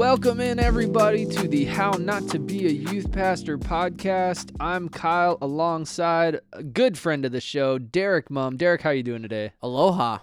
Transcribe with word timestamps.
Welcome 0.00 0.40
in 0.40 0.58
everybody 0.58 1.26
to 1.26 1.46
the 1.46 1.66
How 1.66 1.90
Not 1.90 2.26
to 2.28 2.38
Be 2.38 2.64
a 2.66 2.70
Youth 2.70 3.12
Pastor 3.12 3.58
podcast. 3.58 4.50
I'm 4.58 4.88
Kyle 4.88 5.36
alongside 5.42 6.40
a 6.54 6.62
good 6.62 6.96
friend 6.96 7.26
of 7.26 7.32
the 7.32 7.40
show, 7.42 7.76
Derek 7.76 8.30
Mum. 8.30 8.56
Derek, 8.56 8.80
how 8.80 8.88
you 8.90 9.02
doing 9.02 9.20
today? 9.20 9.52
Aloha. 9.60 10.20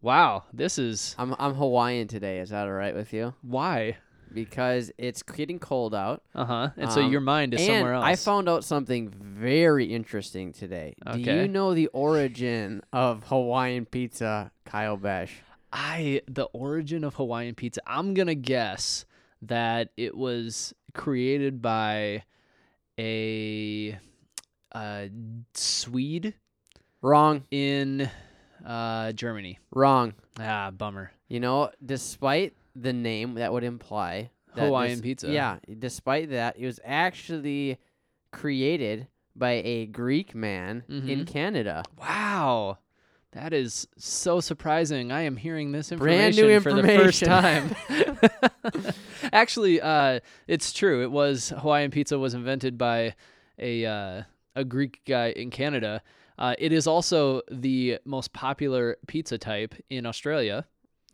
Wow, 0.00 0.42
this 0.52 0.76
is 0.76 1.14
I'm 1.20 1.36
I'm 1.38 1.54
Hawaiian 1.54 2.08
today. 2.08 2.40
Is 2.40 2.50
that 2.50 2.66
all 2.66 2.72
right 2.72 2.96
with 2.96 3.12
you? 3.12 3.32
why. 3.42 3.98
Because 4.34 4.90
it's 4.98 5.22
getting 5.22 5.60
cold 5.60 5.94
out. 5.94 6.24
Uh-huh. 6.34 6.70
And 6.76 6.90
so 6.90 7.02
Um, 7.02 7.12
your 7.12 7.20
mind 7.20 7.54
is 7.54 7.60
and 7.60 7.68
somewhere 7.68 7.94
else. 7.94 8.04
I 8.04 8.16
found 8.16 8.48
out 8.48 8.64
something 8.64 9.08
very 9.16 9.84
interesting 9.84 10.52
today. 10.52 10.96
Do 11.06 11.20
Okay. 11.20 11.42
you 11.42 11.46
know 11.48 11.74
the 11.74 11.86
origin 11.92 12.82
of 12.92 13.22
Hawaiian 13.28 13.84
pizza, 13.86 14.50
Kyle 14.64 14.96
Besh? 14.96 15.32
I 15.72 16.22
the 16.26 16.46
origin 16.52 17.04
of 17.04 17.14
Hawaiian 17.14 17.54
pizza. 17.54 17.82
I'm 17.86 18.14
gonna 18.14 18.34
guess 18.34 19.04
that 19.42 19.90
it 19.96 20.16
was 20.16 20.72
created 20.94 21.60
by 21.62 22.24
a 22.98 23.98
uh, 24.72 25.06
Swede 25.54 26.34
Wrong. 27.00 27.42
in 27.50 28.08
uh, 28.64 29.12
Germany. 29.12 29.58
Wrong. 29.72 30.14
Ah, 30.38 30.70
bummer. 30.70 31.12
You 31.28 31.40
know, 31.40 31.70
despite 31.84 32.54
the 32.76 32.92
name 32.92 33.34
that 33.34 33.52
would 33.52 33.64
imply 33.64 34.30
that 34.54 34.66
Hawaiian 34.66 34.92
this- 34.96 35.00
pizza. 35.00 35.30
Yeah, 35.32 35.58
despite 35.78 36.30
that, 36.30 36.56
it 36.58 36.66
was 36.66 36.80
actually 36.84 37.78
created 38.32 39.08
by 39.34 39.62
a 39.64 39.86
Greek 39.86 40.34
man 40.34 40.84
in 40.88 41.20
Mhm. 41.20 41.26
Canada. 41.26 41.82
Wow. 41.98 42.78
That 43.32 43.54
is 43.54 43.88
so 43.96 44.40
surprising. 44.40 45.10
I 45.10 45.22
am 45.22 45.36
hearing 45.36 45.72
this 45.72 45.90
information, 45.90 46.18
Brand 46.18 46.38
information 46.38 46.52
new 46.52 46.60
for 46.60 46.82
the 46.82 46.96
first 46.98 47.24
time. 47.24 48.92
Actually, 49.32 49.80
uh, 49.80 50.20
it's 50.46 50.72
true. 50.72 51.02
It 51.02 51.10
was 51.10 51.48
Hawaiian 51.48 51.90
pizza 51.90 52.18
was 52.18 52.34
invented 52.34 52.76
by 52.76 53.14
a 53.58 53.86
uh, 53.86 54.22
a 54.54 54.64
Greek 54.64 55.00
guy 55.06 55.30
in 55.30 55.50
Canada. 55.50 56.02
Uh, 56.38 56.54
it 56.58 56.72
is 56.72 56.86
also 56.86 57.40
the 57.50 57.98
most 58.04 58.32
popular 58.34 58.98
pizza 59.06 59.38
type 59.38 59.74
in 59.88 60.04
Australia, 60.04 60.66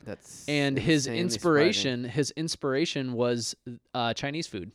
That's 0.05 0.48
and 0.48 0.77
his 0.77 1.06
insanely 1.06 1.28
surprising. 1.30 1.92
inspiration 2.02 2.05
his 2.05 2.30
inspiration 2.33 3.12
was 3.12 3.55
uh, 3.94 4.12
Chinese 4.14 4.48
food. 4.48 4.72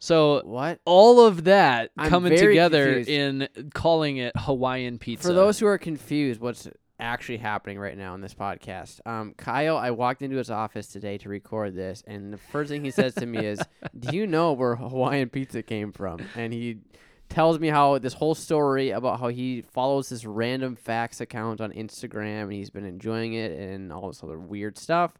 So 0.00 0.42
What? 0.44 0.80
all 0.84 1.26
of 1.26 1.44
that 1.44 1.90
I'm 1.96 2.08
coming 2.08 2.36
together 2.38 2.94
confused. 2.94 3.08
in 3.10 3.48
calling 3.74 4.18
it 4.18 4.32
Hawaiian 4.36 4.98
pizza. 4.98 5.26
For 5.28 5.34
those 5.34 5.58
who 5.58 5.66
are 5.66 5.78
confused, 5.78 6.40
what's 6.40 6.68
actually 7.00 7.38
happening 7.38 7.78
right 7.78 7.96
now 7.96 8.14
in 8.14 8.20
this 8.20 8.34
podcast? 8.34 9.00
Um, 9.06 9.34
Kyle, 9.36 9.76
I 9.76 9.90
walked 9.90 10.22
into 10.22 10.36
his 10.36 10.50
office 10.50 10.86
today 10.88 11.18
to 11.18 11.28
record 11.28 11.74
this, 11.74 12.02
and 12.06 12.32
the 12.32 12.38
first 12.38 12.70
thing 12.70 12.84
he 12.84 12.90
says 12.90 13.14
to 13.14 13.26
me 13.26 13.44
is, 13.44 13.60
"Do 13.98 14.16
you 14.16 14.26
know 14.26 14.52
where 14.52 14.76
Hawaiian 14.76 15.28
pizza 15.30 15.62
came 15.62 15.92
from?" 15.92 16.20
And 16.36 16.52
he 16.52 16.78
tells 17.28 17.58
me 17.58 17.68
how 17.68 17.98
this 17.98 18.14
whole 18.14 18.34
story 18.34 18.90
about 18.90 19.20
how 19.20 19.28
he 19.28 19.62
follows 19.62 20.08
this 20.08 20.24
random 20.24 20.76
facts 20.76 21.20
account 21.20 21.60
on 21.60 21.72
Instagram, 21.72 22.44
and 22.44 22.52
he's 22.52 22.70
been 22.70 22.86
enjoying 22.86 23.34
it 23.34 23.52
and 23.58 23.92
all 23.92 24.08
this 24.08 24.22
other 24.22 24.38
weird 24.38 24.78
stuff. 24.78 25.12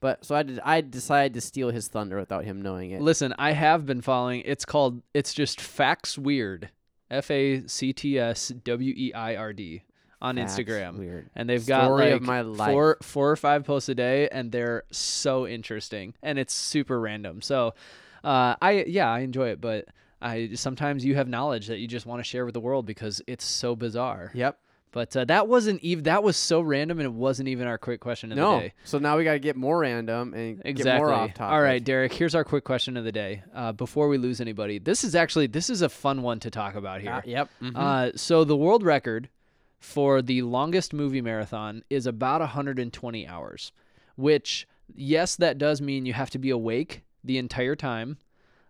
But 0.00 0.24
so 0.24 0.34
I 0.36 0.42
did, 0.44 0.60
I 0.60 0.80
decided 0.80 1.34
to 1.34 1.40
steal 1.40 1.70
his 1.70 1.88
thunder 1.88 2.18
without 2.18 2.44
him 2.44 2.62
knowing 2.62 2.92
it. 2.92 3.02
Listen, 3.02 3.34
I 3.38 3.52
have 3.52 3.84
been 3.84 4.00
following. 4.00 4.42
It's 4.44 4.64
called. 4.64 5.02
It's 5.12 5.34
just 5.34 5.60
Facts 5.60 6.16
Weird. 6.16 6.70
F 7.10 7.30
A 7.30 7.66
C 7.66 7.92
T 7.92 8.18
S 8.18 8.48
W 8.48 8.94
E 8.96 9.12
I 9.14 9.36
R 9.36 9.52
D 9.52 9.82
on 10.20 10.36
Facts 10.36 10.54
Instagram, 10.56 10.98
Weird. 10.98 11.30
and 11.34 11.48
they've 11.48 11.66
got 11.66 11.90
like 11.90 12.12
of 12.12 12.22
my 12.22 12.42
life. 12.42 12.70
four 12.70 12.98
four 13.02 13.30
or 13.30 13.36
five 13.36 13.64
posts 13.64 13.88
a 13.88 13.94
day, 13.94 14.28
and 14.28 14.52
they're 14.52 14.84
so 14.90 15.46
interesting, 15.46 16.14
and 16.22 16.38
it's 16.38 16.52
super 16.52 17.00
random. 17.00 17.40
So, 17.40 17.74
uh, 18.22 18.56
I 18.60 18.84
yeah, 18.86 19.10
I 19.10 19.20
enjoy 19.20 19.48
it, 19.48 19.60
but 19.60 19.86
I 20.20 20.50
sometimes 20.54 21.04
you 21.04 21.14
have 21.14 21.28
knowledge 21.28 21.68
that 21.68 21.78
you 21.78 21.88
just 21.88 22.06
want 22.06 22.20
to 22.20 22.24
share 22.24 22.44
with 22.44 22.54
the 22.54 22.60
world 22.60 22.84
because 22.86 23.22
it's 23.26 23.44
so 23.44 23.74
bizarre. 23.74 24.30
Yep. 24.34 24.58
But 24.90 25.14
uh, 25.16 25.24
that 25.26 25.48
wasn't 25.48 25.82
even 25.82 26.04
that 26.04 26.22
was 26.22 26.36
so 26.36 26.60
random, 26.60 26.98
and 26.98 27.06
it 27.06 27.12
wasn't 27.12 27.48
even 27.48 27.66
our 27.66 27.76
quick 27.78 28.00
question 28.00 28.32
of 28.32 28.36
the 28.36 28.42
No. 28.42 28.60
day. 28.60 28.72
So 28.84 28.98
now 28.98 29.16
we 29.18 29.24
got 29.24 29.32
to 29.34 29.38
get 29.38 29.54
more 29.56 29.78
random 29.80 30.32
and 30.34 30.62
Exactly. 30.64 30.82
get 30.84 30.96
more 30.98 31.12
off 31.12 31.34
topic. 31.34 31.52
All 31.52 31.60
right, 31.62 31.82
Derek. 31.82 32.12
Here's 32.12 32.34
our 32.34 32.44
quick 32.44 32.64
question 32.64 32.96
of 32.96 33.04
the 33.04 33.12
day. 33.12 33.42
Uh, 33.54 33.72
before 33.72 34.08
we 34.08 34.16
lose 34.18 34.40
anybody, 34.40 34.78
this 34.78 35.04
is 35.04 35.14
actually 35.14 35.46
this 35.46 35.68
is 35.68 35.82
a 35.82 35.88
fun 35.88 36.22
one 36.22 36.40
to 36.40 36.50
talk 36.50 36.74
about 36.74 37.00
here. 37.02 37.12
Uh, 37.12 37.20
yep. 37.26 37.50
mhm. 37.62 37.72
Uh, 37.76 38.12
so 38.16 38.44
the 38.44 38.56
world 38.56 38.82
record 38.82 39.28
for 39.78 40.22
the 40.22 40.42
longest 40.42 40.92
movie 40.92 41.20
marathon 41.20 41.84
is 41.90 42.06
about 42.06 42.40
120 42.40 43.28
hours, 43.28 43.72
which 44.16 44.66
yes, 44.94 45.36
that 45.36 45.58
does 45.58 45.80
mean 45.82 46.06
you 46.06 46.14
have 46.14 46.30
to 46.30 46.38
be 46.38 46.50
awake 46.50 47.02
the 47.22 47.36
entire 47.38 47.76
time. 47.76 48.16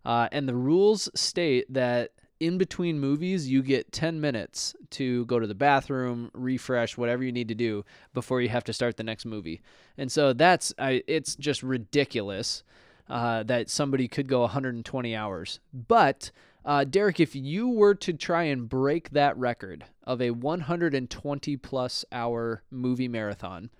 Uh, 0.04 0.28
and 0.32 0.48
the 0.48 0.54
rules 0.54 1.08
state 1.14 1.72
that 1.72 2.10
in 2.40 2.58
between 2.58 3.00
movies, 3.00 3.48
you 3.48 3.62
get 3.62 3.92
10 3.92 4.20
minutes 4.20 4.74
to 4.90 5.24
go 5.26 5.38
to 5.38 5.46
the 5.46 5.54
bathroom, 5.54 6.30
refresh, 6.34 6.96
whatever 6.96 7.24
you 7.24 7.32
need 7.32 7.48
to 7.48 7.54
do 7.54 7.84
before 8.14 8.40
you 8.40 8.48
have 8.48 8.64
to 8.64 8.72
start 8.72 8.96
the 8.96 9.02
next 9.02 9.26
movie. 9.26 9.60
And 9.96 10.10
so 10.10 10.32
that's, 10.32 10.72
I, 10.78 11.02
it's 11.06 11.34
just 11.34 11.62
ridiculous 11.62 12.62
uh, 13.08 13.42
that 13.44 13.70
somebody 13.70 14.06
could 14.06 14.28
go 14.28 14.40
120 14.42 15.16
hours. 15.16 15.60
But, 15.72 16.30
uh, 16.64 16.84
Derek, 16.84 17.20
if 17.20 17.34
you 17.34 17.68
were 17.68 17.94
to 17.96 18.12
try 18.12 18.44
and 18.44 18.68
break 18.68 19.10
that 19.10 19.36
record 19.36 19.84
of 20.04 20.20
a 20.20 20.30
120 20.30 21.56
plus 21.56 22.04
hour 22.12 22.62
movie 22.70 23.08
marathon, 23.08 23.70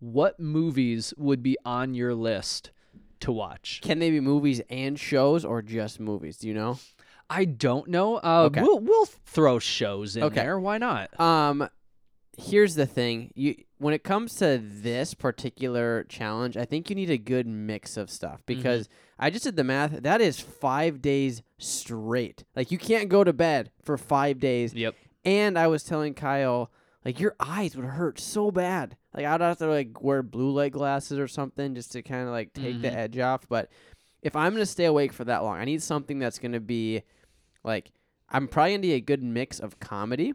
what 0.00 0.40
movies 0.40 1.12
would 1.16 1.42
be 1.42 1.56
on 1.64 1.94
your 1.94 2.14
list 2.14 2.70
to 3.20 3.32
watch? 3.32 3.80
Can 3.82 3.98
they 3.98 4.10
be 4.10 4.20
movies 4.20 4.60
and 4.70 4.98
shows 4.98 5.44
or 5.44 5.62
just 5.62 6.00
movies? 6.00 6.38
Do 6.38 6.48
you 6.48 6.54
know? 6.54 6.78
I 7.30 7.44
don't 7.44 7.88
know. 7.88 8.16
Uh, 8.16 8.44
Okay. 8.50 8.62
We'll 8.62 8.80
we'll 8.80 9.06
throw 9.06 9.58
shows 9.58 10.16
in 10.16 10.22
Okay. 10.24 10.36
there. 10.36 10.58
Why 10.58 10.78
not? 10.78 11.18
Um, 11.20 11.68
here's 12.36 12.74
the 12.74 12.86
thing: 12.86 13.30
you 13.34 13.54
when 13.78 13.94
it 13.94 14.02
comes 14.02 14.34
to 14.36 14.58
this 14.62 15.14
particular 15.14 16.04
challenge, 16.08 16.56
I 16.56 16.64
think 16.64 16.88
you 16.90 16.96
need 16.96 17.10
a 17.10 17.18
good 17.18 17.46
mix 17.46 17.96
of 17.96 18.10
stuff 18.10 18.40
because 18.46 18.88
I 19.18 19.30
just 19.30 19.44
did 19.44 19.56
the 19.56 19.64
math. 19.64 20.02
That 20.02 20.20
is 20.20 20.40
five 20.40 21.02
days 21.02 21.42
straight. 21.58 22.44
Like 22.56 22.70
you 22.70 22.78
can't 22.78 23.08
go 23.08 23.24
to 23.24 23.32
bed 23.32 23.70
for 23.82 23.96
five 23.98 24.38
days. 24.40 24.74
Yep. 24.74 24.94
And 25.24 25.58
I 25.58 25.66
was 25.66 25.82
telling 25.84 26.14
Kyle, 26.14 26.70
like 27.04 27.20
your 27.20 27.34
eyes 27.38 27.76
would 27.76 27.84
hurt 27.84 28.18
so 28.18 28.50
bad. 28.50 28.96
Like 29.14 29.26
I'd 29.26 29.40
have 29.40 29.58
to 29.58 29.66
like 29.66 30.02
wear 30.02 30.22
blue 30.22 30.50
light 30.50 30.72
glasses 30.72 31.18
or 31.18 31.28
something 31.28 31.74
just 31.74 31.92
to 31.92 32.02
kind 32.02 32.22
of 32.26 32.30
like 32.32 32.52
take 32.52 32.80
the 32.80 32.88
Mhm. 32.88 32.96
edge 32.96 33.18
off. 33.18 33.46
But 33.48 33.68
if 34.22 34.34
I'm 34.34 34.52
gonna 34.52 34.66
stay 34.66 34.86
awake 34.86 35.12
for 35.12 35.24
that 35.24 35.42
long, 35.44 35.58
I 35.58 35.64
need 35.64 35.82
something 35.82 36.18
that's 36.18 36.38
gonna 36.38 36.60
be 36.60 37.02
like 37.64 37.90
I'm 38.28 38.48
probably 38.48 38.72
gonna 38.72 38.82
need 38.82 38.92
a 38.94 39.00
good 39.00 39.22
mix 39.22 39.58
of 39.60 39.78
comedy 39.80 40.34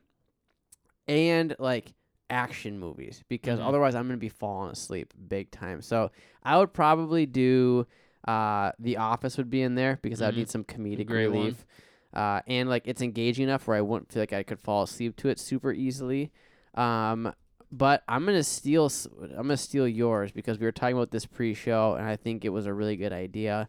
and 1.08 1.56
like 1.60 1.94
action 2.30 2.80
movies 2.80 3.24
because 3.28 3.60
Mhm. 3.60 3.68
otherwise 3.68 3.96
I'm 3.96 4.08
gonna 4.08 4.18
be 4.18 4.30
falling 4.30 4.72
asleep 4.72 5.14
big 5.28 5.52
time. 5.52 5.82
So 5.82 6.12
I 6.44 6.58
would 6.58 6.74
probably 6.74 7.26
do 7.26 7.86
uh 8.28 8.72
The 8.80 8.98
Office 8.98 9.38
would 9.38 9.50
be 9.50 9.62
in 9.62 9.76
there 9.76 10.00
because 10.02 10.22
I 10.22 10.28
would 10.28 10.36
Mhm. 10.36 10.38
need 10.40 10.50
some 10.50 10.64
comedic 10.64 11.10
relief. 11.10 11.66
Uh, 12.14 12.42
and 12.48 12.70
like 12.70 12.84
it's 12.88 13.02
engaging 13.02 13.46
enough 13.46 13.68
where 13.68 13.76
I 13.76 13.82
wouldn't 13.82 14.12
feel 14.12 14.22
like 14.22 14.34
I 14.34 14.44
could 14.44 14.60
fall 14.60 14.84
asleep 14.84 15.16
to 15.18 15.30
it 15.30 15.40
super 15.40 15.72
easily. 15.74 16.32
Um, 16.76 17.34
but 17.72 18.04
I'm 18.08 18.24
gonna 18.26 18.44
steal. 18.44 18.90
I'm 19.22 19.30
gonna 19.48 19.58
steal 19.58 19.88
yours 19.88 20.32
because 20.32 20.60
we 20.60 20.66
were 20.66 20.72
talking 20.72 20.96
about 20.96 21.10
this 21.10 21.26
pre-show, 21.26 21.96
and 21.96 22.06
I 22.06 22.16
think 22.16 22.46
it 22.46 22.50
was 22.50 22.68
a 22.68 22.74
really 22.74 22.96
good 22.96 23.12
idea. 23.14 23.68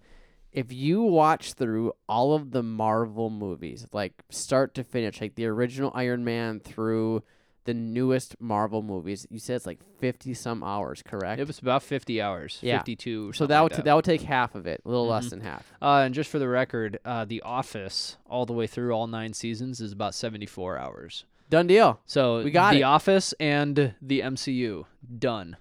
If 0.54 0.72
you 0.72 1.02
watch 1.02 1.52
through 1.54 1.92
all 2.08 2.32
of 2.34 2.52
the 2.52 2.62
Marvel 2.62 3.28
movies, 3.28 3.86
like 3.92 4.12
start 4.30 4.74
to 4.76 4.84
finish, 4.84 5.20
like 5.20 5.34
the 5.34 5.46
original 5.46 5.90
Iron 5.94 6.24
Man 6.24 6.60
through 6.60 7.22
the 7.64 7.74
newest 7.74 8.40
Marvel 8.40 8.80
movies, 8.82 9.26
you 9.30 9.38
said 9.40 9.56
it's 9.56 9.66
like 9.66 9.80
fifty 9.98 10.32
some 10.32 10.62
hours, 10.62 11.02
correct? 11.02 11.40
It 11.40 11.46
was 11.46 11.58
about 11.58 11.82
50 11.82 12.20
hours, 12.20 12.58
Yeah. 12.62 12.78
52 12.78 13.30
or 13.30 13.32
so 13.32 13.46
that 13.46 13.56
like 13.58 13.62
would 13.64 13.72
that. 13.72 13.76
t- 13.76 13.82
that 13.82 13.94
would 13.94 14.04
take 14.04 14.20
half 14.22 14.54
of 14.54 14.66
it, 14.66 14.80
a 14.84 14.88
little 14.88 15.06
less 15.08 15.26
Mhm. 15.26 15.30
than 15.30 15.40
half. 15.40 15.72
Uh, 15.82 16.02
and 16.04 16.14
just 16.14 16.30
for 16.30 16.38
the 16.38 16.46
record, 16.48 16.98
uh, 17.04 17.24
The 17.24 17.40
Office, 17.42 18.16
all 18.28 18.46
the 18.46 18.52
way 18.52 18.66
through 18.66 18.92
all 18.92 19.06
nine 19.06 19.32
seasons, 19.32 19.80
is 19.80 19.92
about 19.92 20.14
74 20.14 20.76
hours. 20.78 21.24
Done 21.50 21.66
deal. 21.66 22.00
So 22.06 22.42
We 22.44 22.50
got 22.50 22.72
The 22.74 22.80
it. 22.80 22.84
Office 22.84 23.32
and 23.40 23.94
the 24.00 24.20
MCU 24.22 24.86
done. 25.18 25.56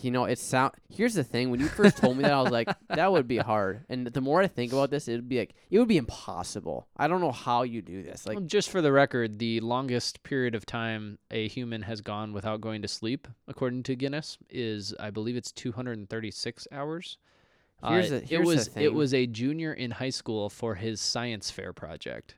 You 0.00 0.10
know, 0.10 0.24
it 0.24 0.38
sound. 0.38 0.72
Here's 0.88 1.14
the 1.14 1.24
thing: 1.24 1.50
when 1.50 1.60
you 1.60 1.66
first 1.68 1.96
told 1.98 2.16
me 2.16 2.22
that, 2.22 2.32
I 2.32 2.40
was 2.42 2.50
like, 2.52 2.68
that 2.88 3.10
would 3.12 3.26
be 3.28 3.38
hard. 3.38 3.84
And 3.88 4.06
the 4.06 4.20
more 4.20 4.40
I 4.42 4.46
think 4.46 4.72
about 4.72 4.90
this, 4.90 5.08
it'd 5.08 5.28
be 5.28 5.38
like, 5.38 5.54
it 5.70 5.78
would 5.78 5.88
be 5.88 5.96
impossible. 5.96 6.86
I 6.96 7.08
don't 7.08 7.20
know 7.20 7.32
how 7.32 7.62
you 7.62 7.82
do 7.82 8.02
this. 8.02 8.26
Like, 8.26 8.36
Well, 8.38 8.46
just 8.46 8.70
for 8.70 8.80
the 8.82 8.92
record, 8.92 9.38
the 9.38 9.60
longest 9.60 10.22
period 10.22 10.54
of 10.54 10.64
time 10.66 11.18
a 11.30 11.48
human 11.48 11.82
has 11.82 12.00
gone 12.00 12.32
without 12.32 12.60
going 12.60 12.82
to 12.82 12.88
sleep, 12.88 13.26
according 13.48 13.82
to 13.84 13.96
Guinness, 13.96 14.38
is 14.48 14.94
I 15.00 15.10
believe 15.10 15.36
it's 15.36 15.52
236 15.52 16.68
hours. 16.72 17.18
Here's 17.86 18.06
Uh, 18.06 18.08
the- 18.10 18.22
it 18.22 18.28
here's 18.28 18.40
the 18.48 18.54
was 18.56 18.70
it 18.76 18.92
was 18.94 19.14
a 19.14 19.26
junior 19.26 19.72
in 19.72 19.92
high 19.92 20.10
school 20.10 20.50
for 20.50 20.74
his 20.74 21.00
science 21.00 21.50
fair 21.50 21.72
project 21.72 22.34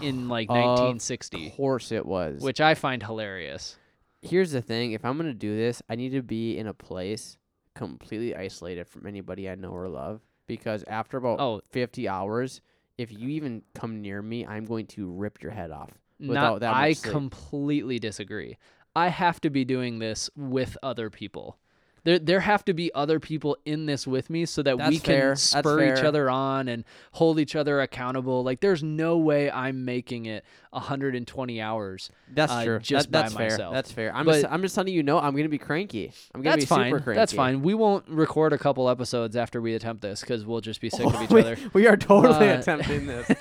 in 0.00 0.28
like 0.28 0.48
1960, 0.48 1.48
of 1.48 1.52
course 1.56 1.90
it 1.92 2.06
was. 2.06 2.40
which 2.42 2.60
I 2.60 2.74
find 2.74 3.02
hilarious. 3.02 3.76
Here's 4.24 4.50
the 4.52 4.62
thing: 4.62 4.92
if 4.92 5.04
I'm 5.04 5.16
gonna 5.16 5.34
do 5.34 5.56
this, 5.56 5.82
I 5.88 5.94
need 5.94 6.10
to 6.12 6.22
be 6.22 6.56
in 6.58 6.66
a 6.66 6.74
place 6.74 7.36
completely 7.74 8.34
isolated 8.36 8.86
from 8.88 9.06
anybody 9.06 9.48
I 9.50 9.54
know 9.56 9.70
or 9.70 9.88
love 9.88 10.20
because 10.46 10.84
after 10.86 11.16
about 11.16 11.40
Oh, 11.40 11.60
50 11.70 12.08
hours, 12.08 12.60
if 12.98 13.10
you 13.12 13.28
even 13.30 13.62
come 13.74 14.00
near 14.00 14.22
me, 14.22 14.46
I'm 14.46 14.64
going 14.64 14.86
to 14.88 15.10
rip 15.10 15.42
your 15.42 15.50
head 15.52 15.70
off. 15.70 15.90
not, 16.18 16.28
without 16.28 16.60
that 16.60 16.74
I 16.74 16.92
sleep. 16.92 17.12
completely 17.12 17.98
disagree. 17.98 18.56
I 18.94 19.08
have 19.08 19.40
to 19.40 19.50
be 19.50 19.64
doing 19.64 19.98
this 19.98 20.30
with 20.36 20.76
other 20.82 21.10
people. 21.10 21.58
There, 22.04 22.18
there 22.18 22.40
have 22.40 22.64
to 22.66 22.74
be 22.74 22.92
other 22.94 23.18
people 23.18 23.56
in 23.64 23.86
this 23.86 24.06
with 24.06 24.28
me 24.30 24.44
so 24.46 24.62
that 24.62 24.76
we 24.78 24.98
can 24.98 25.00
fair. 25.00 25.36
Spur 25.36 25.92
each 25.94 26.04
other 26.04 26.28
on 26.30 26.68
and 26.68 26.84
hold 27.12 27.40
each 27.40 27.56
other 27.56 27.80
accountable. 27.80 28.44
Like, 28.44 28.60
there's 28.60 28.82
no 28.82 29.16
way 29.18 29.50
I'm 29.50 29.84
making 29.86 30.26
it 30.26 30.44
120 30.72 31.60
hours. 31.62 32.10
That's 32.32 32.52
uh, 32.52 32.64
true. 32.64 32.78
just 32.80 33.10
That- 33.10 33.12
by 33.12 33.22
that's 33.22 33.34
fair. 33.34 33.48
myself. 33.50 33.74
That's 33.74 33.92
fair. 33.92 34.14
I'm 34.14 34.26
But- 34.26 34.40
just 34.42 34.52
I'm 34.52 34.60
just 34.62 34.76
letting 34.76 34.92
you 34.94 35.02
know 35.02 35.18
I'm 35.18 35.34
gonna 35.34 35.48
be 35.48 35.58
cranky. 35.58 36.12
I'm 36.34 36.42
gonna 36.42 36.56
That's 36.56 36.64
be 36.64 36.68
fine. 36.68 36.90
super 36.92 37.02
cranky. 37.02 37.18
That's 37.18 37.32
fine. 37.32 37.62
We 37.62 37.74
won't 37.74 38.06
record 38.08 38.52
a 38.52 38.58
couple 38.58 38.88
episodes 38.90 39.34
after 39.36 39.60
we 39.62 39.74
attempt 39.74 40.02
this 40.02 40.20
because 40.20 40.44
we'll 40.44 40.60
just 40.60 40.80
be 40.80 40.90
sick 40.90 41.06
of 41.06 41.14
each 41.22 41.30
we, 41.30 41.40
other. 41.40 41.56
we 41.72 41.86
are 41.86 41.96
totally 41.96 42.50
Uh, 42.50 42.58
attempting 42.58 43.06
this. 43.06 43.30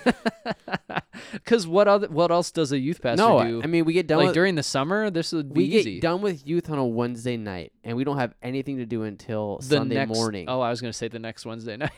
Because 1.32 1.68
what 1.68 1.88
other 1.88 2.08
what 2.08 2.32
else 2.32 2.52
does 2.52 2.72
a 2.72 2.80
youth 2.80 3.02
pastor 3.02 3.24
no, 3.24 3.44
do? 3.44 3.62
I 3.64 3.68
mean 3.68 3.86
we 3.86 3.94
get 3.94 4.08
done 4.08 4.20
like 4.20 4.28
with 4.28 4.34
during 4.34 4.56
the 4.56 4.64
summer, 4.64 5.10
this 5.10 5.32
would 5.32 5.54
be 5.54 5.62
we 5.62 5.66
easy. 5.76 5.94
get 5.96 6.02
done 6.02 6.22
with 6.22 6.46
youth 6.48 6.70
on 6.70 6.78
a 6.78 6.86
Wednesday 6.86 7.38
night, 7.38 7.72
and 7.84 7.96
we 7.98 8.04
don't 8.04 8.18
have 8.18 8.34
anything 8.42 8.78
to 8.78 8.86
do 8.86 9.04
until 9.04 9.58
the 9.58 9.64
Sunday 9.66 9.96
next, 9.96 10.14
morning. 10.14 10.46
Oh, 10.48 10.62
I 10.62 10.70
was 10.70 10.82
gonna 10.82 10.94
say 10.94 11.08
the 11.08 11.20
next 11.20 11.46
Wednesday 11.46 11.78
night. 11.78 11.92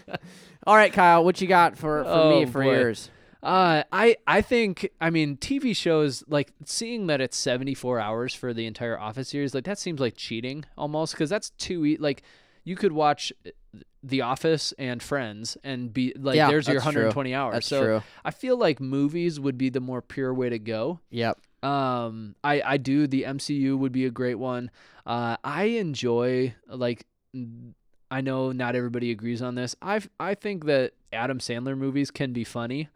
All 0.66 0.74
right, 0.76 0.92
Kyle, 0.92 1.24
what 1.24 1.40
you 1.40 1.46
got 1.46 1.76
for, 1.76 2.02
for 2.04 2.30
me 2.30 2.44
Oh, 2.44 2.46
for 2.46 2.62
boy. 2.62 2.74
yours? 2.78 3.10
Uh, 3.42 3.84
I 3.92 4.16
I 4.26 4.40
think 4.42 4.90
I 5.00 5.10
mean 5.10 5.36
TV 5.36 5.76
shows 5.76 6.24
like 6.26 6.52
seeing 6.64 7.06
that 7.06 7.20
it's 7.20 7.36
74 7.36 8.00
hours 8.00 8.34
for 8.34 8.52
the 8.52 8.66
entire 8.66 8.98
Office 8.98 9.28
series 9.28 9.54
like 9.54 9.64
that 9.64 9.78
seems 9.78 10.00
like 10.00 10.16
cheating 10.16 10.64
almost 10.76 11.12
because 11.12 11.30
that's 11.30 11.50
too 11.50 11.84
e- 11.86 11.96
like 11.98 12.22
you 12.64 12.74
could 12.74 12.90
watch 12.90 13.32
The 14.02 14.20
Office 14.20 14.72
and 14.78 15.02
Friends 15.02 15.56
and 15.64 15.92
be 15.92 16.12
like 16.16 16.36
Yeah, 16.36 16.48
there's 16.48 16.66
your 16.68 16.76
that's 16.76 16.84
true. 16.92 17.02
120 17.02 17.34
hours. 17.34 17.52
That's 17.54 17.66
so 17.66 17.82
true. 17.82 18.02
I 18.24 18.30
feel 18.30 18.56
like 18.56 18.80
movies 18.80 19.40
would 19.40 19.58
be 19.58 19.68
the 19.68 19.80
more 19.80 20.00
pure 20.02 20.32
way 20.32 20.48
to 20.48 20.58
go. 20.58 21.00
Yep. 21.10 21.38
Um, 21.62 22.36
I 22.44 22.62
I 22.64 22.76
do 22.76 23.06
the 23.06 23.24
MCU 23.24 23.76
would 23.76 23.92
be 23.92 24.04
a 24.06 24.10
great 24.10 24.36
one. 24.36 24.70
Uh, 25.04 25.36
I 25.42 25.64
enjoy 25.64 26.54
like 26.68 27.04
I 28.10 28.20
know 28.20 28.52
not 28.52 28.76
everybody 28.76 29.10
agrees 29.10 29.42
on 29.42 29.54
this. 29.56 29.74
I 29.82 30.00
I 30.20 30.34
think 30.34 30.66
that 30.66 30.92
Adam 31.12 31.38
Sandler 31.38 31.76
movies 31.76 32.10
can 32.10 32.32
be 32.32 32.44
funny. 32.44 32.88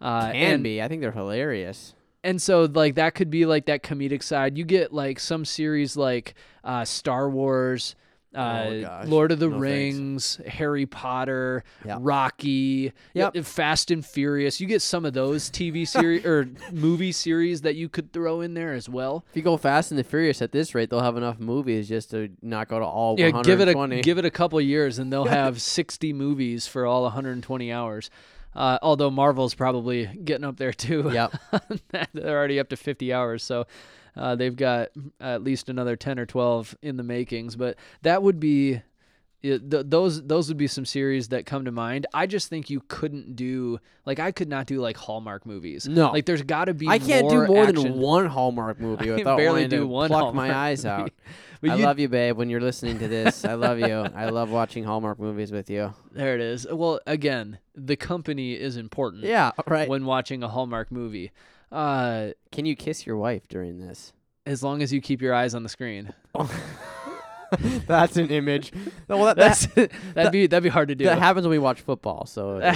Uh, 0.00 0.32
Can 0.32 0.36
and, 0.36 0.62
be. 0.62 0.82
I 0.82 0.88
think 0.88 1.00
they're 1.00 1.12
hilarious. 1.12 1.94
and 2.24 2.42
so 2.42 2.64
like 2.64 2.96
that 2.96 3.14
could 3.14 3.30
be 3.30 3.46
like 3.46 3.66
that 3.66 3.82
comedic 3.82 4.22
side. 4.22 4.58
You 4.58 4.64
get 4.64 4.92
like 4.92 5.18
some 5.20 5.44
series 5.44 5.96
like 5.96 6.34
uh, 6.64 6.84
Star 6.84 7.30
Wars, 7.30 7.94
uh, 8.36 9.00
Oh. 9.02 9.08
Lord 9.08 9.32
of 9.32 9.38
the 9.38 9.46
No 9.48 9.52
thanks. 9.60 9.62
Rings, 9.62 10.40
Harry 10.46 10.86
Potter, 10.86 11.64
Yep. 11.84 11.98
Rocky, 12.00 12.92
Yep. 13.14 13.36
Fast 13.44 13.90
and 13.90 14.04
Furious. 14.04 14.60
You 14.60 14.66
get 14.66 14.82
some 14.82 15.04
of 15.04 15.12
those 15.14 15.50
TV 15.50 15.86
series 15.86 16.24
or 16.24 16.48
movie 16.72 17.12
series 17.12 17.62
that 17.62 17.74
you 17.76 17.88
could 17.88 18.12
throw 18.12 18.40
in 18.40 18.54
there 18.54 18.72
as 18.74 18.88
well. 18.88 19.24
If 19.30 19.36
you 19.36 19.42
go 19.42 19.56
Fast 19.56 19.90
and 19.90 19.98
the 19.98 20.04
Furious 20.04 20.42
at 20.42 20.52
this 20.52 20.74
rate, 20.74 20.90
they'll 20.90 21.00
have 21.00 21.16
enough 21.16 21.38
movies 21.40 21.88
just 21.88 22.10
to 22.10 22.28
knock 22.42 22.72
out 22.72 22.82
all 22.82 23.16
Yeah, 23.18 23.30
give 23.42 23.60
it 23.60 23.68
a 23.68 24.00
give 24.02 24.18
it 24.18 24.24
a 24.24 24.30
couple 24.30 24.60
years 24.60 24.98
and 24.98 25.12
they'll 25.12 25.24
have 25.26 25.60
60 25.60 26.12
movies 26.12 26.66
for 26.66 26.86
all 26.86 27.02
120 27.04 27.72
hours. 27.72 28.10
Uh, 28.54 28.78
although 28.80 29.10
Marvel's 29.10 29.54
probably 29.54 30.06
getting 30.24 30.44
up 30.44 30.56
there 30.56 30.72
too. 30.72 31.10
Yep. 31.12 31.34
They're 32.14 32.38
already 32.38 32.58
up 32.58 32.70
to 32.70 32.76
50 32.76 33.12
hours, 33.12 33.42
so 33.42 33.66
uh, 34.16 34.34
they've 34.36 34.56
got 34.56 34.88
at 35.20 35.42
least 35.42 35.68
another 35.68 35.96
10 35.96 36.18
or 36.18 36.26
12 36.26 36.76
in 36.82 36.96
the 36.96 37.02
makings. 37.02 37.56
But 37.56 37.76
that 38.02 38.22
would 38.22 38.40
be 38.40 38.82
it, 39.42 39.70
th- 39.70 39.86
those 39.88 40.22
those 40.22 40.48
would 40.48 40.56
be 40.56 40.66
some 40.66 40.84
series 40.84 41.28
that 41.28 41.46
come 41.46 41.64
to 41.66 41.70
mind. 41.72 42.06
I 42.14 42.26
just 42.26 42.48
think 42.48 42.70
you 42.70 42.82
couldn't 42.88 43.36
do 43.36 43.78
like 44.04 44.18
I 44.18 44.32
could 44.32 44.48
not 44.48 44.66
do 44.66 44.80
like 44.80 44.96
Hallmark 44.96 45.46
movies. 45.46 45.86
No. 45.86 46.10
like 46.10 46.26
there's 46.26 46.42
got 46.42 46.66
to 46.66 46.74
be. 46.74 46.88
I 46.88 46.98
can't 46.98 47.28
do 47.28 47.46
more 47.46 47.64
action. 47.64 47.74
than 47.82 47.98
one 47.98 48.26
Hallmark 48.26 48.80
movie 48.80 49.10
I 49.12 49.16
without 49.16 49.36
barely 49.36 49.68
do 49.68 49.86
one 49.86 50.08
pluck 50.08 50.34
my 50.34 50.54
eyes 50.54 50.84
movie. 50.84 51.02
out. 51.02 51.12
But 51.62 51.70
I 51.70 51.74
love 51.76 51.98
you, 51.98 52.10
babe. 52.10 52.36
When 52.36 52.50
you're 52.50 52.60
listening 52.60 52.98
to 52.98 53.08
this, 53.08 53.42
I 53.46 53.54
love 53.54 53.78
you. 53.78 53.86
I 54.14 54.28
love 54.28 54.50
watching 54.50 54.84
Hallmark 54.84 55.18
movies 55.18 55.50
with 55.50 55.70
you. 55.70 55.94
There 56.12 56.34
it 56.34 56.40
is. 56.42 56.66
Well, 56.70 57.00
again, 57.06 57.58
the 57.74 57.96
company 57.96 58.52
is 58.52 58.76
important. 58.76 59.24
Yeah, 59.24 59.52
right. 59.66 59.88
When 59.88 60.04
watching 60.04 60.42
a 60.42 60.48
Hallmark 60.48 60.90
movie, 60.92 61.32
uh, 61.72 62.28
Can 62.52 62.66
you 62.66 62.76
kiss 62.76 63.06
your 63.06 63.16
wife 63.16 63.48
during 63.48 63.78
this? 63.78 64.12
as 64.46 64.62
long 64.62 64.80
as 64.80 64.92
you 64.92 65.00
keep 65.00 65.20
your 65.20 65.34
eyes 65.34 65.54
on 65.54 65.62
the 65.64 65.68
screen, 65.68 66.12
That's 67.86 68.16
an 68.16 68.28
image. 68.30 68.72
Well, 69.08 69.24
that, 69.26 69.36
that's 69.36 69.66
that'd 70.14 70.32
be 70.32 70.46
that'd 70.46 70.62
be 70.62 70.68
hard 70.68 70.88
to 70.88 70.94
do. 70.94 71.04
that 71.04 71.18
happens 71.18 71.44
when 71.46 71.50
we 71.52 71.58
watch 71.58 71.80
football. 71.80 72.26
So 72.26 72.60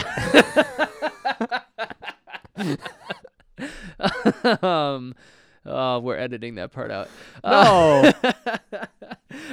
um, 4.63 5.15
oh, 5.67 5.99
we're 6.01 6.17
editing 6.17 6.57
that 6.57 6.73
part 6.73 6.91
out. 6.91 7.09
no. 7.45 8.13
Uh, 8.23 8.33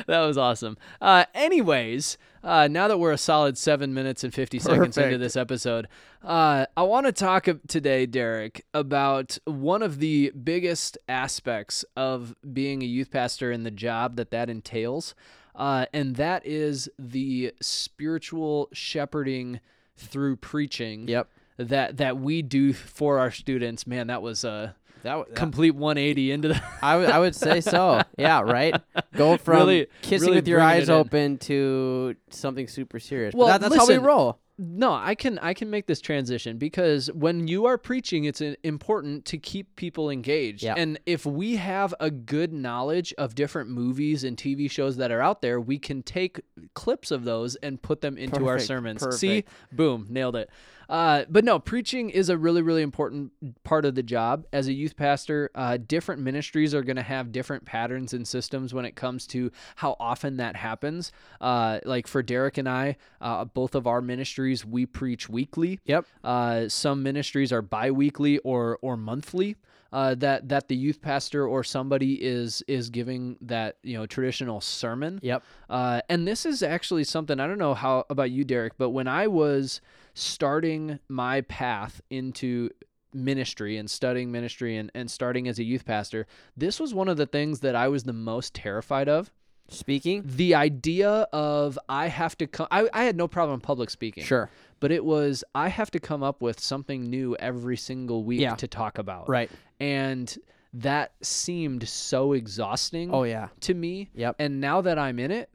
that 0.08 0.26
was 0.26 0.38
awesome. 0.38 0.78
Uh, 1.02 1.26
anyways, 1.34 2.18
uh, 2.44 2.68
now 2.70 2.88
that 2.88 2.98
we're 3.00 3.12
a 3.12 3.18
solid 3.18 3.58
seven 3.58 3.94
minutes 3.94 4.24
and 4.24 4.34
50 4.34 4.60
seconds 4.60 4.98
into 4.98 5.18
this 5.18 5.36
episode, 5.36 5.88
uh, 6.24 6.66
I 6.76 6.84
want 6.84 7.06
to 7.06 7.12
talk 7.12 7.48
today, 7.68 8.06
Derek, 8.06 8.66
about 8.74 9.38
one 9.46 9.82
of 9.84 10.00
the 10.00 10.32
biggest 10.32 10.98
aspects 11.10 11.84
of 11.96 12.36
being 12.54 12.82
a 12.82 12.86
youth 12.86 13.12
pastor 13.12 13.52
and 13.52 13.66
the 13.66 13.72
job 13.72 14.16
that 14.18 14.32
that 14.32 14.50
entails. 14.50 15.16
Uh, 15.56 15.86
and 15.94 16.16
that 16.18 16.46
is 16.46 16.88
the 17.00 17.52
spiritual 17.62 18.70
shepherding 18.74 19.60
through 19.96 20.36
preaching 20.36 21.08
Yep. 21.08 21.30
that 21.58 21.98
that 21.98 22.18
we 22.18 22.44
do 22.44 22.74
for 22.74 23.18
our 23.18 23.32
students. 23.32 23.88
Man, 23.88 24.06
that 24.08 24.22
was 24.22 24.44
a 24.44 24.76
That, 25.04 25.12
w- 25.12 25.26
that 25.30 25.36
complete 25.36 25.72
180 25.76 26.32
into 26.32 26.48
the 26.50 26.62
I 26.82 26.98
would 26.98 27.10
I 27.10 27.20
would 27.20 27.36
say 27.36 27.62
so. 27.62 28.02
Yeah, 28.18 28.42
right. 28.42 28.76
Go 29.14 29.38
from 29.38 29.58
Really- 29.58 29.88
kissing 30.02 30.28
really 30.28 30.38
with 30.40 30.48
your 30.48 30.62
eyes 30.62 30.90
in. 30.90 30.96
open 30.96 31.38
to 31.40 32.16
something 32.30 32.68
super 32.68 33.00
serious. 33.00 33.34
Well, 33.36 33.48
that, 33.48 33.62
that's 33.62 33.76
how 33.76 33.88
we 33.88 33.98
roll. 33.98 34.40
No, 34.60 34.92
I 34.92 35.14
can 35.14 35.38
I 35.38 35.54
can 35.54 35.70
make 35.70 35.86
this 35.86 36.02
transition 36.02 36.58
because 36.58 37.12
when 37.14 37.48
you 37.48 37.68
are 37.68 37.78
preaching, 37.78 38.24
it's 38.26 38.42
important 38.64 39.26
to 39.26 39.38
keep 39.38 39.76
people 39.76 40.10
engaged. 40.10 40.64
Yeah. 40.64 40.74
And 40.76 41.00
if 41.06 41.28
we 41.28 41.58
have 41.58 41.94
a 42.00 42.10
good 42.10 42.52
knowledge 42.54 43.14
of 43.20 43.36
different 43.36 43.70
movies 43.70 44.24
and 44.24 44.36
TV 44.36 44.70
shows 44.70 44.98
that 44.98 45.12
are 45.12 45.22
out 45.22 45.44
there, 45.44 45.62
we 45.62 45.78
can 45.78 46.02
take 46.02 46.42
clips 46.74 47.12
of 47.12 47.24
those 47.24 47.56
and 47.58 47.80
put 47.80 48.02
them 48.02 48.18
into 48.18 48.48
our 48.48 48.58
sermons. 48.58 49.04
Perfect, 49.04 49.20
sermons. 49.20 49.44
See, 49.44 49.44
boom, 49.72 50.08
nailed 50.10 50.36
it. 50.36 50.50
Uh, 50.90 51.26
but 51.30 51.44
no, 51.44 51.60
preaching 51.60 52.10
is 52.10 52.30
a 52.30 52.38
really, 52.38 52.62
really 52.62 52.82
important 52.82 53.32
part 53.64 53.86
of 53.86 53.96
the 53.96 54.04
job. 54.04 54.46
As 54.54 54.68
a 54.68 54.74
youth 54.74 54.96
pastor, 54.96 55.52
uh, 55.56 55.78
different 55.78 56.22
ministries 56.22 56.74
are 56.74 56.84
going 56.84 56.96
to 56.96 57.04
have 57.04 57.32
different 57.32 57.66
patterns 57.66 58.14
and 58.14 58.28
systems 58.28 58.74
when 58.74 58.86
it 58.86 58.96
comes 58.96 59.28
to 59.28 59.52
how 59.78 59.96
often 60.00 60.38
that 60.38 60.56
happens. 60.56 61.12
Uh, 61.42 61.80
like 61.86 62.08
for 62.08 62.24
Derek 62.24 62.58
and 62.58 62.70
I, 62.70 62.98
uh, 63.22 63.46
both 63.46 63.76
of 63.76 63.88
our 63.88 64.02
ministries, 64.02 64.66
we 64.66 64.86
preach 64.86 65.30
weekly. 65.30 65.80
Yep. 65.86 66.06
Uh, 66.24 66.70
some 66.70 67.04
ministries 67.04 67.52
are 67.52 67.62
bi-weekly 67.62 68.38
or 68.40 68.80
or 68.82 68.98
monthly. 68.98 69.58
Uh, 69.92 70.14
that 70.16 70.50
that 70.50 70.68
the 70.68 70.76
youth 70.76 71.02
pastor 71.02 71.48
or 71.48 71.64
somebody 71.64 72.16
is 72.16 72.62
is 72.68 72.90
giving 72.90 73.38
that 73.40 73.78
you 73.84 73.98
know 73.98 74.06
traditional 74.06 74.60
sermon. 74.60 75.20
Yep. 75.24 75.44
Uh, 75.70 76.02
and 76.10 76.28
this 76.28 76.46
is 76.46 76.62
actually 76.62 77.06
something 77.06 77.40
I 77.40 77.48
don't 77.48 77.58
know 77.58 77.74
how 77.74 78.06
about 78.10 78.30
you, 78.30 78.44
Derek, 78.44 78.78
but 78.78 78.90
when 78.90 79.08
I 79.08 79.28
was 79.28 79.80
starting 80.18 81.00
my 81.10 81.42
path 81.42 82.02
into 82.10 82.70
ministry 83.14 83.78
and 83.78 83.90
studying 83.90 84.32
ministry 84.32 84.78
and, 84.78 84.92
and 84.96 85.10
starting 85.10 85.48
as 85.48 85.60
a 85.60 85.64
youth 85.64 85.86
pastor, 85.86 86.26
this 86.56 86.80
was 86.80 86.94
one 86.94 87.08
of 87.08 87.18
the 87.18 87.26
things 87.26 87.60
that 87.62 87.76
I 87.76 87.88
was 87.88 88.04
the 88.04 88.14
most 88.14 88.54
terrified 88.54 89.08
of. 89.08 89.32
Speaking. 89.70 90.24
The 90.26 90.56
idea 90.56 91.10
of 91.34 91.78
I 91.90 92.08
have 92.08 92.38
to 92.38 92.48
come, 92.48 92.68
I, 92.72 92.88
I 92.94 93.04
had 93.04 93.18
no 93.18 93.28
problem 93.28 93.60
public 93.60 93.90
speaking, 93.90 94.24
Sure. 94.24 94.50
but 94.80 94.92
it 94.92 95.04
was 95.04 95.44
I 95.54 95.68
have 95.68 95.92
to 95.92 96.00
come 96.00 96.24
up 96.24 96.42
with 96.42 96.60
something 96.60 97.04
new 97.04 97.36
every 97.38 97.76
single 97.78 98.24
week 98.24 98.40
Yeah. 98.42 98.56
to 98.56 98.68
talk 98.68 98.98
about. 98.98 99.28
Right. 99.30 99.52
And 99.80 100.36
that 100.74 101.14
seemed 101.22 101.88
so 101.88 102.32
exhausting 102.34 103.14
Oh 103.14 103.24
yeah. 103.24 103.50
to 103.62 103.74
me. 103.74 104.10
Yep. 104.16 104.38
And 104.40 104.62
now 104.62 104.80
that 104.82 104.98
I'm 104.98 105.20
in 105.20 105.32
it, 105.32 105.50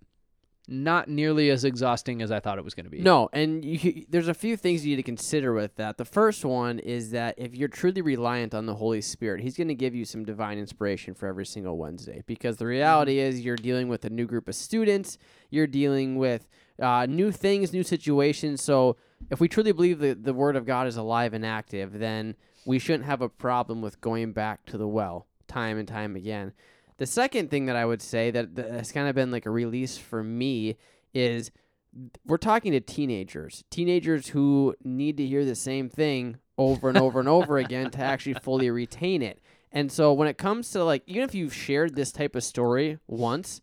not 0.73 1.09
nearly 1.09 1.51
as 1.51 1.65
exhausting 1.65 2.23
as 2.23 2.33
I 2.33 2.41
thought 2.41 2.59
it 2.59 2.65
was 2.65 2.75
going 2.75 2.85
to 2.85 2.91
be. 2.91 3.01
No, 3.01 3.29
and 3.33 3.65
you, 3.65 4.07
there's 4.09 4.29
a 4.29 4.35
few 4.35 4.57
things 4.57 4.85
you 4.85 4.91
need 4.91 5.03
to 5.03 5.03
consider 5.03 5.53
with 5.53 5.77
that. 5.77 5.99
The 5.99 6.05
first 6.05 6.45
one 6.45 6.79
is 6.79 7.11
that 7.11 7.35
if 7.37 7.55
you're 7.55 7.69
truly 7.69 8.01
reliant 8.01 8.55
on 8.55 8.67
the 8.67 8.75
Holy 8.75 9.03
Spirit, 9.03 9.43
He's 9.43 9.57
going 9.57 9.69
to 9.69 9.75
give 9.75 9.95
you 9.95 10.05
some 10.05 10.25
divine 10.25 10.59
inspiration 10.59 11.15
for 11.15 11.27
every 11.27 11.47
single 11.47 11.77
Wednesday. 11.77 12.23
Because 12.27 12.57
the 12.57 12.67
reality 12.67 13.19
is, 13.19 13.41
you're 13.41 13.57
dealing 13.57 13.89
with 13.89 14.05
a 14.05 14.11
new 14.11 14.27
group 14.27 14.49
of 14.49 14.55
students, 14.55 15.19
you're 15.51 15.67
dealing 15.67 16.17
with 16.17 16.49
uh, 16.81 17.07
new 17.07 17.31
things, 17.31 17.73
new 17.73 17.83
situations. 17.83 18.63
So 18.63 18.97
if 19.31 19.41
we 19.41 19.49
truly 19.49 19.73
believe 19.73 19.99
that 19.99 20.25
the 20.25 20.35
Word 20.35 20.57
of 20.57 20.65
God 20.65 20.87
is 20.87 20.97
alive 20.97 21.35
and 21.35 21.45
active, 21.45 21.99
then 21.99 22.35
we 22.65 22.79
shouldn't 22.79 23.05
have 23.05 23.21
a 23.21 23.29
problem 23.29 23.83
with 23.83 24.01
going 24.01 24.33
back 24.33 24.65
to 24.67 24.79
the 24.79 24.89
well 24.89 25.27
time 25.49 25.79
and 25.79 25.87
time 25.87 26.17
again. 26.17 26.53
The 27.03 27.07
second 27.07 27.51
thing 27.51 27.67
that 27.67 27.75
I 27.75 27.85
would 27.85 28.01
say 28.01 28.31
that 28.31 28.55
that 28.55 28.71
has 28.71 28.93
kind 28.93 29.09
of 29.09 29.17
been 29.17 29.33
like 29.33 29.45
a 29.45 29.51
release 29.51 29.99
for 29.99 30.23
me 30.23 30.77
is 31.13 31.51
we're 32.25 32.37
talking 32.37 32.71
to 32.71 32.81
teenagers, 32.81 33.65
teenagers 33.71 34.29
who 34.29 34.77
need 34.85 35.17
to 35.17 35.27
hear 35.27 35.45
the 35.45 35.57
same 35.57 35.89
thing 35.89 36.37
over 36.57 36.89
and 36.89 36.97
over 36.97 37.19
and 37.19 37.29
over 37.29 37.59
again 37.59 37.91
to 37.91 37.99
actually 37.99 38.35
fully 38.35 38.71
retain 38.71 39.21
it. 39.21 39.41
And 39.73 39.91
so 39.91 40.13
when 40.13 40.29
it 40.29 40.39
comes 40.39 40.71
to 40.71 40.85
like, 40.85 41.03
even 41.09 41.25
if 41.25 41.35
you've 41.35 41.53
shared 41.53 41.97
this 41.97 42.13
type 42.13 42.37
of 42.37 42.45
story 42.45 43.01
once, 43.09 43.61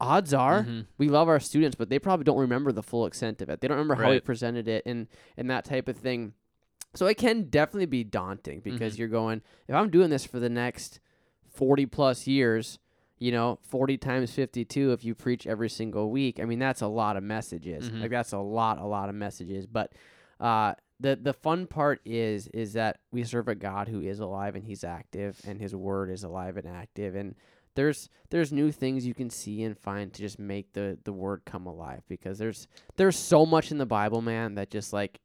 odds 0.00 0.32
are 0.32 0.62
Mhm. 0.62 0.86
we 0.98 1.08
love 1.08 1.28
our 1.28 1.40
students, 1.40 1.74
but 1.74 1.88
they 1.88 1.98
probably 1.98 2.22
don't 2.22 2.38
remember 2.38 2.70
the 2.70 2.84
full 2.84 3.06
extent 3.06 3.42
of 3.42 3.48
it. 3.48 3.60
They 3.60 3.66
don't 3.66 3.78
remember 3.78 3.96
how 4.00 4.10
we 4.10 4.20
presented 4.20 4.68
it 4.68 4.84
and 4.86 5.08
and 5.36 5.50
that 5.50 5.64
type 5.64 5.88
of 5.88 5.96
thing. 5.96 6.32
So 6.94 7.06
it 7.06 7.16
can 7.16 7.50
definitely 7.50 7.86
be 7.86 8.04
daunting 8.04 8.60
because 8.60 8.94
Mhm. 8.94 8.98
you're 9.00 9.08
going, 9.08 9.42
if 9.66 9.74
I'm 9.74 9.90
doing 9.90 10.10
this 10.10 10.24
for 10.24 10.38
the 10.38 10.48
next 10.48 11.00
40 11.58 11.86
plus 11.86 12.26
years, 12.26 12.78
you 13.18 13.32
know, 13.32 13.58
40 13.62 13.98
times 13.98 14.30
52 14.32 14.92
if 14.92 15.04
you 15.04 15.14
preach 15.14 15.44
every 15.46 15.68
single 15.68 16.08
week. 16.10 16.38
I 16.40 16.44
mean, 16.44 16.60
that's 16.60 16.82
a 16.82 16.86
lot 16.86 17.16
of 17.16 17.24
messages. 17.24 17.90
Mhm. 17.90 18.00
Like 18.00 18.10
that's 18.12 18.32
a 18.32 18.38
lot 18.38 18.78
a 18.78 18.86
lot 18.86 19.08
of 19.08 19.14
messages, 19.16 19.66
but 19.66 19.92
uh 20.40 20.74
the 21.00 21.16
the 21.20 21.32
fun 21.32 21.66
part 21.66 22.00
is 22.04 22.46
is 22.48 22.74
that 22.74 23.00
we 23.10 23.24
serve 23.24 23.48
a 23.48 23.54
God 23.56 23.88
who 23.88 24.00
is 24.00 24.20
alive 24.20 24.54
and 24.54 24.64
he's 24.64 24.84
active 24.84 25.40
and 25.46 25.60
his 25.60 25.74
word 25.74 26.10
is 26.10 26.22
alive 26.24 26.56
and 26.56 26.68
active 26.68 27.16
and 27.16 27.34
there's 27.74 28.08
there's 28.30 28.52
new 28.52 28.70
things 28.72 29.04
you 29.06 29.14
can 29.14 29.30
see 29.30 29.62
and 29.64 29.76
find 29.78 30.12
to 30.12 30.20
just 30.22 30.38
make 30.38 30.72
the 30.74 30.96
the 31.04 31.12
word 31.12 31.42
come 31.44 31.66
alive 31.66 32.02
because 32.08 32.38
there's 32.38 32.68
there's 32.96 33.16
so 33.16 33.44
much 33.46 33.70
in 33.72 33.78
the 33.78 33.86
Bible, 33.86 34.22
man, 34.22 34.54
that 34.54 34.70
just 34.70 34.92
like 34.92 35.20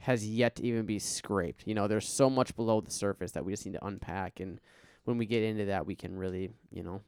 has 0.00 0.26
yet 0.26 0.56
to 0.56 0.62
even 0.64 0.84
be 0.84 0.98
scraped. 0.98 1.66
You 1.66 1.74
know, 1.74 1.88
there's 1.88 2.08
so 2.08 2.28
much 2.28 2.54
below 2.56 2.80
the 2.82 2.90
surface 2.90 3.32
that 3.32 3.44
we 3.44 3.52
just 3.52 3.64
need 3.66 3.72
to 3.72 3.84
unpack 3.86 4.40
and 4.40 4.60
when 5.04 5.18
we 5.18 5.26
get 5.26 5.42
into 5.42 5.66
that 5.66 5.86
we 5.86 5.94
can 5.94 6.16
really, 6.16 6.50
you 6.70 6.82
know. 6.82 7.00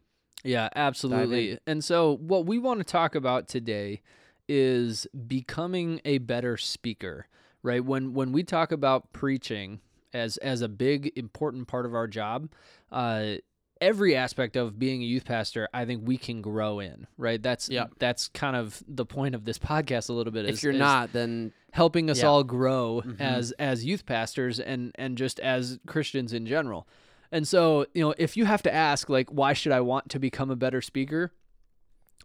Yeah, 0.45 0.69
absolutely. 0.77 1.59
And 1.67 1.83
so, 1.83 2.17
what 2.19 2.47
we 2.47 2.59
want 2.59 2.79
to 2.81 2.85
talk 2.85 3.15
about 3.15 3.49
today 3.49 4.03
is 4.49 5.07
becoming 5.27 6.01
a 6.05 6.19
better 6.19 6.57
speaker, 6.57 7.27
right? 7.63 7.85
When 7.85 8.15
when 8.15 8.33
we 8.33 8.43
talk 8.43 8.71
about 8.73 9.13
preaching 9.13 9.81
as 10.15 10.37
as 10.39 10.63
a 10.63 10.69
big 10.69 11.13
important 11.17 11.67
part 11.69 11.85
of 11.87 11.95
our 11.95 12.07
job, 12.07 12.49
uh, 12.93 13.35
every 13.81 14.15
aspect 14.15 14.57
of 14.57 14.79
being 14.79 15.03
a 15.03 15.05
youth 15.05 15.25
pastor, 15.25 15.69
I 15.75 15.85
think 15.85 16.07
we 16.07 16.17
can 16.17 16.41
grow 16.43 16.79
in, 16.79 17.07
right? 17.19 17.43
That's 17.43 17.69
Yep. 17.69 17.95
that's 17.99 18.29
kind 18.29 18.55
of 18.57 18.83
the 18.87 19.05
point 19.07 19.35
of 19.35 19.45
this 19.45 19.59
podcast 19.73 20.09
a 20.09 20.13
little 20.13 20.33
bit. 20.33 20.47
If 20.47 20.63
you're 20.63 20.73
is 20.73 20.79
not, 20.79 21.13
then 21.13 21.53
helping 21.73 22.09
us 22.09 22.21
Yeah. 22.21 22.27
all 22.29 22.45
grow 22.45 23.03
Mhm. 23.05 23.21
as 23.21 23.53
as 23.53 23.85
youth 23.85 24.07
pastors 24.07 24.61
and 24.61 24.93
and 24.95 25.19
just 25.19 25.41
as 25.41 25.79
Christians 25.87 26.33
in 26.33 26.47
general. 26.47 26.87
And 27.33 27.47
so, 27.47 27.87
you 27.95 28.03
know, 28.03 28.15
if 28.19 28.37
you 28.37 28.45
have 28.45 28.63
to 28.63 28.75
ask 28.75 29.09
like 29.09 29.31
why 29.31 29.53
should 29.53 29.73
I 29.73 29.81
want 29.81 30.11
to 30.11 30.19
become 30.19 30.51
a 30.51 30.57
better 30.57 30.81
speaker? 30.83 31.33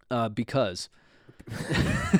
Uh 0.10 0.29
because. 0.29 0.89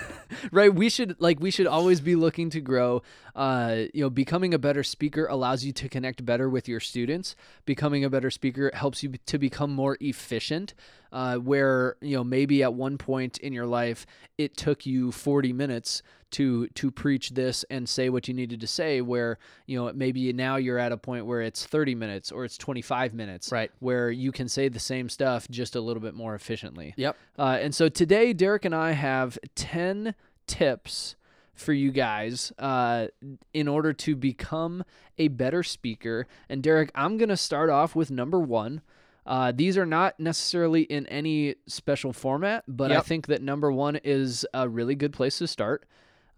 Right? 0.52 0.74
We 0.74 0.90
should 0.90 1.16
like 1.20 1.40
we 1.40 1.52
should 1.52 1.68
always 1.68 2.02
be 2.02 2.16
looking 2.16 2.50
to 2.52 2.62
grow 2.62 3.04
uh 3.36 3.84
you 3.94 4.02
know 4.04 4.10
becoming 4.10 4.54
a 4.54 4.60
better 4.60 4.84
speaker 4.84 5.26
allows 5.28 5.64
you 5.64 5.72
to 5.72 5.88
connect 5.90 6.26
better 6.26 6.50
with 6.50 6.68
your 6.68 6.80
students 6.80 7.36
becoming 7.66 8.04
a 8.04 8.10
better 8.10 8.30
speaker 8.30 8.72
helps 8.74 9.04
you 9.04 9.14
to 9.26 9.38
become 9.38 9.72
more 9.74 9.98
efficient 10.02 10.74
uh 11.12 11.36
where 11.38 11.96
you 12.02 12.16
know 12.16 12.24
maybe 12.24 12.62
at 12.64 12.74
one 12.74 12.98
point 12.98 13.38
in 13.40 13.54
your 13.54 13.66
life 13.66 14.06
it 14.38 14.58
took 14.58 14.86
you 14.86 15.12
40 15.12 15.54
minutes 15.54 16.02
to 16.32 16.68
to 16.70 16.90
preach 16.92 17.32
this 17.32 17.66
and 17.70 17.88
say 17.90 18.08
what 18.10 18.28
you 18.30 18.34
needed 18.34 18.62
to 18.62 18.68
say 18.68 19.02
where 19.02 19.38
you 19.66 19.78
know 19.78 19.92
maybe 19.94 20.32
now 20.32 20.56
you're 20.56 20.78
at 20.78 20.92
a 20.94 20.98
point 20.98 21.26
where 21.26 21.42
it's 21.42 21.66
30 21.66 21.94
minutes 21.96 22.32
or 22.32 22.46
it's 22.46 22.58
25 22.58 23.14
minutes 23.14 23.52
Right. 23.52 23.70
where 23.80 24.10
you 24.10 24.32
can 24.32 24.48
say 24.48 24.70
the 24.70 24.80
same 24.80 25.10
stuff 25.10 25.48
just 25.50 25.76
a 25.76 25.82
little 25.82 26.02
bit 26.02 26.14
more 26.14 26.34
efficiently 26.36 26.94
Yep. 26.96 27.18
uh, 27.38 27.58
and 27.62 27.76
so 27.76 27.90
today, 27.90 28.32
Derek 28.34 28.64
and 28.66 28.74
I 28.76 28.92
have 28.92 29.38
10 29.56 30.16
tips 30.48 31.16
for 31.62 31.74
you 31.74 31.92
guys 31.92 32.52
uh, 32.60 33.08
in 33.54 33.68
order 33.68 33.94
to 33.94 34.16
become 34.16 34.84
a 35.18 35.28
better 35.30 35.64
speaker. 35.64 36.28
And 36.50 36.62
Derek, 36.62 36.92
I'm 36.96 37.18
going 37.18 37.30
to 37.30 37.38
start 37.38 37.70
off 37.70 37.96
with 37.96 38.12
number 38.12 38.40
one. 38.40 38.82
Uh, 39.26 39.52
these 39.56 39.78
are 39.78 39.86
not 39.86 40.20
necessarily 40.20 40.82
in 40.82 41.06
any 41.08 41.56
special 41.68 42.12
format, 42.12 42.64
but 42.68 42.92
I 42.92 43.02
think 43.02 43.28
that 43.28 43.42
number 43.42 43.72
one 43.72 43.98
is 43.98 44.46
a 44.54 44.68
really 44.68 44.96
good 44.96 45.14
place 45.14 45.38
to 45.38 45.48
start. 45.48 45.86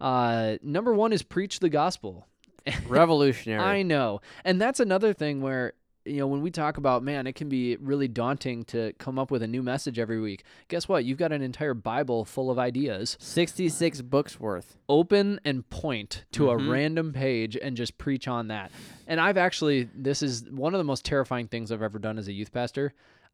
Uh, 0.00 0.56
number 0.62 0.92
one 0.92 1.12
is 1.12 1.22
preach 1.22 1.60
the 1.60 1.70
gospel. 1.70 2.26
Revolutionary. 2.86 3.62
I 3.62 3.82
know. 3.82 4.20
And 4.44 4.60
that's 4.60 4.80
another 4.80 5.12
thing 5.12 5.40
where, 5.40 5.72
you 6.04 6.18
know, 6.18 6.26
when 6.26 6.42
we 6.42 6.50
talk 6.50 6.76
about, 6.76 7.02
man, 7.02 7.26
it 7.26 7.34
can 7.34 7.48
be 7.48 7.76
really 7.76 8.08
daunting 8.08 8.64
to 8.66 8.92
come 8.98 9.18
up 9.18 9.30
with 9.30 9.42
a 9.42 9.46
new 9.46 9.62
message 9.62 9.98
every 9.98 10.20
week. 10.20 10.44
Guess 10.68 10.86
what? 10.88 11.04
You've 11.04 11.16
got 11.18 11.32
an 11.32 11.40
entire 11.40 11.72
Bible 11.74 12.24
full 12.24 12.50
of 12.50 12.58
ideas. 12.58 13.16
66 13.20 14.02
books 14.02 14.38
worth. 14.38 14.76
Open 14.88 15.40
and 15.44 15.68
point 15.70 16.24
to 16.32 16.44
Mhm. 16.44 16.52
a 16.66 16.70
random 16.70 17.12
page 17.12 17.56
and 17.56 17.76
just 17.76 17.96
preach 17.96 18.28
on 18.28 18.48
that. 18.48 18.70
And 19.06 19.18
I've 19.20 19.38
actually, 19.38 19.88
this 19.94 20.22
is 20.22 20.44
one 20.50 20.74
of 20.74 20.78
the 20.78 20.84
most 20.84 21.04
terrifying 21.04 21.48
things 21.48 21.72
I've 21.72 21.82
ever 21.82 21.98
done 21.98 22.18
as 22.18 22.28
a 22.28 22.32
youth 22.32 22.52
pastor. 22.52 22.92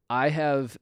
I 0.08 0.28
have, 0.28 0.76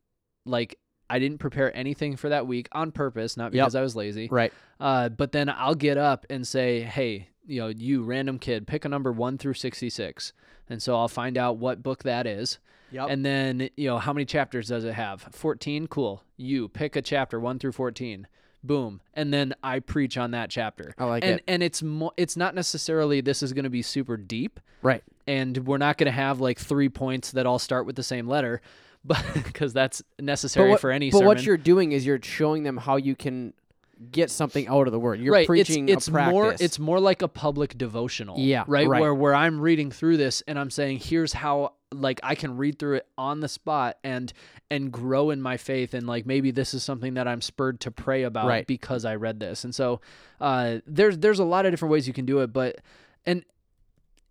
like, 0.45 0.79
I 1.11 1.19
didn't 1.19 1.39
prepare 1.39 1.75
anything 1.75 2.17
for 2.17 2.29
that 2.29 2.47
week 2.47 2.69
on 2.73 2.93
purpose, 2.93 3.37
not 3.39 3.55
Yep. 3.55 3.65
because 3.65 3.75
I 3.75 3.81
was 3.81 3.97
lazy. 3.97 4.29
Right. 4.31 4.53
Uh, 4.79 5.09
but 5.09 5.33
then 5.33 5.49
I'll 5.49 5.75
get 5.75 5.97
up 5.97 6.27
and 6.29 6.47
say, 6.47 6.83
hey, 6.83 7.29
you 7.47 7.61
know, 7.61 7.69
you 7.69 8.03
random 8.03 8.39
kid, 8.39 8.67
pick 8.67 8.85
a 8.85 8.91
number 8.91 9.11
one 9.11 9.39
through 9.39 9.55
66. 9.55 10.35
And 10.71 10.83
so 10.83 10.97
I'll 10.97 11.09
find 11.09 11.37
out 11.39 11.57
what 11.57 11.83
book 11.83 12.03
that 12.05 12.27
is. 12.27 12.59
Yep. 12.91 13.09
And 13.11 13.25
then, 13.25 13.69
you 13.77 13.87
know, 13.89 13.99
how 13.99 14.13
many 14.13 14.25
chapters 14.25 14.69
does 14.69 14.85
it 14.85 14.95
have? 14.95 15.23
14? 15.33 15.89
Cool. 15.89 16.23
You 16.37 16.69
pick 16.69 16.97
a 16.97 17.03
chapter 17.03 17.39
one 17.39 17.59
through 17.59 17.73
14. 17.73 18.27
Boom. 18.65 19.01
And 19.15 19.33
then 19.33 19.55
I 19.63 19.81
preach 19.81 20.17
on 20.17 20.31
that 20.33 20.51
chapter. 20.51 20.95
I 20.99 21.05
like 21.05 21.25
and 21.25 21.35
it. 21.39 21.45
and 21.47 21.63
it's 21.63 21.83
mo- 21.83 22.13
it's 22.17 22.37
not 22.37 22.55
necessarily 22.55 23.21
this 23.21 23.43
is 23.43 23.53
going 23.53 23.65
to 23.65 23.71
be 23.71 23.83
super 23.83 24.17
deep 24.17 24.59
Right. 24.83 25.03
and 25.27 25.57
we're 25.67 25.79
not 25.79 25.97
going 25.97 26.07
to 26.07 26.13
have 26.13 26.41
like 26.41 26.59
three 26.59 26.89
points 26.89 27.33
that 27.33 27.47
all 27.47 27.59
start 27.59 27.87
with 27.87 27.95
the 27.97 28.03
same 28.03 28.27
letter, 28.27 28.61
but 29.05 29.25
because 29.33 29.73
that's 29.73 30.03
necessary 30.19 30.71
what, 30.71 30.81
for 30.81 30.91
any 30.91 31.11
but 31.11 31.19
sermon. 31.19 31.29
what 31.29 31.45
you're 31.45 31.57
doing 31.57 31.93
is 31.93 32.05
you're 32.05 32.21
showing 32.23 32.65
them 32.65 32.77
how 32.79 32.97
you 32.97 33.15
can 33.15 33.53
get 34.11 34.31
something 34.31 34.69
out 34.69 34.87
of 34.87 34.93
the 34.93 34.99
word. 34.99 35.21
You're 35.21 35.33
right. 35.33 35.47
preaching 35.47 35.89
it's, 35.89 36.09
it's 36.09 36.11
more 36.11 36.55
it's 36.59 36.79
more 36.79 37.01
like 37.01 37.23
a 37.23 37.29
public 37.29 37.77
devotional. 37.77 38.39
Yeah, 38.39 38.65
Right? 38.67 38.87
right. 38.87 39.01
Where 39.01 39.15
where 39.15 39.35
I'm 39.35 39.61
reading 39.61 39.91
through 39.91 40.17
this 40.19 40.43
and 40.47 40.59
I'm 40.59 40.71
saying, 40.71 40.99
here's 41.01 41.33
how 41.33 41.75
like 41.91 42.21
I 42.23 42.35
can 42.35 42.57
read 42.57 42.79
through 42.79 42.97
it 42.97 43.07
on 43.17 43.41
the 43.41 43.49
spot 43.49 43.97
and 44.05 44.33
and 44.71 44.93
grow 44.93 45.31
in 45.31 45.41
my 45.41 45.57
faith 45.57 45.95
and 45.95 46.07
like 46.07 46.27
maybe 46.27 46.51
this 46.51 46.75
is 46.75 46.85
something 46.85 47.15
that 47.15 47.27
I'm 47.27 47.41
spurred 47.41 47.81
to 47.81 47.91
pray 47.91 48.25
about 48.25 48.47
Right. 48.47 48.67
because 48.67 49.05
I 49.05 49.15
read 49.17 49.41
this. 49.41 49.65
And 49.65 49.75
so 49.75 50.01
uh 50.41 50.79
there's 50.87 51.19
there's 51.19 51.39
a 51.39 51.45
lot 51.45 51.67
of 51.67 51.73
different 51.73 51.91
ways 51.93 52.07
you 52.07 52.13
can 52.15 52.27
do 52.27 52.41
it, 52.41 52.53
but 52.53 52.77
and 53.27 53.45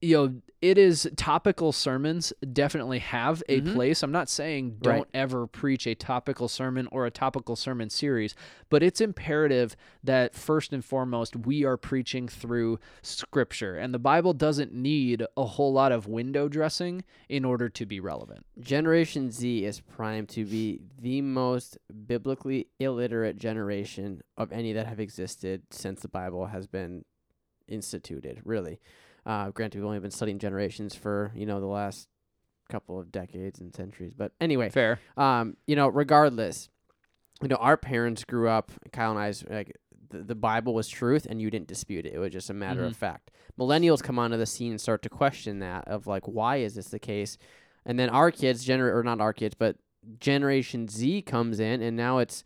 you 0.01 0.16
know, 0.16 0.42
it 0.62 0.77
is 0.77 1.08
topical 1.16 1.72
sermons 1.72 2.34
definitely 2.54 2.98
have 3.00 3.44
a 3.48 3.62
Mhm. 3.62 3.74
place. 3.74 4.01
I'm 4.01 4.12
not 4.12 4.27
saying 4.27 4.77
don't 4.82 4.94
Right. 5.00 5.08
ever 5.13 5.46
preach 5.46 5.86
a 5.86 5.94
topical 5.94 6.48
sermon 6.48 6.88
or 6.92 7.06
a 7.06 7.12
topical 7.12 7.56
sermon 7.56 7.89
series, 7.92 8.34
but 8.70 8.82
it's 8.82 9.00
imperative 9.00 9.75
that 10.04 10.34
first 10.34 10.74
and 10.74 10.84
foremost 10.84 11.36
we 11.36 11.63
are 11.63 11.77
preaching 11.77 12.27
through 12.27 12.80
scripture. 13.04 13.75
And 13.75 13.94
the 13.94 14.00
Bible 14.00 14.34
doesn't 14.34 14.74
need 14.74 15.24
a 15.36 15.46
whole 15.46 15.74
lot 15.74 15.92
of 15.92 16.08
window 16.08 16.48
dressing 16.48 17.04
in 17.30 17.46
order 17.46 17.70
to 17.70 17.86
be 17.86 18.00
relevant. 18.00 18.46
Generation 18.60 19.30
Z 19.32 19.63
is 19.63 19.80
primed 19.80 20.30
to 20.30 20.44
be 20.46 20.80
the 21.00 21.22
most 21.22 21.77
biblically 22.08 22.68
illiterate 22.80 23.38
generation 23.38 24.22
of 24.38 24.51
any 24.51 24.74
that 24.74 24.88
have 24.88 25.00
existed 25.00 25.63
since 25.70 26.01
the 26.01 26.08
Bible 26.08 26.48
has 26.48 26.66
been 26.66 27.06
instituted. 27.68 28.42
Really, 28.44 28.80
uh, 29.27 29.51
granted, 29.51 29.77
we've 29.77 29.86
only 29.86 30.00
been 30.00 30.10
studying 30.10 30.39
generations 30.39 30.96
for 30.96 31.31
you 31.36 31.46
know 31.46 31.60
the 31.60 31.67
last 31.67 32.07
couple 32.69 33.00
of 33.00 33.12
decades 33.12 33.60
and 33.60 33.74
centuries, 33.75 34.13
but 34.15 34.31
anyway, 34.41 34.69
Fair. 34.69 35.00
um, 35.17 35.55
you 35.67 35.75
know, 35.75 35.88
regardless, 35.88 36.69
you 37.41 37.48
know, 37.48 37.55
our 37.57 37.77
parents 37.77 38.24
grew 38.24 38.50
up. 38.50 38.72
Kyle 38.91 39.12
and 39.12 39.19
I's 39.19 39.43
like 39.50 39.77
the, 40.10 40.19
the 40.24 40.36
Bible 40.36 40.74
was 40.74 40.88
truth, 40.88 41.27
and 41.29 41.41
you 41.41 41.50
didn't 41.51 41.67
dispute 41.67 42.05
it. 42.05 42.13
It 42.13 42.19
was 42.19 42.31
just 42.31 42.50
a 42.50 42.53
matter 42.53 42.81
Mhm. 42.81 42.88
of 42.88 42.98
fact. 42.98 43.31
Millennials 43.60 44.01
come 44.01 44.17
onto 44.19 44.38
the 44.38 44.46
scene 44.46 44.72
and 44.72 44.81
start 44.81 45.01
to 45.03 45.10
question 45.10 45.60
that 45.60 45.88
of 45.88 46.07
like, 46.07 46.27
why 46.27 46.57
is 46.57 46.75
this 46.75 46.88
the 46.89 47.00
case? 47.00 47.38
And 47.86 47.98
then 48.00 48.10
our 48.10 48.31
kids, 48.31 48.65
gener 48.65 48.93
or 48.93 49.03
not 49.03 49.19
our 49.22 49.34
kids, 49.34 49.55
but 49.55 49.77
Generation 50.19 50.88
Z 50.88 51.22
comes 51.24 51.60
in, 51.60 51.81
and 51.81 51.96
now 51.98 52.17
it's 52.19 52.43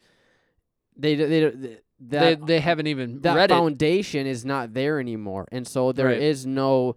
they 0.96 1.16
they, 1.16 1.26
they 1.28 1.50
They, 1.50 1.78
that 2.10 2.46
they 2.46 2.60
haven't 2.60 2.88
even 2.88 3.22
that 3.22 3.50
foundation 3.50 4.26
is 4.28 4.44
not 4.44 4.74
there 4.74 5.00
anymore, 5.00 5.48
and 5.52 5.68
so 5.68 5.92
there 5.92 6.12
is 6.12 6.46
Right. 6.46 6.54
no 6.54 6.96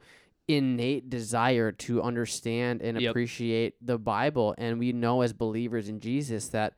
innate 0.48 1.08
desire 1.08 1.72
to 1.72 2.02
understand 2.02 2.82
and 2.82 3.00
Yep. 3.00 3.10
appreciate 3.10 3.74
the 3.80 3.98
Bible. 3.98 4.54
And 4.58 4.78
we 4.78 4.92
know 4.92 5.22
as 5.22 5.32
believers 5.32 5.88
in 5.88 6.00
Jesus 6.00 6.48
that, 6.48 6.74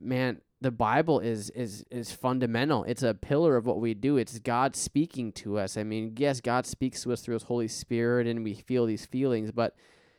man, 0.00 0.40
the 0.60 0.70
Bible 0.70 1.20
is 1.20 1.50
is 1.50 1.84
is 1.90 2.12
fundamental. 2.12 2.84
It's 2.84 3.02
a 3.02 3.14
pillar 3.14 3.56
of 3.56 3.66
what 3.66 3.80
we 3.80 3.94
do. 3.94 4.16
It's 4.18 4.38
God 4.38 4.76
speaking 4.76 5.32
to 5.32 5.58
us. 5.58 5.76
I 5.76 5.82
mean, 5.84 6.14
yes, 6.18 6.40
God 6.40 6.66
speaks 6.66 7.02
to 7.02 7.12
us 7.12 7.22
through 7.22 7.34
His 7.34 7.44
Holy 7.44 7.66
Spirit, 7.68 8.26
and 8.26 8.44
we 8.44 8.54
feel 8.54 8.84
these 8.86 9.06
feelings, 9.06 9.50
but 9.52 9.74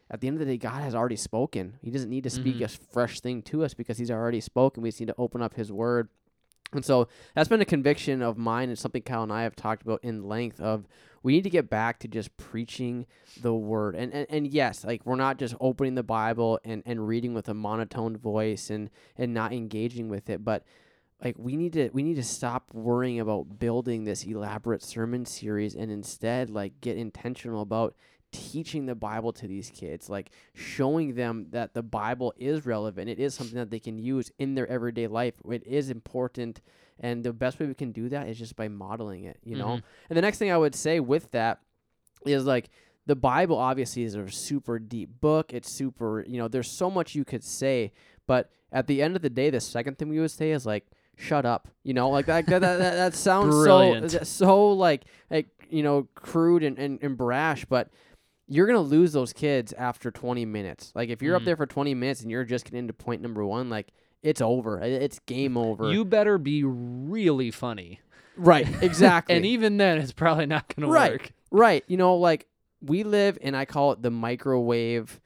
at 0.09 0.19
the 0.19 0.27
end 0.27 0.35
of 0.35 0.39
the 0.45 0.51
day, 0.51 0.57
God 0.57 0.81
has 0.81 0.93
already 0.93 1.15
spoken. 1.15 1.75
He 1.81 1.91
doesn't 1.91 2.09
need 2.09 2.23
to 2.25 2.29
speak 2.29 2.57
Mhm. 2.57 2.65
a 2.65 2.67
fresh 2.67 3.21
thing 3.21 3.41
to 3.43 3.63
us 3.63 3.73
because 3.73 3.97
He's 3.97 4.11
already 4.11 4.41
spoken. 4.41 4.83
We 4.83 4.89
just 4.89 4.99
need 4.99 5.05
to 5.07 5.15
open 5.17 5.41
up 5.41 5.53
His 5.53 5.71
Word. 5.71 6.09
And 6.73 6.85
so 6.85 7.07
that's 7.35 7.49
been 7.49 7.61
a 7.61 7.65
conviction 7.65 8.21
of 8.21 8.37
mine 8.37 8.69
and 8.69 8.77
something 8.77 9.01
Kyle 9.01 9.23
and 9.23 9.33
I 9.33 9.43
have 9.43 9.55
talked 9.55 9.81
about 9.81 10.03
in 10.03 10.27
length 10.27 10.59
of 10.59 10.87
we 11.23 11.33
need 11.33 11.43
to 11.43 11.49
get 11.49 11.69
back 11.69 11.99
to 11.99 12.07
just 12.07 12.35
preaching 12.37 13.05
the 13.41 13.53
word. 13.53 13.95
And 13.95 14.13
and, 14.13 14.27
and 14.29 14.47
yes, 14.47 14.83
like 14.83 15.05
we're 15.05 15.15
not 15.15 15.37
just 15.37 15.55
opening 15.59 15.95
the 15.95 16.03
Bible 16.03 16.59
and, 16.63 16.81
and 16.85 17.07
reading 17.07 17.33
with 17.33 17.49
a 17.49 17.53
monotone 17.53 18.17
voice 18.17 18.69
and, 18.69 18.89
and 19.17 19.33
not 19.33 19.53
engaging 19.53 20.09
with 20.09 20.29
it, 20.29 20.43
but 20.43 20.63
like 21.23 21.35
we 21.37 21.55
need 21.55 21.73
to 21.73 21.89
we 21.93 22.03
need 22.03 22.15
to 22.15 22.23
stop 22.23 22.73
worrying 22.73 23.19
about 23.19 23.59
building 23.59 24.03
this 24.03 24.23
elaborate 24.23 24.81
sermon 24.81 25.25
series 25.25 25.75
and 25.75 25.91
instead 25.91 26.49
like 26.49 26.79
get 26.81 26.97
intentional 26.97 27.61
about 27.61 27.95
teaching 28.31 28.85
the 28.85 28.95
Bible 28.95 29.33
to 29.33 29.47
these 29.47 29.69
kids, 29.69 30.09
like 30.09 30.31
showing 30.53 31.15
them 31.15 31.47
that 31.51 31.73
the 31.73 31.83
Bible 31.83 32.33
is 32.37 32.65
relevant. 32.65 33.09
It 33.09 33.19
is 33.19 33.33
something 33.33 33.57
that 33.57 33.69
they 33.69 33.79
can 33.79 33.97
use 33.97 34.31
in 34.39 34.55
their 34.55 34.67
everyday 34.67 35.07
life. 35.07 35.33
It 35.49 35.65
is 35.65 35.89
important. 35.89 36.61
And 36.99 37.23
the 37.23 37.33
best 37.33 37.59
way 37.59 37.65
we 37.65 37.73
can 37.73 37.91
do 37.91 38.09
that 38.09 38.27
is 38.27 38.37
just 38.37 38.55
by 38.55 38.67
modeling 38.67 39.23
it, 39.25 39.37
you 39.43 39.57
know? 39.57 39.67
Mhm. 39.77 39.83
And 40.09 40.17
the 40.17 40.21
next 40.21 40.37
thing 40.37 40.51
I 40.51 40.57
would 40.57 40.75
say 40.75 40.99
with 40.99 41.31
that 41.31 41.59
is 42.25 42.45
like 42.45 42.69
the 43.07 43.15
Bible 43.15 43.57
obviously 43.57 44.03
is 44.03 44.15
a 44.15 44.29
super 44.29 44.77
deep 44.79 45.19
book. 45.19 45.53
It's 45.53 45.69
super, 45.71 46.23
you 46.27 46.37
know, 46.37 46.47
there's 46.47 46.69
so 46.69 46.89
much 46.91 47.15
you 47.15 47.25
could 47.25 47.43
say, 47.43 47.91
but 48.27 48.49
at 48.71 48.87
the 48.87 49.01
end 49.01 49.15
of 49.15 49.21
the 49.21 49.29
day, 49.29 49.49
the 49.49 49.59
second 49.59 49.97
thing 49.97 50.09
we 50.09 50.19
would 50.19 50.31
say 50.31 50.51
is 50.51 50.65
like, 50.65 50.85
shut 51.17 51.45
up, 51.45 51.67
you 51.83 51.93
know, 51.93 52.09
like 52.09 52.25
that, 52.27 52.45
that, 52.47 52.61
that, 52.61 52.77
that, 52.77 52.95
that 52.95 53.15
sounds 53.27 53.53
so, 53.53 54.07
so 54.23 54.67
like, 54.71 55.03
like, 55.29 55.47
you 55.69 55.83
know, 55.83 56.07
crude 56.15 56.63
and, 56.63 56.77
and, 56.79 56.99
and 57.01 57.17
brash, 57.17 57.65
but 57.65 57.89
you're 58.53 58.67
going 58.67 58.75
to 58.75 58.81
lose 58.81 59.13
those 59.13 59.31
kids 59.31 59.71
after 59.73 60.11
20 60.11 60.43
minutes. 60.45 60.91
Like 60.93 61.07
if 61.09 61.21
you're 61.21 61.35
up 61.37 61.43
Mhm. 61.43 61.45
there 61.45 61.55
for 61.55 61.65
20 61.65 61.93
minutes 61.95 62.21
and 62.21 62.29
you're 62.29 62.43
just 62.43 62.65
getting 62.65 62.79
into 62.79 62.91
point 62.93 63.21
number 63.21 63.45
one, 63.45 63.69
like 63.69 63.87
it's 64.23 64.41
over. 64.41 64.77
It's 64.79 65.19
game 65.19 65.55
over. 65.55 65.89
You 65.91 66.03
better 66.03 66.37
be 66.37 66.63
really 66.65 67.49
funny. 67.51 68.01
right. 68.35 68.67
Exactly. 68.83 69.35
And 69.35 69.45
even 69.45 69.77
then, 69.77 69.97
it's 69.99 70.11
probably 70.11 70.45
not 70.47 70.67
going 70.75 70.87
to 70.87 70.93
Right. 70.93 71.11
work. 71.13 71.31
Right. 71.51 71.83
You 71.87 71.95
know, 71.97 72.15
like 72.17 72.47
we 72.81 73.03
live 73.03 73.37
in 73.41 73.55
I 73.55 73.65
call 73.65 73.93
it 73.93 74.01
the 74.01 74.11
microwave 74.11 75.19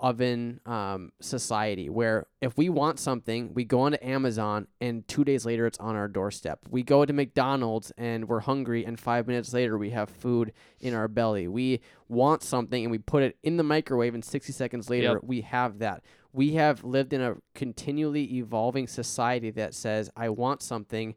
oven 0.00 0.60
um, 0.64 1.10
society 1.20 1.88
where 1.90 2.26
if 2.40 2.56
we 2.56 2.68
want 2.68 2.98
something, 3.00 3.52
we 3.54 3.64
go 3.64 3.80
onto 3.80 3.98
Amazon 4.00 4.66
and 4.80 5.06
two 5.08 5.24
days 5.24 5.44
later 5.44 5.66
it's 5.66 5.78
on 5.78 5.96
our 5.96 6.06
doorstep. 6.08 6.60
We 6.70 6.82
go 6.82 7.04
to 7.04 7.12
McDonald's 7.12 7.92
and 7.96 8.28
we're 8.28 8.40
hungry 8.40 8.84
and 8.84 8.98
five 8.98 9.26
minutes 9.26 9.52
later 9.52 9.76
we 9.76 9.90
have 9.90 10.08
food 10.08 10.52
in 10.80 10.94
our 10.94 11.08
belly. 11.08 11.48
We 11.48 11.80
want 12.08 12.42
something 12.42 12.84
and 12.84 12.90
we 12.90 12.98
put 12.98 13.22
it 13.22 13.36
in 13.42 13.56
the 13.56 13.62
microwave 13.64 14.14
and 14.14 14.24
60 14.24 14.52
seconds 14.52 14.88
later 14.88 15.14
Yep. 15.14 15.20
we 15.24 15.40
have 15.42 15.78
that. 15.80 16.02
We 16.32 16.52
have 16.54 16.84
lived 16.84 17.12
in 17.12 17.20
a 17.20 17.36
continually 17.54 18.36
evolving 18.36 18.86
society 18.86 19.50
that 19.52 19.74
says, 19.74 20.10
I 20.16 20.28
want 20.28 20.62
something, 20.62 21.14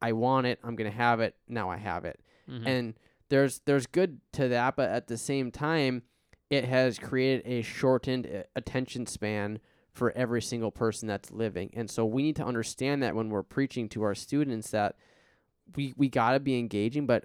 I 0.00 0.12
want 0.12 0.46
it, 0.46 0.60
I'm 0.62 0.76
going 0.76 0.90
to 0.90 0.96
have 0.96 1.20
it, 1.20 1.34
now 1.48 1.70
I 1.70 1.76
have 1.78 2.04
it 2.04 2.20
Mhm. 2.48 2.66
and 2.66 2.94
there's 3.28 3.60
there's 3.66 3.86
good 3.86 4.20
to 4.32 4.48
that 4.48 4.76
but 4.76 4.90
at 4.90 5.06
the 5.06 5.16
same 5.16 5.50
time 5.52 6.02
it 6.52 6.64
has 6.66 6.98
created 6.98 7.46
a 7.46 7.62
shortened 7.62 8.26
uh, 8.26 8.42
attention 8.54 9.06
span 9.06 9.58
for 9.92 10.12
every 10.12 10.40
single 10.42 10.70
person 10.70 11.08
that's 11.08 11.30
living 11.30 11.70
and 11.74 11.90
so 11.90 12.04
we 12.04 12.22
need 12.22 12.36
to 12.36 12.44
understand 12.44 13.02
that 13.02 13.14
when 13.14 13.28
we're 13.30 13.42
preaching 13.42 13.88
to 13.88 14.02
our 14.02 14.14
students 14.14 14.70
that 14.70 14.96
we 15.76 15.92
we 15.96 16.08
got 16.08 16.32
to 16.32 16.40
be 16.40 16.58
engaging 16.58 17.06
but 17.06 17.24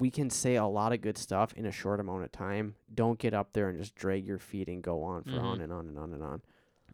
we 0.00 0.10
can 0.10 0.28
say 0.28 0.56
a 0.56 0.66
lot 0.66 0.92
of 0.92 1.00
good 1.00 1.16
stuff 1.16 1.52
in 1.54 1.66
a 1.66 1.72
short 1.72 2.00
amount 2.00 2.22
of 2.24 2.30
time 2.32 2.74
don't 2.94 3.18
get 3.18 3.32
up 3.34 3.52
there 3.52 3.68
and 3.68 3.78
just 3.78 3.94
drag 3.94 4.26
your 4.26 4.38
feet 4.38 4.68
and 4.68 4.82
go 4.82 5.02
on 5.02 5.22
for 5.24 5.32
Mhm. 5.36 5.42
on 5.44 5.60
and 5.60 5.72
on 5.72 5.86
and 5.88 5.98
on 5.98 6.12
and 6.12 6.22
on 6.22 6.42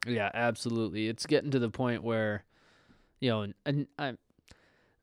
Yeah, 0.07 0.31
absolutely. 0.33 1.09
It's 1.09 1.27
getting 1.27 1.51
to 1.51 1.59
the 1.59 1.69
point 1.71 2.03
where, 2.03 2.45
you 3.21 3.29
know, 3.29 3.43
and, 3.43 3.55
and 3.66 3.87
I, 3.99 4.16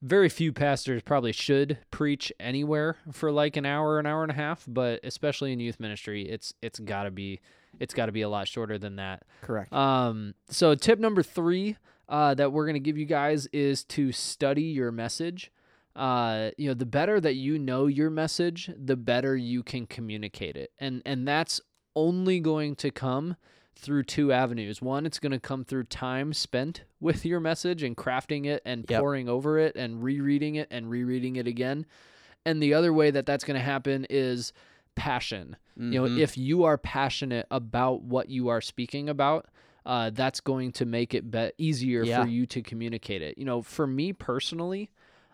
very 0.02 0.30
few 0.30 0.54
pastors 0.54 1.02
probably 1.02 1.32
should 1.32 1.80
preach 1.92 2.32
anywhere 2.40 2.98
for 3.12 3.32
like 3.32 3.58
an 3.58 3.66
hour, 3.66 4.00
an 4.00 4.06
hour 4.06 4.24
and 4.24 4.32
a 4.32 4.36
half, 4.36 4.64
but 4.68 5.00
especially 5.04 5.52
in 5.52 5.60
youth 5.60 5.80
ministry, 5.80 6.28
it's 6.28 6.54
it's 6.62 6.80
got 6.80 7.04
to 7.04 7.12
be 7.12 7.40
it's 7.80 7.94
got 7.94 8.08
to 8.08 8.12
be 8.12 8.22
a 8.22 8.30
lot 8.30 8.48
shorter 8.48 8.78
than 8.78 8.98
that. 8.98 9.24
correct 9.42 9.74
Um, 9.74 10.36
so 10.50 10.76
tip 10.76 11.00
number 11.00 11.24
three 11.24 11.78
uh, 12.10 12.34
that 12.36 12.52
we're 12.52 12.66
gonna 12.66 12.80
give 12.80 12.98
you 12.98 13.06
guys 13.06 13.48
is 13.48 13.84
to 13.86 14.12
study 14.12 14.64
your 14.64 14.92
message. 14.92 15.52
Uh, 15.96 16.52
you 16.58 16.68
know, 16.68 16.76
the 16.76 16.86
better 16.86 17.20
that 17.20 17.34
you 17.34 17.58
know 17.58 17.88
your 17.88 18.12
message, 18.12 18.70
the 18.78 18.96
better 18.96 19.36
you 19.36 19.64
can 19.64 19.88
communicate 19.88 20.56
it, 20.56 20.72
and 20.80 21.02
and 21.06 21.28
that's 21.28 21.60
only 21.96 22.40
going 22.40 22.76
to 22.76 22.92
come 22.92 23.36
through 23.78 24.04
two 24.04 24.32
avenues. 24.32 24.82
One, 24.82 25.06
it's 25.06 25.20
going 25.20 25.32
to 25.32 25.40
come 25.40 25.64
through 25.64 25.86
time 25.86 26.34
spent 26.34 26.84
with 27.00 27.26
your 27.26 27.40
message 27.40 27.84
and 27.84 27.96
crafting 27.96 28.46
it 28.46 28.62
and 28.66 28.86
Yep. 28.90 29.00
poring 29.00 29.30
over 29.30 29.58
it 29.60 29.76
and 29.76 30.04
rereading 30.04 30.56
it 30.56 30.68
and 30.72 30.90
rereading 30.90 31.36
it 31.36 31.48
again. 31.48 31.86
And 32.46 32.62
the 32.64 32.74
other 32.74 32.94
way 32.94 33.12
that 33.12 33.26
that's 33.26 33.44
going 33.44 33.56
to 33.60 33.64
happen 33.64 34.06
is 34.10 34.54
passion. 34.96 35.58
You 35.76 36.02
know, 36.02 36.08
Mhm. 36.08 36.20
if 36.20 36.38
you 36.38 36.64
are 36.64 36.78
passionate 36.78 37.46
about 37.52 38.02
what 38.02 38.30
you 38.30 38.48
are 38.48 38.62
speaking 38.62 39.10
about, 39.10 39.46
uh, 39.86 40.10
that's 40.10 40.40
going 40.42 40.72
to 40.74 40.86
make 40.86 41.14
it 41.14 41.30
be- 41.30 41.52
easier 41.60 42.04
Yeah. 42.04 42.24
for 42.24 42.28
you 42.30 42.46
to 42.48 42.62
communicate 42.64 43.22
it. 43.22 43.38
You 43.38 43.46
know, 43.46 43.62
for 43.62 43.86
me 43.86 44.12
personally, 44.12 44.90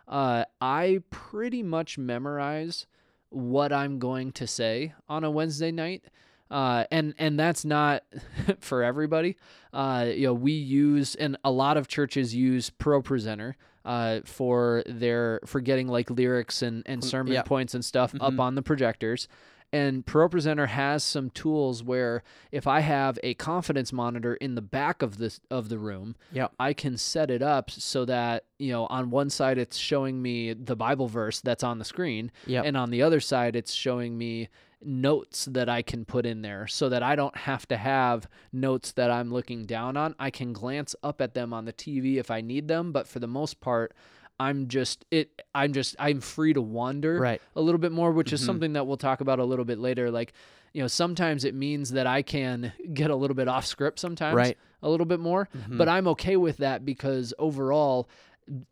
uh, 0.07 0.43
I 0.59 1.01
pretty 1.11 1.63
much 1.63 1.97
memorize 1.97 2.87
what 3.29 3.71
I'm 3.71 3.99
going 3.99 4.31
to 4.33 4.45
say 4.45 4.93
on 5.07 5.23
a 5.23 5.31
Wednesday 5.31 5.71
night. 5.71 6.03
Uh, 6.51 6.83
and 6.91 7.13
and 7.17 7.39
that's 7.39 7.65
not 7.65 8.03
for 8.59 8.83
everybody. 8.83 9.37
Uh, 9.71 10.07
you 10.13 10.27
know, 10.27 10.33
we 10.33 10.51
use 10.51 11.15
and 11.15 11.37
a 11.43 11.51
lot 11.51 11.77
of 11.77 11.87
churches 11.87 12.35
use 12.35 12.69
ProPresenter 12.69 13.53
uh, 13.85 14.19
for 14.25 14.83
their 14.85 15.39
for 15.45 15.61
getting 15.61 15.87
like 15.87 16.09
lyrics 16.09 16.61
and, 16.61 16.83
and 16.85 17.01
Mm, 17.01 17.05
sermon 17.05 17.33
yeah. 17.33 17.41
points 17.43 17.73
and 17.73 17.83
stuff 17.83 18.13
up 18.21 18.33
Mhm. 18.33 18.39
on 18.39 18.55
the 18.55 18.61
projectors. 18.61 19.27
And 19.71 20.05
ProPresenter 20.05 20.67
has 20.67 21.03
some 21.03 21.31
tools 21.31 21.81
where 21.83 22.21
if 22.51 22.67
I 22.67 22.81
have 22.81 23.17
a 23.23 23.33
confidence 23.33 23.91
monitor 23.91 24.35
in 24.35 24.53
the 24.53 24.61
back 24.61 25.01
of 25.01 25.17
this 25.17 25.39
of 25.49 25.69
the 25.69 25.79
room, 25.79 26.15
Yep. 26.31 26.51
I 26.59 26.73
can 26.73 26.95
set 26.97 27.31
it 27.31 27.41
up 27.41 27.71
so 27.71 28.05
that 28.05 28.43
you 28.59 28.71
know 28.71 28.85
on 28.87 29.09
one 29.09 29.31
side 29.31 29.57
it's 29.57 29.77
showing 29.77 30.21
me 30.21 30.53
the 30.53 30.75
Bible 30.75 31.07
verse 31.07 31.41
that's 31.41 31.63
on 31.63 31.79
the 31.79 31.85
screen, 31.85 32.31
Yep. 32.45 32.65
and 32.65 32.77
on 32.77 32.91
the 32.91 33.01
other 33.01 33.19
side 33.19 33.55
it's 33.55 33.73
showing 33.73 34.15
me 34.15 34.49
notes 34.85 35.45
that 35.45 35.69
I 35.69 35.81
can 35.81 36.05
put 36.05 36.25
in 36.25 36.41
there 36.41 36.67
so 36.67 36.89
that 36.89 37.03
I 37.03 37.15
don't 37.15 37.35
have 37.35 37.67
to 37.67 37.77
have 37.77 38.27
notes 38.51 38.91
that 38.93 39.09
I'm 39.11 39.31
looking 39.31 39.65
down 39.65 39.97
on. 39.97 40.15
I 40.19 40.29
can 40.29 40.53
glance 40.53 40.95
up 41.03 41.21
at 41.21 41.33
them 41.33 41.53
on 41.53 41.65
the 41.65 41.73
TV 41.73 42.17
if 42.17 42.29
I 42.31 42.41
need 42.41 42.67
them, 42.67 42.91
but 42.91 43.07
for 43.07 43.19
the 43.19 43.27
most 43.27 43.59
part, 43.61 43.93
I'm 44.39 44.67
just 44.67 45.05
it 45.11 45.41
I'm 45.53 45.73
just 45.73 45.95
I'm 45.99 46.19
free 46.19 46.53
to 46.53 46.61
wander 46.61 47.19
right 47.19 47.41
a 47.55 47.61
little 47.61 47.79
bit 47.79 47.91
more, 47.91 48.11
which 48.11 48.33
is 48.33 48.41
Mhm. 48.41 48.45
something 48.45 48.73
that 48.73 48.87
we'll 48.87 48.97
talk 48.97 49.21
about 49.21 49.39
a 49.39 49.45
little 49.45 49.65
bit 49.65 49.77
later. 49.79 50.09
Like, 50.09 50.33
you 50.73 50.81
know, 50.81 50.87
sometimes 50.87 51.45
it 51.45 51.53
means 51.53 51.91
that 51.91 52.07
I 52.07 52.23
can 52.23 52.73
get 52.93 53.11
a 53.11 53.15
little 53.15 53.35
bit 53.35 53.47
off 53.47 53.65
script 53.65 53.99
sometimes, 53.99 54.35
right 54.35 54.57
a 54.81 54.89
little 54.89 55.05
bit 55.05 55.19
more, 55.19 55.47
Mhm. 55.69 55.77
but 55.77 55.87
I'm 55.87 56.07
okay 56.09 56.35
with 56.35 56.57
that 56.57 56.83
because 56.83 57.33
overall, 57.39 58.09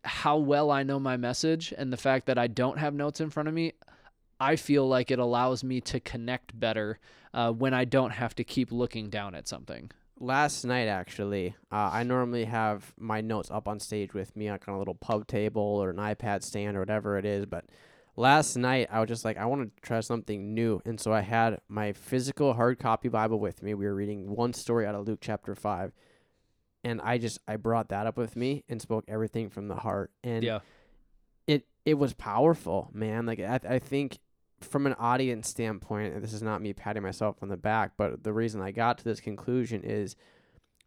how 0.04 0.36
well 0.36 0.70
I 0.70 0.82
know 0.82 0.98
my 1.00 1.16
message 1.16 1.72
and 1.78 1.90
the 1.92 1.96
fact 1.96 2.26
that 2.26 2.36
I 2.36 2.46
don't 2.46 2.78
have 2.78 2.92
notes 2.92 3.20
in 3.20 3.30
front 3.30 3.48
of 3.48 3.54
me, 3.54 3.72
I 4.42 4.56
feel 4.56 4.88
like 4.88 5.10
it 5.10 5.18
allows 5.18 5.62
me 5.62 5.80
to 5.82 6.00
connect 6.00 6.58
better 6.58 6.98
uh, 7.32 7.52
when 7.52 7.72
I 7.74 7.84
don't 7.84 8.10
have 8.10 8.34
to 8.36 8.44
keep 8.44 8.72
looking 8.72 9.08
down 9.08 9.34
at 9.34 9.46
something. 9.48 9.90
last 10.20 10.64
night 10.64 10.86
actually 10.88 11.54
uh, 11.72 11.90
i 11.98 12.02
normally 12.04 12.44
have 12.44 12.92
my 12.96 13.20
notes 13.20 13.50
up 13.50 13.66
on 13.66 13.80
stage 13.80 14.12
with 14.14 14.36
me 14.36 14.50
like 14.50 14.68
on 14.68 14.74
a 14.74 14.78
little 14.78 14.94
pub 14.94 15.26
table 15.26 15.62
or 15.82 15.90
an 15.90 15.96
ipad 15.96 16.42
stand 16.44 16.76
or 16.76 16.80
whatever 16.80 17.18
it 17.18 17.24
is 17.24 17.44
but 17.46 17.64
last 18.16 18.56
night 18.56 18.86
i 18.92 19.00
was 19.00 19.08
just 19.08 19.24
like 19.24 19.36
i 19.36 19.44
want 19.44 19.60
to 19.64 19.70
try 19.88 19.98
something 20.00 20.54
new 20.54 20.80
and 20.84 21.00
so 21.00 21.12
i 21.12 21.22
had 21.22 21.58
my 21.68 21.92
physical 21.92 22.52
hard 22.54 22.78
copy 22.78 23.08
bible 23.08 23.40
with 23.40 23.62
me 23.64 23.74
we 23.74 23.84
were 23.86 23.94
reading 24.02 24.20
one 24.42 24.52
story 24.52 24.86
out 24.86 24.94
of 24.94 25.08
luke 25.08 25.18
chapter 25.20 25.54
5 25.56 25.90
and 26.84 27.00
i 27.02 27.18
just 27.18 27.38
i 27.48 27.56
brought 27.56 27.88
that 27.88 28.06
up 28.06 28.16
with 28.16 28.36
me 28.36 28.62
and 28.68 28.80
spoke 28.80 29.04
everything 29.08 29.48
from 29.50 29.66
the 29.66 29.76
heart 29.76 30.12
and 30.22 30.44
Yeah. 30.44 30.60
it 31.48 31.66
it 31.84 31.94
was 31.94 32.12
powerful 32.14 32.90
man 32.92 33.26
like 33.26 33.40
i, 33.40 33.58
I 33.76 33.78
think 33.80 34.18
from 34.64 34.86
an 34.86 34.94
audience 34.94 35.48
standpoint, 35.48 36.14
and 36.14 36.22
this 36.22 36.32
is 36.32 36.42
not 36.42 36.60
me 36.62 36.72
patting 36.72 37.02
myself 37.02 37.36
on 37.42 37.48
the 37.48 37.56
back, 37.56 37.92
but 37.96 38.22
the 38.24 38.32
reason 38.32 38.60
I 38.60 38.70
got 38.72 38.98
to 38.98 39.04
this 39.04 39.20
conclusion 39.20 39.82
is 39.84 40.16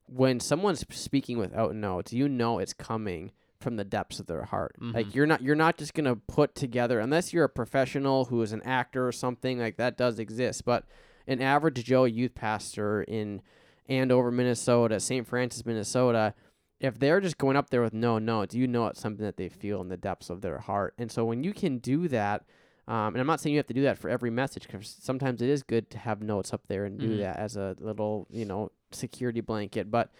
when 0.07 0.39
someone's 0.39 0.85
speaking 0.95 1.38
without 1.38 1.75
notes, 1.75 2.13
you 2.13 2.29
know 2.29 2.59
it's 2.59 2.73
coming 2.73 3.31
from 3.59 3.77
the 3.77 3.83
depths 3.83 4.19
of 4.19 4.27
their 4.27 4.43
heart. 4.43 4.75
Like 4.79 5.07
Mhm. 5.07 5.15
you're 5.15 5.25
not 5.25 5.41
you're 5.41 5.55
not 5.55 5.77
just 5.77 5.93
gonna 5.95 6.15
put 6.15 6.53
together 6.53 6.99
unless 6.99 7.33
you're 7.33 7.45
a 7.45 7.49
professional 7.49 8.25
who 8.25 8.41
is 8.43 8.51
an 8.51 8.61
actor 8.63 9.07
or 9.07 9.11
something 9.11 9.57
like 9.59 9.77
that 9.77 9.97
does 9.97 10.19
exist. 10.19 10.65
But 10.65 10.85
an 11.25 11.41
average 11.41 11.83
Joe 11.83 12.03
youth 12.03 12.35
pastor 12.35 13.01
in 13.03 13.41
Andover, 13.89 14.29
Minnesota, 14.31 14.99
St. 14.99 15.25
Francis, 15.25 15.65
Minnesota, 15.65 16.35
if 16.79 16.99
they're 16.99 17.21
just 17.21 17.38
going 17.39 17.55
up 17.55 17.69
there 17.71 17.81
with 17.81 17.93
no 17.93 18.19
notes, 18.19 18.53
you 18.53 18.67
know 18.67 18.85
it's 18.88 18.99
something 18.99 19.25
that 19.25 19.38
they 19.38 19.49
feel 19.49 19.81
in 19.81 19.88
the 19.89 19.97
depths 19.97 20.29
of 20.29 20.41
their 20.41 20.59
heart. 20.59 20.93
And 20.99 21.11
so 21.11 21.25
when 21.25 21.43
you 21.43 21.53
can 21.53 21.79
do 21.79 22.07
that, 22.09 22.45
Um, 22.88 23.15
and 23.15 23.17
I'm 23.19 23.28
not 23.28 23.39
saying 23.39 23.54
you 23.54 23.60
have 23.60 23.67
to 23.67 23.74
do 23.74 23.82
that 23.84 23.98
for 23.98 24.10
every 24.10 24.30
message 24.30 24.67
because 24.67 24.95
sometimes 25.02 25.41
it 25.41 25.50
is 25.50 25.63
good 25.63 25.89
to 25.91 25.98
have 25.98 26.21
notes 26.21 26.54
up 26.54 26.67
there 26.67 26.86
and 26.86 27.00
do 27.00 27.15
Mhm. 27.15 27.19
that 27.19 27.38
as 27.38 27.56
a 27.58 27.76
little, 27.80 28.28
you 28.30 28.45
know, 28.45 28.71
security 28.91 29.41
blanket. 29.41 29.89
But 29.89 30.12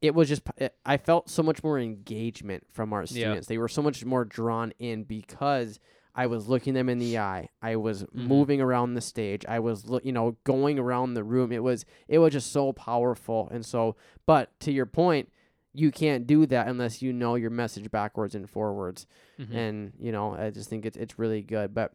it 0.00 0.14
was 0.14 0.28
just, 0.28 0.42
it- 0.56 0.76
I 0.86 0.96
felt 0.98 1.28
so 1.28 1.42
much 1.42 1.62
more 1.64 1.78
engagement 1.78 2.64
from 2.70 2.92
our 2.92 3.06
students. 3.06 3.48
They 3.48 3.58
were 3.58 3.68
so 3.68 3.82
much 3.82 4.04
more 4.04 4.24
drawn 4.24 4.72
in 4.78 5.02
because 5.04 5.80
I 6.14 6.26
was 6.26 6.46
looking 6.48 6.74
them 6.74 6.88
in 6.88 6.98
the 6.98 7.18
eye. 7.18 7.48
I 7.62 7.76
was 7.76 8.04
Mhm. 8.04 8.26
moving 8.28 8.60
around 8.60 8.94
the 8.94 9.00
stage. 9.00 9.44
I 9.46 9.58
was, 9.60 9.88
loo- 9.88 10.00
you 10.04 10.12
know, 10.12 10.36
going 10.44 10.78
around 10.78 11.14
the 11.14 11.24
room. 11.24 11.50
It 11.52 11.62
was, 11.62 11.84
it 12.06 12.18
was 12.18 12.32
just 12.34 12.52
so 12.52 12.72
powerful. 12.72 13.48
And 13.50 13.64
so, 13.64 13.96
but 14.26 14.58
to 14.60 14.70
your 14.72 14.86
point, 14.86 15.28
you 15.74 15.90
can't 15.90 16.26
do 16.26 16.44
that 16.46 16.68
unless 16.68 17.00
you 17.00 17.12
know 17.14 17.34
your 17.34 17.48
message 17.48 17.90
backwards 17.90 18.34
and 18.34 18.48
forwards 18.50 19.06
Mhm. 19.40 19.54
and 19.54 19.92
you 19.98 20.12
know 20.12 20.34
i 20.34 20.50
just 20.50 20.68
think 20.68 20.84
it's 20.84 20.98
it's 20.98 21.18
really 21.18 21.40
good 21.40 21.72
but 21.72 21.94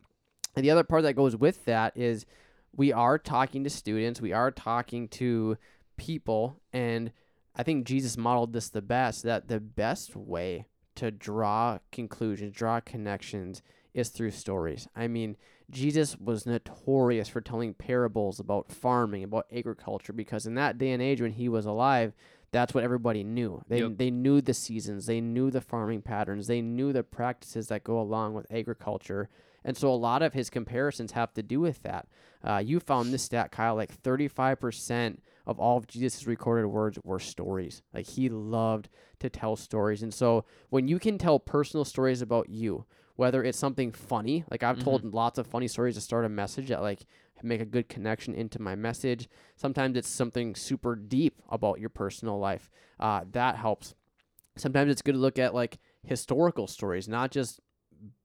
the 0.63 0.71
other 0.71 0.83
part 0.83 1.03
that 1.03 1.13
goes 1.13 1.35
with 1.35 1.65
that 1.65 1.95
is 1.95 2.25
we 2.75 2.91
are 2.91 3.17
talking 3.17 3.63
to 3.63 3.69
students 3.69 4.21
we 4.21 4.33
are 4.33 4.51
talking 4.51 5.07
to 5.07 5.57
people 5.97 6.59
and 6.73 7.11
i 7.55 7.63
think 7.63 7.85
jesus 7.85 8.17
modeled 8.17 8.53
this 8.53 8.69
the 8.69 8.81
best 8.81 9.23
that 9.23 9.47
the 9.47 9.59
best 9.59 10.15
way 10.15 10.65
to 10.95 11.11
draw 11.11 11.79
conclusions 11.91 12.53
draw 12.53 12.79
connections 12.79 13.61
is 13.93 14.09
through 14.09 14.31
stories 14.31 14.87
i 14.95 15.07
mean 15.07 15.35
jesus 15.69 16.17
was 16.17 16.45
notorious 16.45 17.27
for 17.27 17.41
telling 17.41 17.73
parables 17.73 18.39
about 18.39 18.71
farming 18.71 19.23
about 19.23 19.47
agriculture 19.55 20.13
because 20.13 20.45
in 20.45 20.55
that 20.55 20.77
day 20.77 20.91
and 20.91 21.01
age 21.01 21.21
when 21.21 21.31
he 21.31 21.49
was 21.49 21.65
alive 21.65 22.13
that's 22.51 22.73
what 22.73 22.83
everybody 22.83 23.23
knew. 23.23 23.61
They 23.67 23.81
Yep. 23.81 23.97
they 23.97 24.11
knew 24.11 24.41
the 24.41 24.53
seasons, 24.53 25.05
they 25.05 25.21
knew 25.21 25.51
the 25.51 25.61
farming 25.61 26.01
patterns, 26.01 26.47
they 26.47 26.61
knew 26.61 26.93
the 26.93 27.03
practices 27.03 27.67
that 27.67 27.83
go 27.83 27.99
along 27.99 28.33
with 28.33 28.47
agriculture. 28.51 29.29
And 29.63 29.75
so 29.75 29.89
a 29.91 29.95
lot 29.95 30.21
of 30.21 30.33
his 30.33 30.49
comparisons 30.49 31.11
have 31.11 31.33
to 31.33 31.43
do 31.43 31.59
with 31.59 31.83
that. 31.83 32.07
Uh, 32.43 32.57
you 32.57 32.79
found 32.79 33.11
this 33.11 33.23
stat, 33.23 33.51
Kyle, 33.51 33.75
like 33.75 34.01
35% 34.01 35.17
of 35.45 35.59
all 35.59 35.77
of 35.77 35.87
Jesus' 35.87 36.27
recorded 36.27 36.67
words 36.67 36.99
were 37.03 37.19
stories. 37.19 37.81
Like 37.93 38.05
he 38.05 38.29
loved 38.29 38.89
to 39.19 39.29
tell 39.29 39.55
stories. 39.55 40.03
And 40.03 40.13
so 40.13 40.45
when 40.69 40.87
you 40.87 40.99
can 40.99 41.17
tell 41.17 41.39
personal 41.39 41.85
stories 41.85 42.21
about 42.21 42.49
you, 42.49 42.85
whether 43.15 43.43
it's 43.43 43.57
something 43.57 43.91
funny, 43.91 44.45
like 44.51 44.61
I've 44.61 44.83
told 44.83 45.03
lots 45.03 45.39
of 45.39 45.47
funny 45.47 45.67
stories 45.67 45.95
to 45.95 46.01
start 46.01 46.23
a 46.23 46.29
message 46.29 46.67
that 46.67 46.81
like 46.81 47.05
make 47.41 47.61
a 47.61 47.65
good 47.65 47.89
connection 47.89 48.33
into 48.35 48.61
my 48.61 48.75
message. 48.75 49.27
Sometimes 49.55 49.97
it's 49.97 50.07
something 50.07 50.55
super 50.55 50.95
deep 50.95 51.41
about 51.49 51.79
your 51.79 51.89
personal 51.89 52.39
life. 52.39 52.69
Uh, 52.99 53.21
that 53.31 53.55
helps. 53.55 53.95
Sometimes 54.55 54.91
it's 54.91 55.01
good 55.01 55.13
to 55.13 55.19
look 55.19 55.39
at 55.39 55.53
like 55.53 55.79
historical 56.03 56.67
stories, 56.67 57.07
not 57.07 57.31
just 57.31 57.59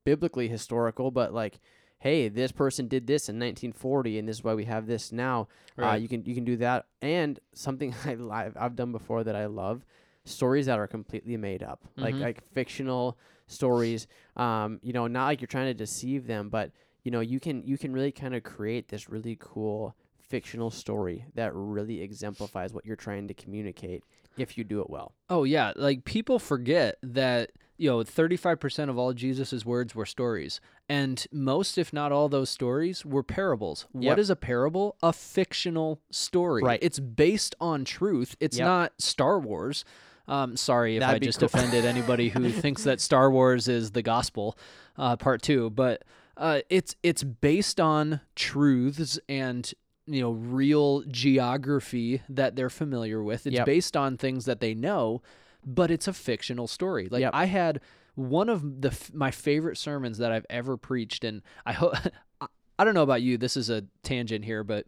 biblically 0.04 0.48
historical, 0.48 1.10
but 1.10 1.32
like, 1.32 1.60
hey, 1.98 2.28
this 2.28 2.50
person 2.52 2.88
did 2.88 3.06
this 3.06 3.28
in 3.28 3.36
1940, 3.36 4.18
and 4.18 4.28
this 4.28 4.38
is 4.38 4.44
why 4.44 4.54
we 4.54 4.64
have 4.64 4.86
this 4.86 5.12
now. 5.12 5.48
Uh, 5.80 5.92
you 5.94 6.08
can 6.08 6.24
you 6.24 6.34
can 6.34 6.44
do 6.44 6.56
that, 6.56 6.86
and 7.00 7.38
something 7.54 7.94
I 8.04 8.16
I've, 8.44 8.56
I've 8.58 8.76
done 8.76 8.92
before 8.92 9.24
that 9.24 9.36
I 9.36 9.46
love 9.46 9.84
stories 10.24 10.66
that 10.66 10.78
are 10.78 10.86
completely 10.86 11.36
made 11.36 11.62
up, 11.62 11.80
like 11.96 12.14
Mhm. 12.14 12.20
like 12.20 12.42
fictional 12.52 13.18
stories. 13.46 14.06
Um, 14.36 14.78
you 14.82 14.92
know, 14.92 15.06
not 15.06 15.26
like 15.26 15.40
you're 15.40 15.48
trying 15.48 15.66
to 15.66 15.74
deceive 15.74 16.26
them, 16.26 16.48
but 16.48 16.70
you 17.04 17.10
know, 17.10 17.20
you 17.20 17.40
can 17.40 17.66
you 17.66 17.76
can 17.78 17.92
really 17.92 18.12
kind 18.12 18.34
of 18.34 18.42
create 18.42 18.88
this 18.88 19.08
really 19.08 19.36
cool 19.40 19.94
fictional 20.20 20.70
story 20.70 21.26
that 21.34 21.52
really 21.54 22.00
exemplifies 22.00 22.72
what 22.72 22.86
you're 22.86 22.96
trying 22.96 23.28
to 23.28 23.34
communicate 23.34 24.02
if 24.38 24.56
you 24.56 24.64
do 24.64 24.80
it 24.80 24.88
well. 24.88 25.12
Oh 25.28 25.44
yeah, 25.44 25.72
like 25.76 26.04
people 26.04 26.38
forget 26.38 26.96
that 27.02 27.50
you 27.82 27.90
know 27.90 27.98
35% 27.98 28.88
of 28.88 28.96
all 28.98 29.12
Jesus's 29.12 29.64
words 29.66 29.94
were 29.94 30.06
stories 30.06 30.60
and 30.88 31.26
most 31.32 31.78
if 31.78 31.92
not 31.92 32.12
all 32.12 32.28
those 32.28 32.50
stories 32.50 33.04
were 33.04 33.22
parables. 33.24 33.86
What 33.92 34.04
Yep. 34.04 34.18
is 34.18 34.30
a 34.30 34.36
parable? 34.36 34.96
A 35.02 35.12
fictional 35.12 36.00
story. 36.10 36.62
Right. 36.62 36.78
It's 36.82 37.00
based 37.00 37.54
on 37.60 37.84
truth. 37.84 38.36
It's 38.40 38.58
Yep. 38.58 38.66
not 38.66 38.92
Star 38.98 39.38
Wars. 39.40 39.84
Um, 40.28 40.56
sorry 40.56 40.96
if 40.96 41.00
That'd 41.00 41.22
I 41.22 41.26
just 41.26 41.40
cool. 41.40 41.46
offended 41.46 41.84
anybody 41.84 42.28
who 42.28 42.50
thinks 42.64 42.84
that 42.84 43.00
Star 43.00 43.30
Wars 43.30 43.66
is 43.66 43.90
the 43.90 44.02
gospel, 44.02 44.56
uh, 44.96 45.16
part 45.16 45.42
two. 45.42 45.68
But 45.70 46.04
uh, 46.36 46.60
it's 46.70 46.94
it's 47.02 47.24
based 47.24 47.80
on 47.80 48.20
truths 48.36 49.18
and 49.28 49.72
you 50.06 50.20
know 50.22 50.30
real 50.32 51.02
geography 51.08 52.22
that 52.28 52.54
they're 52.56 52.70
familiar 52.70 53.22
with. 53.22 53.46
It's 53.46 53.56
Yep. 53.56 53.66
based 53.66 53.96
on 53.96 54.16
things 54.16 54.44
that 54.44 54.60
they 54.60 54.74
know, 54.74 55.22
but 55.64 55.90
it's 55.90 56.08
a 56.08 56.12
fictional 56.12 56.66
story. 56.66 57.08
Like 57.10 57.20
Yep. 57.22 57.30
I 57.34 57.44
had 57.46 57.80
one 58.14 58.48
of 58.48 58.82
the 58.82 58.88
f- 58.88 59.12
my 59.14 59.30
favorite 59.30 59.78
sermons 59.78 60.18
that 60.18 60.32
I've 60.32 60.46
ever 60.50 60.76
preached, 60.76 61.24
and 61.24 61.42
I 61.64 61.72
hope 61.72 61.94
I 62.78 62.84
don't 62.84 62.94
know 62.94 63.02
about 63.02 63.22
you. 63.22 63.38
This 63.38 63.56
is 63.56 63.70
a 63.70 63.84
tangent 64.02 64.44
here, 64.44 64.64
but 64.64 64.86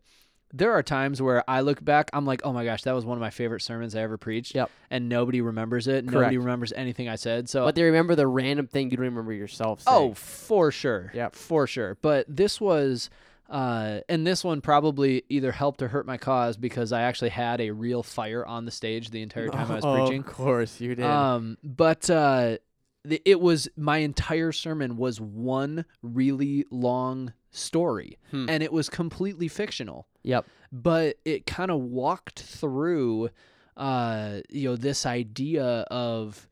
there 0.53 0.73
are 0.73 0.83
times 0.83 1.21
where 1.21 1.49
I 1.51 1.63
look 1.63 1.85
back, 1.85 2.11
I'm 2.13 2.25
like, 2.27 2.43
oh 2.45 2.53
my 2.53 2.65
gosh, 2.65 2.83
that 2.83 2.93
was 2.95 3.05
one 3.05 3.17
of 3.19 3.21
my 3.21 3.31
favorite 3.31 3.61
sermons 3.61 3.97
I 3.97 4.03
ever 4.03 4.17
preached. 4.17 4.55
Yep. 4.55 4.71
And 4.91 5.09
nobody 5.09 5.41
remembers 5.41 5.89
it. 5.89 6.05
Nobody 6.05 6.39
remembers 6.39 6.73
anything 6.73 7.09
I 7.09 7.17
said. 7.17 7.49
So 7.49 7.65
But 7.65 7.75
they 7.75 7.83
remember 7.83 8.15
the 8.15 8.27
random 8.29 8.69
thing 8.69 8.91
you 8.91 8.97
remember 8.99 9.33
yourself 9.33 9.81
saying. 9.83 9.97
Oh, 9.97 10.15
for 10.15 10.71
sure. 10.71 11.11
Yeah, 11.13 11.31
For 11.33 11.67
sure. 11.67 11.97
But 12.03 12.27
this 12.29 12.61
was 12.61 13.11
uh 13.55 14.01
and 14.09 14.27
this 14.27 14.43
one 14.43 14.61
probably 14.61 15.23
either 15.29 15.53
helped 15.53 15.81
or 15.81 15.89
hurt 15.89 16.05
my 16.07 16.19
cause 16.19 16.57
because 16.57 16.93
I 16.93 17.03
actually 17.03 17.31
had 17.31 17.61
a 17.61 17.71
real 17.71 18.03
fire 18.03 18.45
on 18.45 18.65
the 18.65 18.71
stage 18.73 19.11
the 19.11 19.23
entire 19.23 19.49
time 19.49 19.71
I 19.71 19.77
was 19.77 19.85
preaching. 20.01 20.21
Of 20.21 20.27
course 20.27 20.81
you 20.81 20.95
did. 20.97 21.05
Um 21.05 21.57
but 21.63 22.11
uh 22.11 22.59
th- 23.09 23.23
it 23.25 23.41
was 23.41 23.69
my 23.77 23.99
entire 23.99 24.51
sermon 24.51 24.97
was 24.97 25.21
one 25.21 25.85
really 26.03 26.65
long 26.71 27.33
story 27.53 28.19
Hmm. 28.33 28.47
and 28.51 28.63
it 28.63 28.73
was 28.73 28.89
completely 28.89 29.47
fictional 29.47 30.09
yep. 30.25 30.45
but 30.73 31.17
it 31.25 31.47
kind 31.47 31.71
of 31.71 31.79
walked 31.81 32.41
through 32.41 33.31
uh 33.77 34.41
you 34.51 34.69
know 34.71 34.77
this 34.77 35.07
idea 35.07 35.65
of 35.91 36.49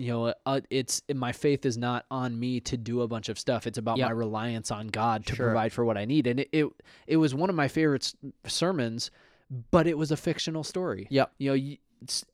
you 0.00 0.08
know 0.12 0.32
uh, 0.46 0.60
it's 0.70 1.02
my 1.14 1.30
faith 1.32 1.66
is 1.66 1.76
not 1.76 2.06
on 2.10 2.38
me 2.38 2.58
to 2.60 2.76
do 2.76 3.02
a 3.02 3.08
bunch 3.08 3.28
of 3.28 3.38
stuff 3.38 3.66
it's 3.66 3.78
about 3.78 3.98
Yep. 3.98 4.06
my 4.08 4.12
reliance 4.12 4.70
on 4.70 4.86
god 4.88 5.26
to 5.26 5.34
Sure. 5.36 5.46
provide 5.46 5.72
for 5.72 5.84
what 5.84 5.96
i 5.98 6.04
need 6.04 6.26
and 6.26 6.40
it, 6.40 6.48
it 6.52 6.66
it 7.06 7.16
was 7.18 7.34
one 7.34 7.50
of 7.50 7.56
my 7.56 7.68
favorite 7.68 8.12
sermons 8.46 9.10
but 9.70 9.86
it 9.86 9.98
was 9.98 10.10
a 10.10 10.16
fictional 10.16 10.64
story 10.64 11.06
Yep. 11.10 11.32
you 11.38 11.50
know 11.50 11.54
you, 11.54 11.76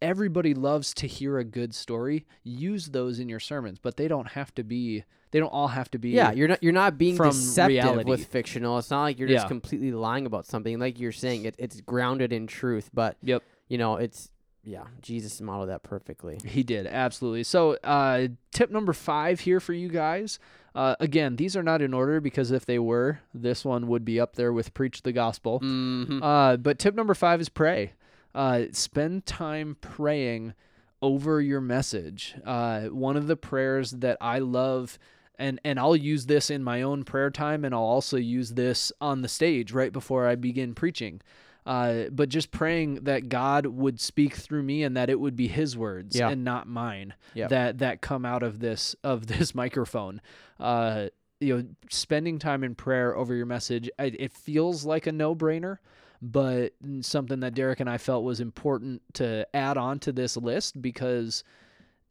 everybody 0.00 0.54
loves 0.54 0.94
to 0.94 1.06
hear 1.06 1.38
a 1.38 1.44
good 1.44 1.74
story 1.74 2.24
use 2.44 2.86
those 2.86 3.18
in 3.18 3.28
your 3.28 3.40
sermons 3.40 3.78
but 3.80 3.96
they 3.96 4.08
don't 4.08 4.28
have 4.28 4.54
to 4.54 4.62
be 4.64 5.04
they 5.32 5.40
don't 5.40 5.48
all 5.48 5.68
have 5.68 5.90
to 5.90 5.98
be 5.98 6.10
Yeah, 6.10 6.30
you're 6.32 6.48
not 6.48 6.62
you're 6.62 6.72
not 6.72 6.96
being 6.96 7.16
deceptive 7.16 7.68
reality. 7.68 8.08
with 8.08 8.26
fictional. 8.26 8.78
It's 8.78 8.90
not 8.90 9.02
like 9.02 9.18
you're 9.18 9.28
just 9.28 9.48
completely 9.48 9.90
lying 9.90 10.24
about 10.24 10.46
something. 10.46 10.78
Like 10.78 11.00
you're 11.00 11.10
saying, 11.12 11.44
it, 11.46 11.56
it's 11.58 11.80
grounded 11.80 12.32
in 12.32 12.46
truth. 12.46 12.90
But 12.94 13.16
Yep. 13.22 13.42
you 13.68 13.76
know, 13.76 13.96
it's 13.96 14.30
yeah, 14.66 14.84
Jesus 15.00 15.40
modeled 15.40 15.68
that 15.68 15.84
perfectly. 15.84 16.40
He 16.44 16.64
did, 16.64 16.88
absolutely. 16.88 17.44
So, 17.44 17.74
uh, 17.84 18.28
tip 18.52 18.70
number 18.70 18.92
five 18.92 19.40
here 19.40 19.60
for 19.60 19.72
you 19.72 19.88
guys. 19.88 20.40
Uh, 20.74 20.96
again, 20.98 21.36
these 21.36 21.56
are 21.56 21.62
not 21.62 21.80
in 21.80 21.94
order 21.94 22.20
because 22.20 22.50
if 22.50 22.66
they 22.66 22.78
were, 22.80 23.20
this 23.32 23.64
one 23.64 23.86
would 23.86 24.04
be 24.04 24.18
up 24.18 24.34
there 24.34 24.52
with 24.52 24.74
preach 24.74 25.02
the 25.02 25.12
gospel. 25.12 25.60
Mm-hmm. 25.60 26.20
Uh, 26.20 26.56
but 26.56 26.80
tip 26.80 26.96
number 26.96 27.14
five 27.14 27.40
is 27.40 27.48
pray. 27.48 27.92
Uh, 28.34 28.64
spend 28.72 29.24
time 29.24 29.76
praying 29.80 30.52
over 31.00 31.40
your 31.40 31.60
message. 31.60 32.34
Uh, 32.44 32.86
one 32.86 33.16
of 33.16 33.28
the 33.28 33.36
prayers 33.36 33.92
that 33.92 34.18
I 34.20 34.40
love, 34.40 34.98
and 35.38 35.60
and 35.64 35.78
I'll 35.78 35.96
use 35.96 36.26
this 36.26 36.50
in 36.50 36.64
my 36.64 36.82
own 36.82 37.04
prayer 37.04 37.30
time, 37.30 37.64
and 37.64 37.72
I'll 37.72 37.80
also 37.82 38.16
use 38.16 38.50
this 38.50 38.92
on 39.00 39.22
the 39.22 39.28
stage 39.28 39.72
right 39.72 39.92
before 39.92 40.26
I 40.26 40.34
begin 40.34 40.74
preaching. 40.74 41.22
Uh, 41.66 42.04
but 42.12 42.28
just 42.28 42.52
praying 42.52 42.94
that 43.04 43.28
God 43.28 43.66
would 43.66 43.98
speak 44.00 44.34
through 44.34 44.62
me 44.62 44.84
and 44.84 44.96
that 44.96 45.10
it 45.10 45.18
would 45.18 45.34
be 45.36 45.48
His 45.48 45.76
words 45.76 46.16
Yeah. 46.16 46.28
and 46.30 46.44
not 46.44 46.68
mine 46.68 47.12
Yep. 47.34 47.50
that 47.50 47.78
that 47.78 48.00
come 48.00 48.24
out 48.24 48.42
of 48.44 48.60
this 48.60 48.94
of 49.02 49.26
this 49.32 49.54
microphone. 49.54 50.20
Uh, 50.60 51.08
you 51.40 51.56
know, 51.56 51.64
spending 51.90 52.38
time 52.38 52.64
in 52.64 52.74
prayer 52.74 53.14
over 53.16 53.34
your 53.34 53.44
message, 53.46 53.90
I, 53.98 54.04
it 54.18 54.32
feels 54.32 54.86
like 54.86 55.06
a 55.06 55.12
no 55.12 55.34
brainer, 55.34 55.78
but 56.22 56.72
something 57.02 57.40
that 57.40 57.52
Derek 57.54 57.80
and 57.80 57.90
I 57.90 57.98
felt 57.98 58.24
was 58.24 58.40
important 58.40 59.02
to 59.14 59.46
add 59.54 59.76
on 59.76 59.98
to 60.00 60.12
this 60.12 60.36
list 60.38 60.80
because 60.80 61.44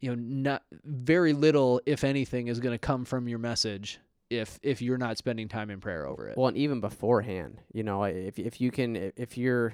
you 0.01 0.09
know 0.13 0.21
not 0.21 0.63
very 0.83 1.33
little 1.33 1.81
if 1.87 2.03
anything 2.03 2.47
is 2.49 2.59
going 2.59 2.73
to 2.73 2.77
come 2.77 3.03
from 3.05 3.27
your 3.27 3.39
message 3.39 3.99
if 4.29 4.59
if 4.63 4.81
you're 4.81 4.97
not 4.97 5.17
spending 5.17 5.47
time 5.47 5.69
in 5.69 5.79
prayer 5.79 6.05
over 6.07 6.27
it 6.27 6.37
Well, 6.37 6.47
and 6.47 6.57
even 6.57 6.79
beforehand, 6.81 7.61
you 7.73 7.83
know, 7.83 8.03
if 8.03 8.39
if 8.39 8.59
you 8.59 8.71
can, 8.71 8.95
if- 9.15 9.37
you're, 9.37 9.73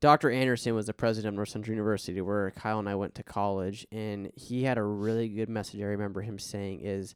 Dr. 0.00 0.30
Anderson 0.30 0.74
was 0.74 0.86
the 0.86 0.94
president 0.94 1.34
of 1.34 1.36
North 1.36 1.50
Central 1.50 1.74
University, 1.74 2.20
where 2.22 2.50
Kyle 2.52 2.78
and 2.78 2.88
I 2.88 2.94
went 2.94 3.14
to 3.16 3.22
college, 3.22 3.86
and 3.92 4.32
he 4.34 4.64
had 4.64 4.78
a 4.78 4.82
really 4.82 5.28
good 5.28 5.50
message. 5.50 5.80
I 5.80 5.84
remember 5.84 6.22
him 6.22 6.38
saying 6.38 6.80
is, 6.80 7.14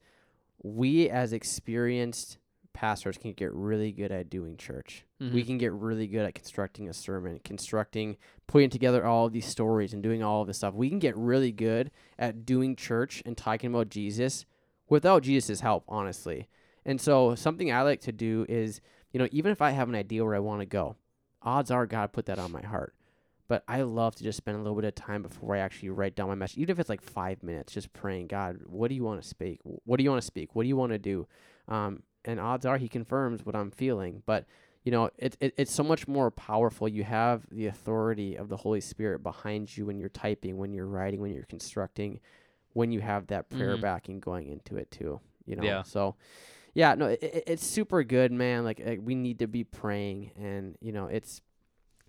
we 0.62 1.09
as 1.09 1.33
experienced 1.33 2.37
pastors 2.74 3.16
can 3.16 3.33
get 3.33 3.52
really 3.54 3.92
good 3.92 4.11
at 4.11 4.28
doing 4.28 4.57
church. 4.57 5.04
We 5.20 5.42
Mhm. 5.42 5.46
can 5.46 5.59
get 5.59 5.72
really 5.72 6.09
good 6.09 6.26
at 6.26 6.35
constructing 6.35 6.88
a 6.88 6.92
sermon, 6.92 7.38
constructing, 7.44 8.16
putting 8.48 8.68
together 8.68 9.07
all 9.07 9.26
of 9.26 9.33
these 9.33 9.46
stories 9.46 9.94
and 9.94 10.02
doing 10.02 10.22
all 10.22 10.40
of 10.42 10.48
this 10.48 10.57
stuff. 10.59 10.74
We 10.74 10.90
can 10.90 10.98
get 10.98 11.16
really 11.16 11.52
good 11.52 11.90
at 12.18 12.44
doing 12.44 12.74
church 12.76 13.22
and 13.24 13.37
talking 13.37 13.70
about 13.70 13.88
Jesus 13.90 14.44
without 14.88 15.23
Jesus' 15.23 15.61
help, 15.61 15.85
honestly. 15.88 16.49
And 16.85 17.01
so 17.01 17.35
something 17.35 17.73
I 17.73 17.83
like 17.83 18.01
to 18.03 18.12
do 18.12 18.44
is, 18.49 18.81
you 19.12 19.18
know, 19.18 19.29
even 19.31 19.53
if 19.53 19.62
I 19.62 19.70
have 19.70 19.88
an 19.88 19.94
idea 19.94 20.25
where 20.25 20.35
I 20.35 20.40
want 20.40 20.61
to 20.61 20.66
go, 20.66 20.97
odds 21.42 21.70
are 21.70 21.87
God 21.87 22.12
put 22.12 22.27
that 22.27 22.38
on 22.38 22.53
my 22.53 22.62
heart. 22.62 22.94
But 23.47 23.62
I 23.68 23.83
love 23.83 24.14
to 24.16 24.25
just 24.25 24.38
spend 24.38 24.57
a 24.57 24.61
little 24.61 24.75
bit 24.75 24.87
of 24.87 24.94
time 24.94 25.23
before 25.23 25.55
I 25.55 25.59
actually 25.59 25.90
write 25.90 26.16
down 26.16 26.29
my 26.29 26.35
message, 26.35 26.59
even 26.59 26.73
if 26.73 26.79
it's 26.79 26.88
like 26.88 27.03
five 27.03 27.42
minutes, 27.42 27.75
just 27.75 27.92
praying, 27.92 28.29
God, 28.29 28.61
what 28.66 28.88
do 28.88 28.94
you 28.94 29.05
want 29.05 29.20
to 29.20 29.29
speak? 29.29 29.61
What 29.62 29.99
do 29.99 30.05
you 30.05 30.11
want 30.11 30.23
to 30.23 30.27
speak? 30.27 30.55
What 30.55 30.62
do 30.62 30.68
you 30.68 30.77
want 30.77 30.92
to 30.92 30.99
do? 30.99 31.27
Um, 31.68 32.03
and 32.25 32.40
odds 32.40 32.64
are 32.64 32.79
He 32.79 32.88
confirms 32.88 33.44
what 33.44 33.55
I'm 33.55 33.70
feeling. 33.70 34.23
But 34.25 34.47
you 34.83 34.92
know, 34.92 35.11
it, 35.18 35.37
it 35.40 35.55
it's 35.57 35.73
so 35.73 35.83
much 35.83 36.07
more 36.07 36.31
powerful. 36.31 36.88
You 36.88 37.05
have 37.05 37.47
the 37.51 37.66
authority 37.66 38.37
of 38.37 38.49
the 38.49 38.57
Holy 38.59 38.81
Spirit 38.81 39.23
behind 39.23 39.75
you 39.77 39.87
when 39.87 39.99
you're 39.99 40.11
typing, 40.11 40.59
when 40.59 40.73
you're 40.73 40.87
writing, 40.87 41.20
when 41.20 41.33
you're 41.33 41.44
constructing, 41.44 42.20
when 42.74 42.92
you 42.92 43.00
have 43.00 43.28
that 43.28 43.48
prayer 43.48 43.76
Mhm. 43.78 43.80
backing 43.80 44.20
going 44.20 44.48
into 44.48 44.76
it 44.76 44.90
too. 44.90 45.20
You 45.46 45.56
know, 45.56 45.64
Yeah. 45.64 45.82
so 45.82 46.16
yeah, 46.74 46.94
no, 46.94 47.06
it, 47.06 47.22
it, 47.22 47.44
it's 47.46 47.66
super 47.66 48.02
good, 48.04 48.30
man. 48.32 48.64
Like, 48.64 48.80
like 48.84 49.00
we 49.02 49.14
need 49.14 49.38
to 49.38 49.46
be 49.46 49.64
praying, 49.64 50.32
and 50.37 50.76
you 50.80 50.92
know, 50.92 51.06
it's 51.06 51.40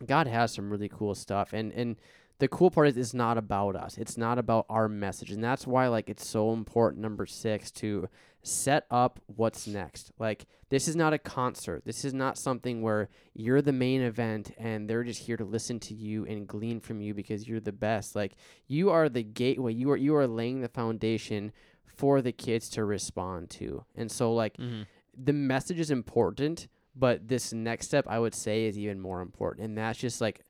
God 0.06 0.28
has 0.28 0.51
some 0.54 0.69
really 0.69 0.89
cool 0.89 1.15
stuff, 1.15 1.54
and 1.54 1.71
and 1.71 1.95
the 2.39 2.48
cool 2.48 2.69
part 2.69 2.88
is 2.89 2.98
it's 2.98 3.13
not 3.13 3.38
about 3.38 3.76
us. 3.76 3.98
It's 3.98 4.17
not 4.17 4.38
about 4.38 4.65
our 4.69 4.88
message, 4.89 5.32
and 5.32 5.43
that's 5.43 5.65
why 5.65 5.88
like 5.88 6.10
it's 6.10 6.28
so 6.28 6.52
important. 6.54 7.02
Number 7.02 7.26
six 7.26 7.71
to 7.71 8.10
set 8.43 8.86
up 8.91 9.19
what's 9.28 9.65
next. 9.67 10.12
Like 10.19 10.45
this 10.69 10.88
is 10.88 10.95
not 10.95 11.13
a 11.13 11.17
concert. 11.17 11.84
This 11.86 12.06
is 12.06 12.13
not 12.13 12.38
something 12.38 12.82
where 12.82 13.10
you're 13.34 13.62
the 13.62 13.71
main 13.71 14.02
event 14.02 14.52
and 14.58 14.88
they're 14.88 15.04
just 15.04 15.21
here 15.21 15.38
to 15.38 15.43
listen 15.45 15.80
to 15.80 15.93
you 15.95 16.26
and 16.26 16.48
glean 16.48 16.80
from 16.80 17.02
you 17.02 17.13
because 17.15 17.48
you're 17.48 17.60
the 17.60 17.71
best. 17.71 18.15
Like 18.15 18.36
you 18.67 18.91
are 18.91 19.10
the 19.10 19.24
gateway. 19.24 19.74
You 19.74 19.89
are 19.91 19.98
you 19.98 20.15
are 20.15 20.28
laying 20.28 20.62
the 20.62 20.67
foundation 20.69 21.54
for 21.86 22.21
the 22.21 22.32
kids 22.32 22.69
to 22.71 22.84
respond 22.86 23.50
to. 23.52 23.84
And 23.95 24.12
so 24.12 24.34
like 24.34 24.58
Mm-hmm. 24.58 24.84
the 25.17 25.34
message 25.34 25.80
is 25.80 25.89
important, 25.89 26.67
but 26.95 27.28
this 27.28 27.52
next 27.54 27.88
step 27.88 28.06
I 28.08 28.19
would 28.19 28.36
say 28.36 28.65
is 28.65 28.78
even 28.78 29.00
more 29.00 29.21
important. 29.21 29.65
And 29.65 29.78
that's 29.78 29.98
just 29.98 30.21
like 30.21 30.41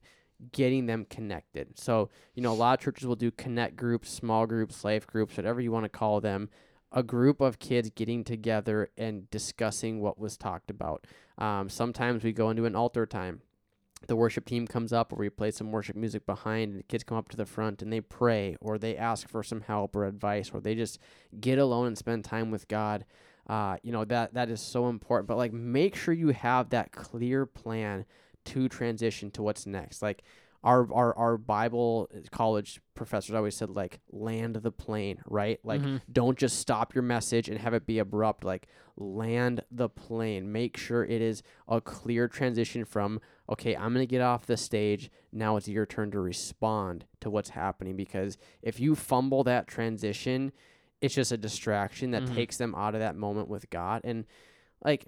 getting 0.52 0.86
them 0.86 1.06
connected. 1.08 1.78
So, 1.78 2.10
you 2.34 2.42
know, 2.42 2.52
a 2.52 2.54
lot 2.54 2.78
of 2.78 2.84
churches 2.84 3.06
will 3.06 3.16
do 3.16 3.30
connect 3.30 3.76
groups, 3.76 4.10
small 4.10 4.46
groups, 4.46 4.84
life 4.84 5.06
groups, 5.06 5.36
whatever 5.36 5.60
you 5.60 5.72
want 5.72 5.84
to 5.84 5.88
call 5.88 6.20
them. 6.20 6.50
A 6.92 7.02
group 7.02 7.40
of 7.40 7.58
kids 7.58 7.90
getting 7.90 8.24
together 8.24 8.90
and 8.96 9.28
discussing 9.30 10.00
what 10.00 10.18
was 10.18 10.36
talked 10.36 10.70
about. 10.70 11.06
Um, 11.36 11.68
sometimes 11.68 12.22
we 12.22 12.32
go 12.32 12.50
into 12.50 12.64
an 12.64 12.76
altar 12.76 13.06
time. 13.06 13.42
The 14.06 14.16
worship 14.16 14.44
team 14.44 14.66
comes 14.66 14.92
up, 14.92 15.12
or 15.12 15.16
we 15.16 15.28
play 15.30 15.50
some 15.50 15.72
worship 15.72 15.96
music 15.96 16.26
behind, 16.26 16.70
and 16.70 16.78
the 16.78 16.84
kids 16.84 17.02
come 17.02 17.18
up 17.18 17.28
to 17.30 17.36
the 17.36 17.46
front 17.46 17.82
and 17.82 17.92
they 17.92 18.00
pray, 18.00 18.56
or 18.60 18.78
they 18.78 18.96
ask 18.96 19.28
for 19.28 19.42
some 19.42 19.62
help 19.62 19.96
or 19.96 20.04
advice, 20.04 20.50
or 20.54 20.60
they 20.60 20.74
just 20.74 20.98
get 21.40 21.58
alone 21.58 21.88
and 21.88 21.98
spend 21.98 22.24
time 22.24 22.50
with 22.50 22.68
God 22.68 23.04
uh, 23.48 23.76
you 23.82 23.92
know 23.92 24.04
that 24.04 24.34
that 24.34 24.50
is 24.50 24.60
so 24.60 24.88
important 24.88 25.28
but 25.28 25.36
like 25.36 25.52
make 25.52 25.94
sure 25.94 26.12
you 26.12 26.28
have 26.28 26.70
that 26.70 26.92
clear 26.92 27.46
plan 27.46 28.04
to 28.46 28.68
transition 28.68 29.30
to 29.32 29.42
what's 29.42 29.66
next. 29.66 30.02
Like 30.02 30.22
our 30.64 30.92
our, 30.92 31.16
our 31.16 31.36
bible 31.36 32.08
college 32.32 32.80
professors 32.94 33.34
always 33.34 33.54
said 33.54 33.70
like 33.70 34.00
land 34.10 34.56
the 34.56 34.72
plane 34.72 35.18
right? 35.26 35.60
Like 35.62 35.80
Mhm. 35.82 36.00
don't 36.10 36.36
just 36.38 36.58
stop 36.58 36.94
your 36.94 37.02
message 37.02 37.48
and 37.48 37.58
have 37.58 37.74
it 37.74 37.86
be 37.86 37.98
abrupt. 37.98 38.42
Like 38.42 38.66
land 38.96 39.62
the 39.70 39.88
plane. 39.88 40.50
Make 40.50 40.76
sure 40.76 41.04
it 41.04 41.20
is 41.20 41.42
a 41.68 41.80
clear 41.80 42.26
transition 42.28 42.84
from 42.84 43.20
okay 43.48 43.76
i'm 43.76 43.92
going 43.94 44.02
to 44.06 44.10
get 44.10 44.22
off 44.22 44.46
the 44.46 44.56
stage. 44.56 45.10
Now 45.32 45.56
it's 45.56 45.68
your 45.68 45.86
turn 45.86 46.10
to 46.12 46.20
respond 46.20 47.04
to 47.20 47.30
what's 47.30 47.50
happening. 47.50 47.94
Because 47.96 48.38
if 48.62 48.80
you 48.80 48.94
fumble 48.96 49.44
that 49.44 49.68
transition 49.68 50.52
it's 51.02 51.14
just 51.14 51.30
a 51.30 51.36
distraction 51.36 52.10
that 52.12 52.22
Mhm. 52.24 52.34
takes 52.34 52.56
them 52.56 52.74
out 52.74 52.94
of 52.94 53.00
that 53.00 53.14
moment 53.16 53.48
with 53.48 53.68
god. 53.70 54.00
And 54.02 54.24
like 54.84 55.06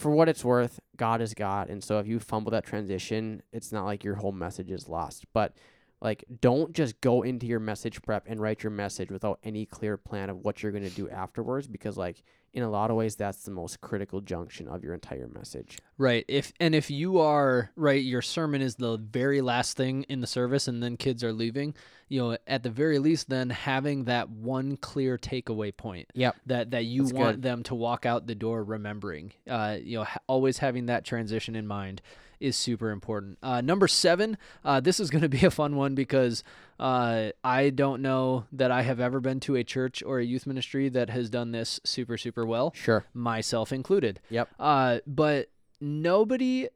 for 0.00 0.10
what 0.10 0.28
it's 0.28 0.44
worth 0.44 0.80
god 0.96 1.20
is 1.20 1.34
god. 1.34 1.68
And 1.68 1.84
so 1.84 1.98
if 1.98 2.06
you 2.06 2.18
fumble 2.18 2.50
that 2.52 2.64
transition 2.64 3.42
it's 3.52 3.70
not 3.70 3.84
like 3.84 4.02
your 4.02 4.14
whole 4.16 4.32
message 4.32 4.70
is 4.70 4.88
lost. 4.88 5.26
But 5.32 5.54
like 6.00 6.24
don't 6.40 6.72
just 6.72 7.00
go 7.00 7.22
into 7.22 7.46
your 7.46 7.60
message 7.60 8.00
prep 8.02 8.24
and 8.26 8.40
write 8.40 8.62
your 8.62 8.70
message 8.70 9.10
without 9.10 9.38
any 9.44 9.66
clear 9.66 9.96
plan 9.96 10.30
of 10.30 10.38
what 10.38 10.62
you're 10.62 10.72
going 10.72 10.88
to 10.88 10.90
do 10.90 11.10
afterwards 11.10 11.68
because 11.68 11.96
like 11.98 12.22
in 12.52 12.62
a 12.62 12.70
lot 12.70 12.90
of 12.90 12.96
ways 12.96 13.16
that's 13.16 13.44
the 13.44 13.50
most 13.50 13.80
critical 13.80 14.20
junction 14.20 14.66
of 14.68 14.82
your 14.82 14.94
entire 14.94 15.28
message 15.28 15.78
Right. 15.98 16.24
If 16.28 16.54
and 16.58 16.74
if 16.74 16.90
you 16.90 17.18
are 17.18 17.70
right, 17.76 18.02
your 18.02 18.22
sermon 18.22 18.62
is 18.62 18.76
the 18.76 18.96
very 18.96 19.42
last 19.42 19.76
thing 19.76 20.04
in 20.08 20.22
the 20.22 20.26
service, 20.26 20.66
and 20.66 20.82
then 20.82 20.96
kids 20.96 21.22
are 21.22 21.32
leaving. 21.32 21.74
You 22.08 22.20
know, 22.20 22.38
at 22.46 22.62
the 22.62 22.70
very 22.70 22.98
least, 22.98 23.28
then 23.28 23.50
having 23.50 24.04
that 24.04 24.30
one 24.30 24.78
clear 24.78 25.18
takeaway 25.18 25.76
point. 25.76 26.08
Yep. 26.14 26.36
That 26.46 26.70
that 26.70 26.84
you 26.86 27.02
That's 27.02 27.12
want 27.12 27.36
good. 27.36 27.42
them 27.42 27.62
to 27.64 27.74
walk 27.74 28.06
out 28.06 28.26
the 28.26 28.34
door 28.34 28.64
remembering. 28.64 29.34
Uh, 29.46 29.76
you 29.78 29.98
know, 29.98 30.04
ha- 30.04 30.20
always 30.26 30.56
having 30.56 30.86
that 30.86 31.04
transition 31.04 31.54
in 31.54 31.66
mind 31.66 32.00
is 32.40 32.56
super 32.56 32.90
important. 32.92 33.36
Uh, 33.42 33.60
number 33.60 33.86
seven. 33.86 34.38
Uh, 34.64 34.80
this 34.80 34.98
is 35.00 35.10
going 35.10 35.20
to 35.20 35.28
be 35.28 35.44
a 35.44 35.50
fun 35.50 35.76
one 35.76 35.94
because 35.94 36.42
uh, 36.80 37.30
I 37.44 37.68
don't 37.68 38.00
know 38.00 38.46
that 38.52 38.70
I 38.70 38.82
have 38.82 39.00
ever 39.00 39.20
been 39.20 39.38
to 39.40 39.54
a 39.54 39.62
church 39.62 40.02
or 40.04 40.18
a 40.18 40.24
youth 40.24 40.46
ministry 40.46 40.88
that 40.88 41.10
has 41.10 41.28
done 41.28 41.52
this 41.52 41.78
super 41.84 42.16
super 42.16 42.46
well 42.46 42.72
sure 42.74 43.04
myself 43.12 43.70
included. 43.70 44.18
Yep. 44.30 44.48
Uh, 44.58 44.98
but 45.06 45.50
nobody, 45.80 46.68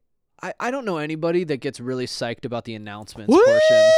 I, 0.43 0.53
I 0.61 0.71
don't 0.71 0.85
know 0.85 0.99
anybody 0.99 1.45
that 1.45 1.57
gets 1.57 1.81
really 1.81 2.07
psyched 2.07 2.45
about 2.45 2.65
the 2.65 2.75
announcements 2.75 3.33
portion. 3.33 3.91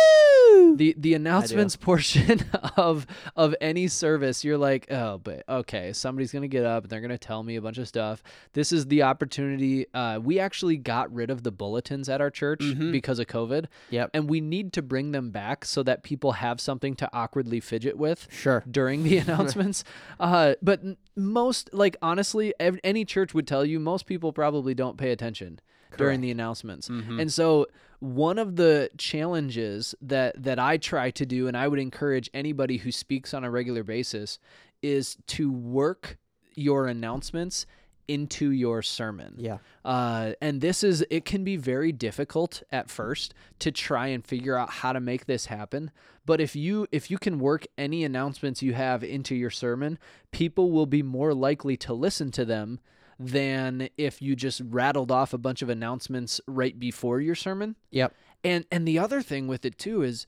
The 0.76 0.94
the 0.98 1.14
announcements 1.14 1.76
portion 1.88 2.40
of 2.76 3.06
of 3.34 3.54
any 3.60 3.88
service, 3.88 4.44
you're 4.44 4.58
like, 4.58 4.90
oh, 4.90 5.18
but 5.18 5.42
okay, 5.48 5.92
somebody's 5.92 6.32
gonna 6.32 6.48
get 6.48 6.64
up 6.64 6.84
and 6.84 6.90
they're 6.90 7.00
gonna 7.00 7.18
tell 7.18 7.42
me 7.42 7.56
a 7.56 7.60
bunch 7.62 7.78
of 7.78 7.88
stuff. 7.88 8.22
This 8.52 8.72
is 8.72 8.86
the 8.86 9.02
opportunity. 9.02 9.86
Uh, 9.94 10.18
we 10.22 10.38
actually 10.38 10.76
got 10.76 11.12
rid 11.14 11.30
of 11.30 11.42
the 11.42 11.50
bulletins 11.52 12.08
at 12.08 12.20
our 12.20 12.30
church 12.30 12.60
Mhm. 12.60 12.92
because 12.92 13.18
of 13.18 13.26
COVID, 13.26 13.66
yep 13.90 14.10
and 14.14 14.28
we 14.28 14.40
need 14.40 14.72
to 14.74 14.82
bring 14.82 15.12
them 15.12 15.30
back 15.30 15.64
so 15.64 15.82
that 15.82 16.02
people 16.02 16.32
have 16.32 16.60
something 16.60 16.94
to 16.96 17.08
awkwardly 17.12 17.60
fidget 17.60 17.96
with 17.96 18.28
sure 18.30 18.62
during 18.70 19.02
the 19.04 19.18
announcements. 19.26 19.84
uh, 20.20 20.54
but 20.62 20.80
most, 21.16 21.70
like 21.72 21.96
honestly, 22.02 22.52
ev- 22.60 22.78
any 22.84 23.04
church 23.04 23.32
would 23.34 23.46
tell 23.46 23.64
you 23.64 23.80
most 23.80 24.06
people 24.06 24.32
probably 24.32 24.74
don't 24.74 24.96
pay 24.98 25.10
attention 25.10 25.60
during 25.96 26.20
the 26.20 26.30
announcements. 26.30 26.88
Mhm. 26.88 27.20
And 27.20 27.32
so 27.32 27.66
one 28.00 28.38
of 28.38 28.56
the 28.56 28.90
challenges 28.98 29.94
that 30.02 30.42
that 30.42 30.58
I 30.58 30.76
try 30.76 31.10
to 31.12 31.26
do, 31.26 31.48
and 31.48 31.56
I 31.56 31.66
would 31.68 31.78
encourage 31.78 32.28
anybody 32.34 32.76
who 32.78 32.92
speaks 32.92 33.32
on 33.34 33.44
a 33.44 33.50
regular 33.50 33.82
basis, 33.82 34.38
is 34.82 35.16
to 35.28 35.50
work 35.50 36.18
your 36.54 36.86
announcements 36.86 37.66
into 38.08 38.50
your 38.52 38.82
sermon. 38.82 39.34
yeah 39.36 39.58
Uh, 39.84 40.32
and 40.40 40.60
this 40.60 40.84
is 40.84 41.04
it 41.10 41.24
can 41.24 41.42
be 41.42 41.56
very 41.56 41.90
difficult 41.90 42.62
at 42.70 42.88
first 42.88 43.34
to 43.58 43.72
try 43.72 44.06
and 44.08 44.24
figure 44.24 44.56
out 44.56 44.70
how 44.70 44.92
to 44.92 45.00
make 45.00 45.26
this 45.26 45.46
happen 45.46 45.90
but 46.24 46.40
if 46.40 46.54
you 46.54 46.86
if 46.92 47.10
you 47.10 47.18
can 47.18 47.40
work 47.40 47.66
any 47.76 48.04
announcements 48.04 48.62
you 48.62 48.74
have 48.74 49.02
into 49.02 49.34
your 49.34 49.50
sermon 49.50 49.98
people 50.30 50.70
will 50.70 50.86
be 50.86 51.02
more 51.02 51.34
likely 51.34 51.76
to 51.76 51.92
listen 51.92 52.30
to 52.30 52.44
them 52.44 52.78
than 53.18 53.88
if 53.96 54.20
you 54.20 54.36
just 54.36 54.60
rattled 54.64 55.10
off 55.10 55.32
a 55.32 55.38
bunch 55.38 55.62
of 55.62 55.68
announcements 55.68 56.40
right 56.46 56.78
before 56.78 57.20
your 57.20 57.34
sermon 57.34 57.76
yep 57.90 58.12
and 58.44 58.66
and 58.70 58.86
the 58.86 58.98
other 58.98 59.22
thing 59.22 59.46
with 59.46 59.64
it 59.64 59.78
too 59.78 60.02
is 60.02 60.26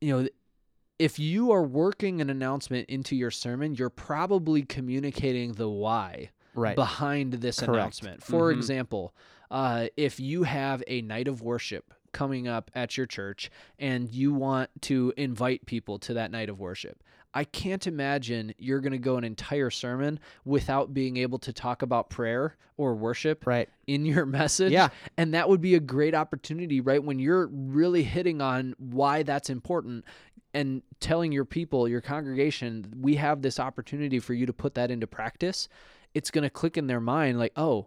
you 0.00 0.10
know 0.16 0.28
if 0.98 1.18
you 1.18 1.50
are 1.50 1.62
working 1.62 2.20
an 2.20 2.28
announcement 2.28 2.88
into 2.90 3.16
your 3.16 3.30
sermon 3.30 3.74
you're 3.74 3.88
probably 3.88 4.62
communicating 4.62 5.52
the 5.52 5.68
why 5.68 6.30
right 6.54 6.76
behind 6.76 7.34
this 7.34 7.60
Correct. 7.60 7.76
announcement. 7.76 8.22
For 8.22 8.50
Mhm. 8.52 8.56
example, 8.56 9.14
uh, 9.50 9.86
if 9.96 10.18
you 10.20 10.42
have 10.42 10.82
a 10.88 11.00
night 11.00 11.28
of 11.28 11.40
worship 11.42 11.94
coming 12.12 12.48
up 12.48 12.70
at 12.74 12.96
your 12.96 13.06
church 13.06 13.50
and 13.78 14.12
you 14.12 14.34
want 14.34 14.68
to 14.82 15.14
invite 15.16 15.64
people 15.64 15.98
to 16.00 16.14
that 16.14 16.30
night 16.32 16.48
of 16.50 16.58
worship, 16.58 17.02
I 17.32 17.44
can't 17.44 17.86
imagine 17.86 18.54
you're 18.58 18.80
going 18.80 18.92
to 18.92 18.98
go 18.98 19.16
an 19.16 19.24
entire 19.24 19.70
sermon 19.70 20.18
without 20.44 20.92
being 20.92 21.16
able 21.16 21.38
to 21.40 21.52
talk 21.52 21.82
about 21.82 22.10
prayer 22.10 22.56
or 22.76 22.94
worship 22.94 23.46
right 23.46 23.68
in 23.86 24.04
your 24.04 24.26
message. 24.26 24.72
Yeah. 24.72 24.88
And 25.16 25.34
that 25.34 25.48
would 25.48 25.60
be 25.60 25.74
a 25.74 25.80
great 25.80 26.14
opportunity, 26.14 26.80
right? 26.80 27.02
When 27.02 27.18
you're 27.18 27.46
really 27.46 28.02
hitting 28.02 28.40
on 28.40 28.74
why 28.78 29.22
that's 29.22 29.50
important 29.50 30.04
and 30.54 30.82
telling 30.98 31.30
your 31.30 31.44
people, 31.44 31.86
your 31.86 32.00
congregation, 32.00 32.92
we 33.00 33.14
have 33.16 33.42
this 33.42 33.60
opportunity 33.60 34.18
for 34.18 34.34
you 34.34 34.46
to 34.46 34.52
put 34.52 34.74
that 34.74 34.90
into 34.90 35.06
practice, 35.06 35.68
it's 36.14 36.30
going 36.30 36.42
to 36.42 36.50
click 36.50 36.76
in 36.76 36.88
their 36.88 37.00
mind 37.00 37.38
like, 37.38 37.52
oh, 37.56 37.86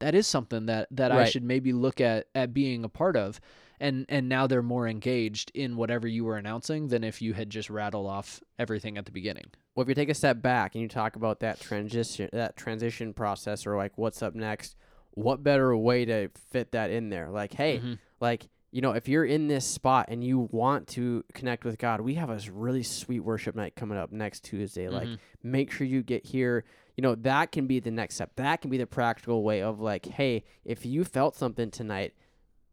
that 0.00 0.16
is 0.16 0.26
something 0.26 0.66
that, 0.66 0.88
that 0.90 1.12
I 1.12 1.24
should 1.26 1.44
maybe 1.44 1.72
look 1.72 2.00
at 2.00 2.26
at 2.34 2.52
being 2.52 2.82
a 2.82 2.88
part 2.88 3.16
of. 3.16 3.40
And 3.82 4.06
and 4.08 4.28
now 4.28 4.46
they're 4.46 4.62
more 4.62 4.86
engaged 4.88 5.50
in 5.54 5.76
whatever 5.76 6.06
you 6.08 6.24
were 6.24 6.36
announcing 6.38 6.88
than 6.88 7.02
if 7.04 7.20
you 7.20 7.34
had 7.34 7.50
just 7.50 7.68
rattled 7.68 8.06
off 8.06 8.40
everything 8.58 8.96
at 8.96 9.04
the 9.06 9.12
beginning. 9.12 9.46
well 9.74 9.82
if 9.82 9.88
you 9.88 9.94
take 9.94 10.08
a 10.08 10.14
step 10.14 10.40
back 10.40 10.74
and 10.74 10.82
you 10.82 10.88
talk 10.88 11.16
about 11.16 11.40
that 11.40 11.58
transition 11.60 12.28
that 12.32 12.56
transition 12.56 13.12
process 13.12 13.66
or 13.66 13.76
like 13.76 13.98
what's 13.98 14.22
up 14.22 14.34
next 14.34 14.76
what 15.14 15.42
better 15.42 15.76
way 15.76 16.04
to 16.04 16.28
fit 16.50 16.72
that 16.72 16.90
in 16.90 17.08
there 17.10 17.28
like 17.30 17.52
hey 17.54 17.78
Mhm. 17.80 17.98
like 18.20 18.48
you 18.70 18.80
know 18.80 18.92
if 18.92 19.08
you're 19.08 19.24
in 19.24 19.48
this 19.48 19.66
spot 19.66 20.06
and 20.08 20.22
you 20.22 20.48
want 20.52 20.86
to 20.88 21.24
connect 21.34 21.64
with 21.64 21.76
god 21.78 22.00
we 22.00 22.14
have 22.14 22.30
a 22.30 22.38
really 22.52 22.82
sweet 22.84 23.20
worship 23.20 23.54
night 23.56 23.74
coming 23.74 23.98
up 23.98 24.12
next 24.12 24.44
tuesday 24.44 24.88
like 24.88 25.08
Mhm. 25.08 25.18
make 25.42 25.70
sure 25.72 25.86
you 25.86 26.02
get 26.02 26.24
here 26.26 26.64
you 26.94 27.00
know, 27.00 27.14
that 27.14 27.50
can 27.52 27.66
be 27.66 27.80
the 27.80 27.90
next 27.90 28.16
step. 28.16 28.36
That 28.36 28.60
can 28.60 28.70
be 28.70 28.76
the 28.76 28.86
practical 28.86 29.42
way 29.42 29.62
of 29.62 29.80
like, 29.80 30.04
hey, 30.04 30.44
if 30.62 30.84
you 30.84 31.04
felt 31.04 31.34
something 31.34 31.70
tonight, 31.70 32.12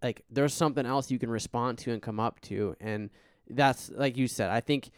like 0.01 0.23
there's 0.29 0.53
something 0.53 0.85
else 0.85 1.11
you 1.11 1.19
can 1.19 1.29
respond 1.29 1.77
to 1.79 1.91
and 1.91 2.01
come 2.01 2.19
up 2.19 2.39
to. 2.41 2.75
And 2.79 3.09
that's 3.49 3.89
like 3.91 4.17
you 4.17 4.27
said, 4.27 4.49
I 4.49 4.61
think 4.61 4.91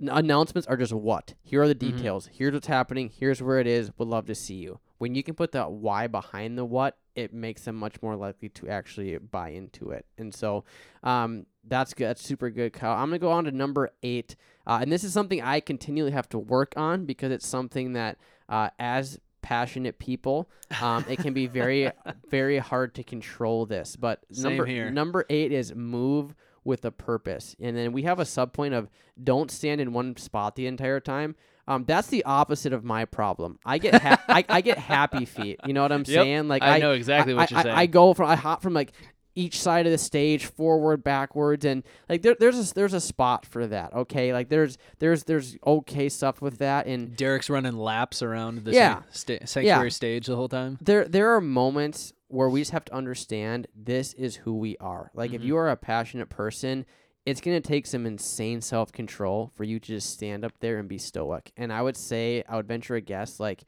announcements 0.00 0.66
are 0.68 0.76
just 0.76 0.92
what. 0.92 1.34
Here 1.42 1.62
are 1.62 1.68
the 1.68 1.74
Mhm. 1.74 1.96
details. 1.96 2.26
Here's 2.32 2.52
what's 2.52 2.66
happening. 2.66 3.08
Here's 3.08 3.42
where 3.42 3.58
it 3.58 3.66
is. 3.66 3.90
Would 3.98 4.08
love 4.08 4.26
to 4.26 4.34
see 4.34 4.56
you. 4.56 4.80
When 4.98 5.14
you 5.14 5.22
can 5.22 5.34
put 5.34 5.52
that 5.52 5.72
why 5.72 6.06
behind 6.06 6.56
the 6.56 6.64
what, 6.64 6.98
it 7.14 7.32
makes 7.32 7.64
them 7.64 7.76
much 7.76 8.00
more 8.02 8.14
likely 8.14 8.48
to 8.50 8.68
actually 8.68 9.16
buy 9.18 9.50
into 9.50 9.90
it. 9.90 10.06
And 10.16 10.32
so, 10.34 10.64
um, 11.02 11.46
that's 11.64 11.94
good. 11.94 12.06
That's 12.06 12.22
super 12.22 12.50
good, 12.50 12.72
Kyle. 12.72 12.92
I'm 12.96 13.08
gonna 13.08 13.18
go 13.18 13.30
on 13.30 13.44
to 13.44 13.50
number 13.52 13.90
eight, 14.02 14.36
uh, 14.66 14.78
and 14.82 14.90
this 14.92 15.04
is 15.04 15.12
something 15.12 15.40
I 15.42 15.60
continually 15.60 16.12
have 16.12 16.28
to 16.30 16.38
work 16.38 16.74
on 16.76 17.04
because 17.04 17.32
it's 17.32 17.46
something 17.46 17.92
that, 17.94 18.18
uh, 18.48 18.70
as 18.78 19.18
passionate 19.42 19.98
people, 19.98 20.48
um, 20.80 21.04
it 21.08 21.18
can 21.18 21.34
be 21.34 21.46
very, 21.46 21.90
very 22.30 22.58
hard 22.58 22.94
to 22.94 23.02
control 23.04 23.66
this. 23.66 23.96
But 23.96 24.20
Same 24.32 24.44
number 24.50 24.66
here. 24.66 24.90
number 24.90 25.24
eight 25.28 25.52
is 25.52 25.74
move 25.74 26.34
with 26.64 26.84
a 26.84 26.90
purpose, 26.92 27.56
and 27.60 27.76
then 27.76 27.92
we 27.92 28.02
have 28.02 28.18
a 28.20 28.24
sub 28.24 28.52
point 28.52 28.72
of 28.72 28.88
don't 29.22 29.50
stand 29.50 29.80
in 29.80 29.92
one 29.92 30.16
spot 30.16 30.54
the 30.56 30.66
entire 30.66 31.00
time. 31.00 31.34
Um, 31.68 31.84
that's 31.86 32.08
the 32.08 32.24
opposite 32.24 32.72
of 32.72 32.82
my 32.84 33.04
problem. 33.04 33.58
I 33.64 33.78
get 33.78 34.02
ha- 34.02 34.20
I, 34.28 34.44
I 34.48 34.60
get 34.62 34.78
happy 34.78 35.24
feet. 35.36 35.60
You 35.64 35.72
know 35.72 35.82
what 35.82 35.92
I'm 35.92 36.00
Yep. 36.00 36.06
saying? 36.06 36.48
Like 36.48 36.62
I 36.62 36.76
I, 36.76 36.78
know 36.80 36.90
exactly 36.92 37.34
I, 37.34 37.36
what 37.36 37.50
you're 37.52 37.60
I, 37.60 37.62
saying. 37.62 37.76
I 37.76 37.86
go 37.86 38.14
from 38.14 38.28
I 38.28 38.34
hop 38.34 38.62
from 38.62 38.74
like 38.74 38.92
each 39.34 39.60
side 39.60 39.86
of 39.86 39.92
the 39.92 39.98
stage 39.98 40.46
forward 40.46 41.02
backwards 41.02 41.64
and 41.64 41.82
like 42.08 42.22
there, 42.22 42.36
there's 42.38 42.70
a 42.70 42.74
there's 42.74 42.92
a 42.92 43.00
spot 43.00 43.46
for 43.46 43.66
that 43.66 43.92
okay 43.94 44.32
like 44.32 44.48
there's 44.48 44.76
there's 44.98 45.24
there's 45.24 45.56
okay 45.66 46.08
stuff 46.08 46.42
with 46.42 46.58
that 46.58 46.86
and 46.86 47.16
Derek's 47.16 47.48
running 47.48 47.76
laps 47.76 48.22
around 48.22 48.64
the 48.64 48.72
Yeah. 48.72 49.02
sta- 49.10 49.44
sanctuary 49.46 49.90
stage 49.90 50.26
the 50.26 50.36
whole 50.36 50.48
time. 50.48 50.78
there 50.82 51.06
there 51.06 51.30
are 51.34 51.40
moments 51.40 52.12
where 52.28 52.48
we 52.48 52.60
just 52.60 52.70
have 52.72 52.84
to 52.86 52.94
understand 52.94 53.66
this 53.74 54.12
is 54.14 54.36
who 54.36 54.54
we 54.56 54.76
are 54.78 55.10
like 55.14 55.32
if 55.32 55.40
Mhm. 55.42 55.44
you 55.46 55.56
are 55.56 55.70
a 55.70 55.76
passionate 55.76 56.28
person 56.28 56.84
it's 57.24 57.40
going 57.40 57.56
to 57.60 57.66
take 57.66 57.86
some 57.86 58.04
insane 58.04 58.60
self-control 58.60 59.52
for 59.54 59.62
you 59.64 59.78
to 59.78 59.86
just 59.86 60.10
stand 60.10 60.44
up 60.44 60.52
there 60.60 60.78
and 60.78 60.88
be 60.88 60.98
stoic 60.98 61.52
and 61.56 61.72
i 61.72 61.80
would 61.80 61.96
say 61.96 62.42
i 62.48 62.56
would 62.56 62.66
venture 62.66 62.96
a 62.96 63.00
guess 63.00 63.38
like 63.40 63.62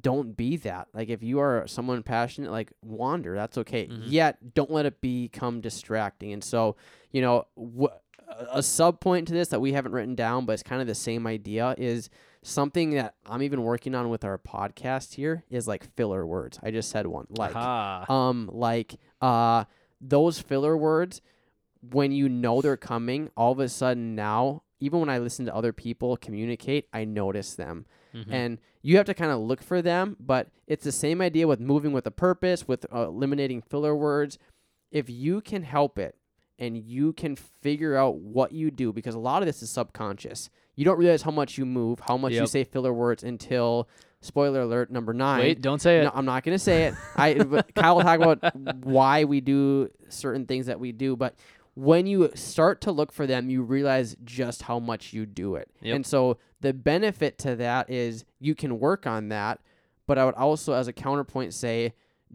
don't 0.00 0.36
be 0.36 0.56
that. 0.58 0.88
Like 0.92 1.08
if 1.08 1.22
you 1.22 1.38
are 1.40 1.64
someone 1.66 2.02
passionate 2.02 2.50
like 2.50 2.72
wander 2.82 3.34
that's 3.34 3.58
okay. 3.58 3.86
Mhm. 3.86 4.02
yet 4.06 4.54
don't 4.54 4.70
let 4.70 4.86
it 4.86 5.00
become 5.00 5.60
distracting. 5.60 6.32
And 6.32 6.42
so 6.44 6.76
you 7.12 7.22
know 7.22 7.46
wh- 7.56 7.94
a 8.50 8.62
sub 8.62 9.00
point 9.00 9.28
to 9.28 9.34
this 9.34 9.48
that 9.48 9.60
we 9.60 9.72
haven't 9.72 9.92
written 9.92 10.16
down 10.16 10.44
but 10.46 10.54
it's 10.54 10.62
kind 10.64 10.80
of 10.80 10.88
the 10.88 10.94
same 10.96 11.28
idea 11.28 11.76
is 11.78 12.10
something 12.42 12.90
that 12.90 13.14
i'm 13.26 13.40
even 13.40 13.62
working 13.62 13.94
on 13.94 14.08
with 14.08 14.24
our 14.24 14.36
podcast 14.36 15.14
here 15.14 15.44
is 15.48 15.68
like 15.68 15.84
filler 15.94 16.26
words. 16.26 16.58
I 16.60 16.72
just 16.72 16.90
said 16.90 17.06
one 17.06 17.26
like 17.30 17.54
Aha. 17.54 18.04
um 18.12 18.50
like 18.52 18.96
uh 19.20 19.64
those 20.00 20.40
filler 20.40 20.76
words 20.76 21.20
when 21.90 22.10
you 22.10 22.28
know 22.28 22.60
they're 22.60 22.76
coming 22.76 23.30
all 23.36 23.52
of 23.52 23.60
a 23.60 23.68
sudden 23.68 24.16
now 24.16 24.62
even 24.80 24.98
when 25.00 25.08
i 25.08 25.18
listen 25.18 25.46
to 25.46 25.54
other 25.54 25.72
people 25.72 26.16
communicate 26.16 26.88
i 26.92 27.04
notice 27.04 27.54
them 27.54 27.86
Mhm. 28.16 28.26
and 28.32 28.58
you 28.82 28.96
have 28.96 29.06
to 29.06 29.14
kind 29.14 29.30
of 29.30 29.40
look 29.40 29.62
for 29.62 29.82
them 29.82 30.16
but 30.20 30.48
it's 30.66 30.84
the 30.84 30.92
same 30.92 31.20
idea 31.20 31.46
with 31.46 31.60
moving 31.60 31.92
with 31.92 32.06
a 32.06 32.10
purpose 32.10 32.66
with 32.66 32.86
uh, 32.94 33.06
eliminating 33.08 33.60
filler 33.62 33.94
words 33.94 34.38
if 34.90 35.10
you 35.10 35.40
can 35.40 35.62
help 35.62 35.98
it 35.98 36.14
and 36.58 36.78
you 36.78 37.12
can 37.12 37.36
figure 37.36 37.96
out 37.96 38.16
what 38.16 38.52
you 38.52 38.70
do 38.70 38.92
because 38.92 39.14
a 39.14 39.18
lot 39.18 39.42
of 39.42 39.46
this 39.46 39.62
is 39.62 39.70
subconscious 39.70 40.48
you 40.76 40.84
don't 40.84 40.98
realize 40.98 41.22
how 41.22 41.30
much 41.30 41.58
you 41.58 41.66
move 41.66 42.00
how 42.00 42.16
much 42.16 42.32
you 42.42 42.46
say 42.46 42.64
filler 42.64 42.92
words 42.92 43.22
until 43.22 43.88
spoiler 44.22 44.60
alert 44.62 44.90
number 44.90 45.12
nine 45.12 45.40
Wait, 45.40 45.60
don't 45.60 45.80
say 45.80 46.00
it. 46.00 46.04
no, 46.04 46.10
I'm 46.14 46.24
not 46.24 46.42
gonna 46.42 46.58
say 46.58 46.84
it. 46.84 46.94
I 47.16 47.34
Kyle 47.74 47.96
will 47.96 48.02
talk 48.02 48.20
about 48.20 48.56
why 48.84 49.24
we 49.24 49.40
do 49.40 49.90
certain 50.08 50.46
things 50.46 50.66
that 50.66 50.80
we 50.80 50.90
do, 50.92 51.14
but 51.16 51.34
when 51.76 52.06
you 52.06 52.30
start 52.34 52.80
to 52.80 52.90
look 52.90 53.12
for 53.12 53.26
them, 53.26 53.50
you 53.50 53.62
realize 53.62 54.16
just 54.24 54.62
how 54.62 54.78
much 54.78 55.12
you 55.12 55.26
do 55.26 55.56
it. 55.56 55.70
Yep. 55.82 55.96
And 55.96 56.06
so 56.06 56.38
the 56.62 56.72
benefit 56.72 57.36
to 57.38 57.54
that 57.56 57.90
is 57.90 58.24
you 58.40 58.54
can 58.54 58.80
work 58.80 59.06
on 59.06 59.28
that, 59.28 59.60
but 60.06 60.16
I 60.16 60.24
would 60.24 60.34
also, 60.34 60.72
as 60.72 60.88
a 60.88 60.92
counterpoint, 60.92 61.52
say 61.52 61.92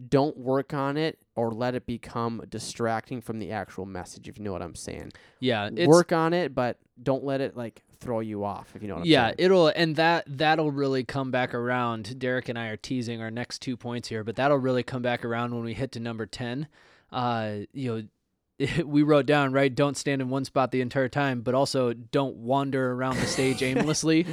don't 0.08 0.38
work 0.38 0.72
on 0.72 0.96
it 0.96 1.18
or 1.34 1.50
let 1.50 1.74
it 1.74 1.86
become 1.86 2.42
distracting 2.48 3.20
from 3.20 3.40
the 3.40 3.50
actual 3.50 3.84
message. 3.84 4.28
If 4.28 4.38
you 4.38 4.44
know 4.44 4.52
what 4.52 4.62
I'm 4.62 4.76
saying, 4.76 5.12
yeah, 5.40 5.68
it's, 5.74 5.88
work 5.88 6.12
on 6.12 6.32
it, 6.32 6.54
but 6.54 6.78
don't 7.02 7.24
let 7.24 7.40
it 7.40 7.56
like 7.56 7.82
throw 7.98 8.20
you 8.20 8.44
off. 8.44 8.70
If 8.76 8.82
you 8.82 8.88
know 8.88 8.94
what 8.94 9.00
I'm 9.00 9.06
yeah, 9.06 9.26
saying. 9.26 9.34
it'll 9.38 9.68
and 9.68 9.96
that 9.96 10.24
that'll 10.28 10.70
really 10.70 11.02
come 11.02 11.32
back 11.32 11.52
around. 11.52 12.16
Derek 12.20 12.48
and 12.48 12.56
I 12.56 12.68
are 12.68 12.76
teasing 12.76 13.20
our 13.20 13.30
next 13.30 13.58
two 13.58 13.76
points 13.76 14.08
here, 14.08 14.22
but 14.22 14.36
that'll 14.36 14.56
really 14.56 14.84
come 14.84 15.02
back 15.02 15.24
around 15.24 15.52
when 15.52 15.64
we 15.64 15.74
hit 15.74 15.90
to 15.92 16.00
number 16.00 16.26
ten. 16.26 16.68
Uh, 17.10 17.56
you 17.72 17.96
know. 17.96 18.02
We 18.84 19.02
wrote 19.02 19.26
down 19.26 19.52
right. 19.52 19.74
Don't 19.74 19.96
stand 19.96 20.20
in 20.22 20.28
one 20.28 20.44
spot 20.44 20.70
the 20.70 20.80
entire 20.80 21.08
time, 21.08 21.40
but 21.42 21.54
also 21.54 21.92
don't 21.92 22.36
wander 22.36 22.92
around 22.92 23.16
the 23.16 23.26
stage 23.26 23.62
aimlessly. 23.70 24.26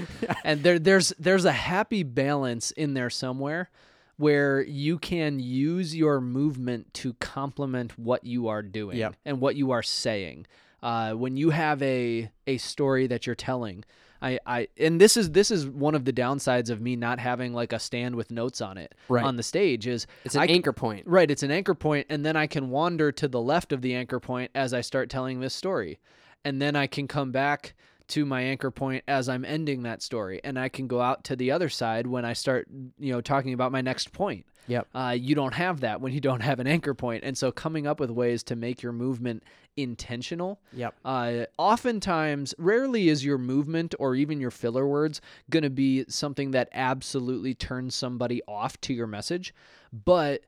and 0.43 0.63
there, 0.63 0.79
there's 0.79 1.13
there's 1.19 1.45
a 1.45 1.51
happy 1.51 2.03
balance 2.03 2.71
in 2.71 2.93
there 2.93 3.09
somewhere, 3.09 3.69
where 4.17 4.61
you 4.61 4.99
can 4.99 5.39
use 5.39 5.95
your 5.95 6.19
movement 6.21 6.93
to 6.95 7.13
complement 7.13 7.97
what 7.97 8.23
you 8.25 8.47
are 8.47 8.61
doing 8.61 8.97
Yep. 8.97 9.15
and 9.25 9.39
what 9.41 9.55
you 9.55 9.71
are 9.71 9.83
saying. 9.83 10.45
Uh, 10.81 11.13
when 11.13 11.35
you 11.37 11.49
have 11.49 11.81
a 11.81 12.29
a 12.47 12.57
story 12.57 13.07
that 13.07 13.25
you're 13.25 13.35
telling, 13.35 13.83
I, 14.21 14.39
I 14.45 14.67
and 14.77 14.99
this 14.99 15.15
is 15.15 15.31
this 15.31 15.49
is 15.51 15.67
one 15.67 15.95
of 15.95 16.05
the 16.05 16.13
downsides 16.13 16.69
of 16.69 16.81
me 16.81 16.95
not 16.95 17.19
having 17.19 17.53
like 17.53 17.71
a 17.73 17.79
stand 17.79 18.15
with 18.15 18.31
notes 18.31 18.59
on 18.61 18.77
it 18.77 18.93
Right. 19.07 19.23
on 19.23 19.37
the 19.37 19.43
stage 19.43 19.87
is 19.87 20.07
It's 20.25 20.35
an 20.35 20.41
I 20.41 20.45
anchor 20.47 20.73
point. 20.73 21.07
Right, 21.07 21.29
it's 21.31 21.43
an 21.43 21.51
anchor 21.51 21.73
point, 21.75 22.07
and 22.09 22.25
then 22.25 22.35
I 22.35 22.47
can 22.47 22.69
wander 22.69 23.11
to 23.13 23.27
the 23.27 23.41
left 23.41 23.71
of 23.71 23.81
the 23.81 23.95
anchor 23.95 24.19
point 24.19 24.51
as 24.53 24.73
I 24.73 24.81
start 24.81 25.09
telling 25.09 25.39
this 25.39 25.53
story. 25.53 25.99
And 26.45 26.61
then 26.61 26.75
I 26.75 26.87
can 26.87 27.07
come 27.07 27.31
back 27.31 27.75
to 28.09 28.25
my 28.25 28.41
anchor 28.41 28.71
point 28.71 29.03
as 29.07 29.29
I'm 29.29 29.45
ending 29.45 29.83
that 29.83 30.01
story. 30.01 30.41
And 30.43 30.59
I 30.59 30.69
can 30.69 30.87
go 30.87 31.01
out 31.01 31.23
to 31.25 31.35
the 31.35 31.51
other 31.51 31.69
side 31.69 32.07
when 32.07 32.25
I 32.25 32.33
start, 32.33 32.67
you 32.99 33.13
know, 33.13 33.21
talking 33.21 33.53
about 33.53 33.71
my 33.71 33.81
next 33.81 34.11
point. 34.11 34.45
Yep. 34.67 34.87
Uh, 34.93 35.15
you 35.19 35.33
don't 35.33 35.53
have 35.55 35.79
that 35.79 35.99
when 35.99 36.13
you 36.13 36.21
don't 36.21 36.41
have 36.41 36.59
an 36.59 36.67
anchor. 36.67 36.95
And 37.23 37.37
so 37.37 37.51
coming 37.51 37.87
up 37.87 37.99
with 37.99 38.11
ways 38.11 38.43
to 38.43 38.55
make 38.55 38.83
your 38.83 38.91
movement 38.91 39.43
intentional 39.77 40.59
Yep. 40.73 40.95
uh, 41.05 41.45
oftentimes, 41.57 42.53
rarely 42.57 43.09
is 43.09 43.23
your 43.23 43.37
movement 43.37 43.95
or 43.99 44.15
even 44.15 44.39
your 44.39 44.51
filler 44.51 44.87
words 44.87 45.21
going 45.49 45.63
to 45.63 45.69
be 45.69 46.05
something 46.07 46.51
that 46.51 46.69
absolutely 46.73 47.53
turns 47.53 47.95
somebody 47.95 48.41
off 48.47 48.79
to 48.81 48.93
your 48.93 49.07
message, 49.07 49.53
but 49.91 50.43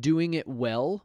doing 0.00 0.34
it 0.34 0.46
well 0.46 1.04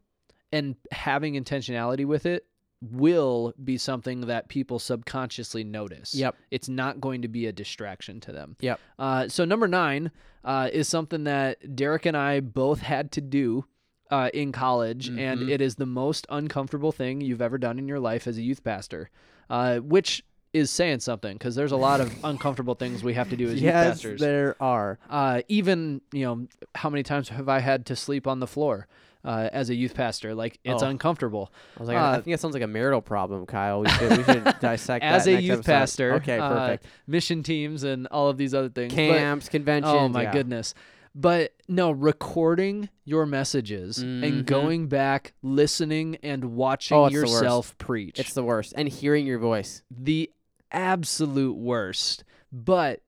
and 0.52 0.76
having 0.92 1.34
intentionality 1.36 2.06
with 2.06 2.26
it 2.26 2.46
will 2.82 3.54
be 3.64 3.78
something 3.78 4.22
that 4.22 4.48
people 4.48 4.80
subconsciously 4.80 5.64
notice. 5.64 6.16
Yep. 6.16 6.36
It's 6.52 6.70
not 6.70 7.02
going 7.02 7.22
to 7.24 7.28
be 7.28 7.46
a 7.48 7.52
distraction 7.52 8.20
to 8.22 8.32
them. 8.32 8.56
Yep. 8.62 8.80
Uh, 8.98 9.28
so, 9.28 9.46
number 9.46 9.68
nine 9.68 10.12
uh, 10.44 10.70
is 10.72 10.88
something 10.88 11.26
that 11.26 11.76
Derek 11.76 12.06
and 12.06 12.16
I 12.16 12.40
both 12.40 12.80
had 12.82 13.12
to 13.14 13.22
do 13.22 13.66
uh, 14.10 14.30
in 14.34 14.52
college, 14.52 15.10
and 15.10 15.42
Mhm. 15.42 15.50
it 15.52 15.62
is 15.62 15.76
the 15.76 15.86
most 15.86 16.26
uncomfortable 16.30 16.92
thing 16.92 17.22
you've 17.22 17.42
ever 17.42 17.58
done 17.60 17.78
in 17.78 17.88
your 17.88 18.00
life 18.00 18.26
as 18.28 18.38
a 18.38 18.42
youth 18.42 18.64
pastor, 18.64 19.10
uh, 19.52 19.78
which 19.80 20.24
is 20.52 20.72
saying 20.72 21.00
something 21.00 21.34
because 21.38 21.54
there's 21.54 21.72
a 21.74 21.78
lot 21.78 22.02
of 22.02 22.12
uncomfortable 22.24 22.74
things 22.74 23.04
we 23.04 23.14
have 23.14 23.30
to 23.30 23.36
do 23.38 23.46
as 23.46 23.54
youth 23.54 23.62
Yes, 23.64 23.88
pastors. 23.98 24.20
there 24.20 24.56
are. 24.60 24.98
Uh, 25.12 25.42
even 25.48 26.02
you 26.12 26.24
know, 26.26 26.48
how 26.74 26.90
many 26.90 27.04
times 27.04 27.30
have 27.30 27.48
I 27.50 27.60
had 27.60 27.86
to 27.88 27.96
sleep 27.96 28.26
on 28.26 28.40
the 28.40 28.48
floor 28.48 28.88
uh, 29.24 29.50
as 29.52 29.70
a 29.70 29.76
youth 29.76 29.94
pastor? 29.96 30.34
Like 30.36 30.60
it's 30.64 30.84
Oh. 30.84 30.88
uncomfortable. 30.88 31.52
I 31.78 31.80
was 31.80 31.88
like, 31.90 31.98
I 31.98 32.02
Uh, 32.02 32.14
think 32.22 32.34
that 32.36 32.40
sounds 32.40 32.54
like 32.54 32.64
a 32.64 32.68
marital 32.68 33.02
problem, 33.02 33.46
Kyle. 33.46 33.82
We 33.82 33.90
should, 33.90 34.18
we 34.18 34.24
should 34.24 34.44
dissect 34.62 35.04
that. 35.04 35.14
As 35.16 35.28
a 35.28 35.42
youth 35.42 35.60
episode. 35.60 35.66
pastor, 35.72 36.14
Okay, 36.16 36.38
uh, 36.40 36.50
perfect. 36.50 36.86
mission 37.08 37.44
teams 37.44 37.84
and 37.84 38.08
all 38.08 38.30
of 38.30 38.38
these 38.38 38.54
other 38.54 38.70
things. 38.70 38.94
But- 38.94 39.02
Camps, 39.18 39.50
conventions. 39.50 39.94
Oh 39.94 40.08
my 40.10 40.24
yeah. 40.24 40.32
goodness. 40.32 40.74
But 41.16 41.54
no, 41.68 41.90
recording 41.92 42.88
your 43.04 43.26
messages 43.26 43.98
Mhm. 44.04 44.24
and 44.28 44.46
going 44.46 44.88
back, 44.88 45.34
listening 45.42 46.18
and 46.22 46.56
watching 46.56 46.96
Oh, 46.96 47.06
it's 47.08 47.16
the 47.16 47.22
worst. 47.22 47.34
yourself 47.34 47.78
preach. 47.80 48.20
It's 48.20 48.34
the 48.36 48.44
worst. 48.44 48.74
And 48.78 48.88
hearing 48.88 49.26
your 49.26 49.40
voice. 49.40 49.82
the 49.90 50.30
absolute 50.72 51.58
worst. 51.58 52.24
But 52.52 53.02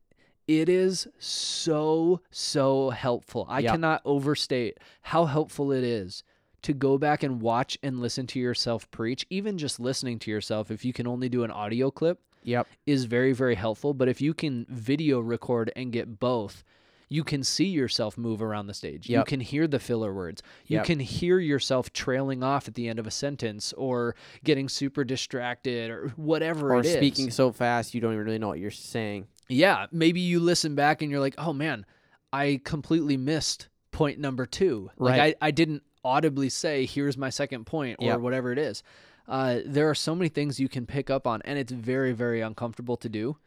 it 0.60 0.68
is 0.70 1.08
so, 1.20 2.22
so 2.30 2.90
helpful. 2.90 3.46
I 3.50 3.60
Yeah. 3.62 3.72
cannot 3.72 4.02
overstate 4.06 4.78
how 5.04 5.26
helpful 5.26 5.72
it 5.72 5.84
is 5.84 6.24
to 6.64 6.74
go 6.74 6.98
back 6.98 7.24
and 7.24 7.42
watch 7.42 7.78
and 7.82 8.00
listen 8.00 8.28
to 8.28 8.40
yourself 8.40 8.90
preach. 8.92 9.26
Even 9.30 9.58
just 9.58 9.80
listening 9.80 10.20
to 10.20 10.32
yourself, 10.32 10.70
if 10.70 10.84
you 10.86 10.94
can 10.94 11.08
only 11.08 11.30
do 11.30 11.44
an 11.44 11.52
audio 11.52 11.90
clip, 11.90 12.20
Yep. 12.44 12.68
is 12.86 13.06
very, 13.06 13.34
very 13.34 13.56
helpful. 13.56 13.94
But 13.94 14.10
if 14.10 14.20
you 14.22 14.34
can 14.34 14.66
video 14.70 15.20
record 15.20 15.72
and 15.76 15.92
get 15.92 16.20
both, 16.20 16.64
you 17.08 17.24
can 17.26 17.44
see 17.44 17.66
yourself 17.66 18.18
move 18.18 18.42
around 18.42 18.68
the 18.68 18.74
stage. 18.74 19.10
You 19.10 19.24
can 19.26 19.42
hear 19.42 19.68
the 19.68 19.80
filler 19.80 20.14
words. 20.14 20.42
You 20.66 20.78
Yep. 20.78 20.86
can 20.86 21.00
hear 21.02 21.40
yourself 21.40 21.92
trailing 21.92 22.42
off 22.42 22.68
at 22.70 22.76
the 22.76 22.88
end 22.88 23.00
of 23.00 23.06
a 23.06 23.12
sentence 23.12 23.74
or 23.74 24.16
getting 24.46 24.70
super 24.70 25.04
distracted 25.04 25.92
or 25.92 26.10
whatever 26.16 26.72
Or 26.74 26.80
it 26.80 26.86
is. 26.86 26.94
speaking 26.96 27.30
so 27.30 27.52
fast 27.52 27.94
you 27.94 28.00
don't 28.02 28.14
even 28.14 28.26
really 28.26 28.40
know 28.40 28.48
what 28.48 28.60
you're 28.60 28.72
saying. 28.72 29.28
Yeah, 29.52 29.88
maybe 29.92 30.20
you 30.22 30.40
listen 30.40 30.76
back 30.76 31.02
and 31.02 31.12
you're 31.12 31.20
like, 31.20 31.36
"Oh 31.38 31.54
man, 31.54 31.86
I 32.34 32.62
completely 32.64 33.18
missed 33.18 33.68
point 33.92 34.20
number 34.20 34.46
two. 34.46 34.90
Like 34.98 35.20
Right. 35.20 35.36
I, 35.42 35.48
I 35.48 35.52
didn't 35.52 35.84
audibly 36.04 36.50
say, 36.50 36.86
here's 36.86 37.18
my 37.18 37.30
second 37.30 37.66
point 37.66 37.98
or 38.00 38.06
Yep. 38.08 38.20
whatever 38.22 38.52
it 38.52 38.58
is. 38.58 38.82
Uh, 39.28 39.60
there 39.66 39.90
are 39.90 39.96
so 39.96 40.16
many 40.16 40.30
things 40.30 40.60
you 40.60 40.68
can 40.70 40.86
pick 40.86 41.10
up 41.10 41.28
on, 41.28 41.42
and 41.46 41.60
it's 41.60 41.72
very, 41.72 42.12
very 42.12 42.42
uncomfortable 42.42 42.98
to 42.98 43.10
do, 43.10 43.38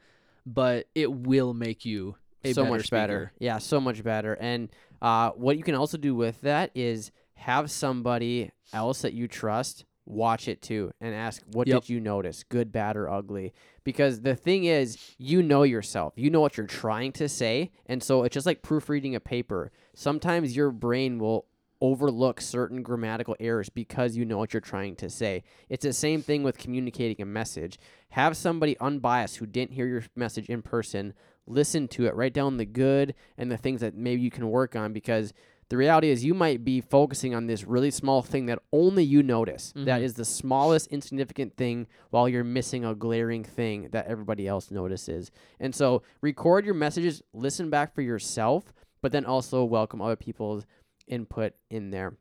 but 0.46 0.86
it 0.94 1.10
will 1.12 1.52
make 1.54 1.84
you 1.84 2.16
a 2.44 2.52
so 2.52 2.62
better 2.62 2.74
much 2.76 2.90
better. 2.90 3.32
speaker. 3.34 3.44
Yeah, 3.44 3.58
so 3.58 3.80
much 3.80 4.04
better. 4.04 4.34
And 4.34 4.68
uh, 5.02 5.30
what 5.30 5.56
you 5.56 5.62
can 5.64 5.74
also 5.74 5.96
do 5.98 6.14
with 6.14 6.40
that 6.42 6.70
is 6.74 7.10
have 7.34 7.70
somebody 7.70 8.50
else 8.72 9.02
that 9.02 9.14
you 9.14 9.26
trust 9.26 9.84
watch 10.06 10.48
it 10.48 10.60
too 10.62 10.92
and 11.00 11.14
ask, 11.14 11.42
what 11.52 11.66
Yep. 11.66 11.82
did 11.82 11.88
you 11.88 12.00
notice, 12.00 12.44
good, 12.44 12.72
bad, 12.72 12.96
or 12.96 13.08
ugly? 13.08 13.52
Because 13.84 14.20
the 14.20 14.34
thing 14.36 14.64
is, 14.64 15.14
you 15.18 15.42
know 15.42 15.62
yourself. 15.62 16.12
You 16.16 16.30
know 16.30 16.40
what 16.40 16.56
you're 16.56 16.66
trying 16.66 17.12
to 17.12 17.28
say. 17.28 17.70
And 17.86 18.02
so 18.02 18.22
it's 18.24 18.34
just 18.34 18.46
like 18.46 18.62
proofreading 18.62 19.14
a 19.14 19.20
paper. 19.20 19.70
Sometimes 19.94 20.56
your 20.56 20.70
brain 20.70 21.18
will 21.18 21.46
overlook 21.80 22.40
certain 22.40 22.82
grammatical 22.82 23.36
errors 23.40 23.68
because 23.68 24.16
you 24.16 24.24
know 24.24 24.38
what 24.38 24.54
you're 24.54 24.60
trying 24.60 24.96
to 24.96 25.10
say. 25.10 25.42
It's 25.68 25.84
the 25.84 25.92
same 25.92 26.22
thing 26.22 26.42
with 26.42 26.56
communicating 26.56 27.20
a 27.20 27.26
message. 27.26 27.78
Have 28.10 28.36
somebody 28.36 28.78
unbiased 28.78 29.36
who 29.36 29.46
didn't 29.46 29.72
hear 29.72 29.86
your 29.86 30.04
message 30.16 30.48
in 30.48 30.62
person 30.62 31.14
listen 31.46 31.88
to 31.88 32.06
it, 32.06 32.14
write 32.14 32.32
down 32.32 32.56
the 32.56 32.64
good 32.64 33.14
and 33.36 33.50
the 33.50 33.56
things 33.56 33.80
that 33.80 33.94
maybe 33.94 34.22
you 34.22 34.30
can 34.30 34.48
work 34.48 34.74
on 34.74 34.92
because 34.92 35.32
the 35.68 35.76
reality 35.76 36.10
is 36.10 36.24
you 36.24 36.34
might 36.34 36.64
be 36.64 36.80
focusing 36.80 37.34
on 37.34 37.46
this 37.46 37.64
really 37.64 37.90
small 37.90 38.22
thing 38.22 38.46
that 38.46 38.58
only 38.72 39.02
you 39.04 39.22
notice. 39.22 39.72
That 39.74 40.00
Mhm. 40.00 40.04
is 40.04 40.14
the 40.14 40.24
smallest 40.24 40.88
insignificant 40.88 41.56
thing 41.56 41.86
while 42.10 42.28
you're 42.28 42.44
missing 42.44 42.84
a 42.84 42.94
glaring 42.94 43.44
thing 43.44 43.88
that 43.92 44.06
everybody 44.06 44.46
else 44.46 44.70
notices. 44.70 45.30
And 45.58 45.74
so 45.74 46.02
record 46.20 46.64
your 46.64 46.74
messages, 46.74 47.22
listen 47.32 47.70
back 47.70 47.94
for 47.94 48.02
yourself, 48.02 48.72
but 49.00 49.12
then 49.12 49.24
also 49.24 49.64
welcome 49.64 50.00
other 50.00 50.16
people's 50.16 50.66
input 51.06 51.54
in 51.70 51.90
there. 51.90 52.16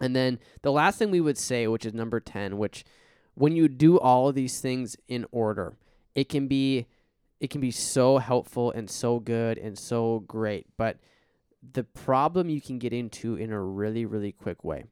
And 0.00 0.14
then 0.14 0.38
the 0.62 0.72
last 0.72 0.98
thing 0.98 1.10
we 1.10 1.20
would 1.20 1.38
say, 1.38 1.66
which 1.68 1.86
is 1.86 1.94
number 1.94 2.18
10, 2.20 2.58
which 2.58 2.84
when 3.34 3.54
you 3.54 3.68
do 3.68 3.98
all 3.98 4.28
of 4.28 4.34
these 4.34 4.60
things 4.60 4.96
in 5.08 5.26
order, 5.30 5.76
it 6.14 6.28
can 6.28 6.46
be 6.48 6.86
it 7.40 7.50
can 7.50 7.60
be 7.60 7.70
so 7.70 8.18
helpful 8.18 8.70
and 8.70 8.88
so 8.88 9.18
good 9.18 9.58
and 9.58 9.76
so 9.78 10.20
great. 10.20 10.66
But 10.78 10.98
the 11.72 11.84
problem 11.84 12.48
you 12.48 12.60
can 12.60 12.78
get 12.78 12.92
into 12.92 13.36
in 13.36 13.50
a 13.52 13.60
really, 13.62 14.04
really 14.04 14.32
quick 14.32 14.64
way. 14.64 14.84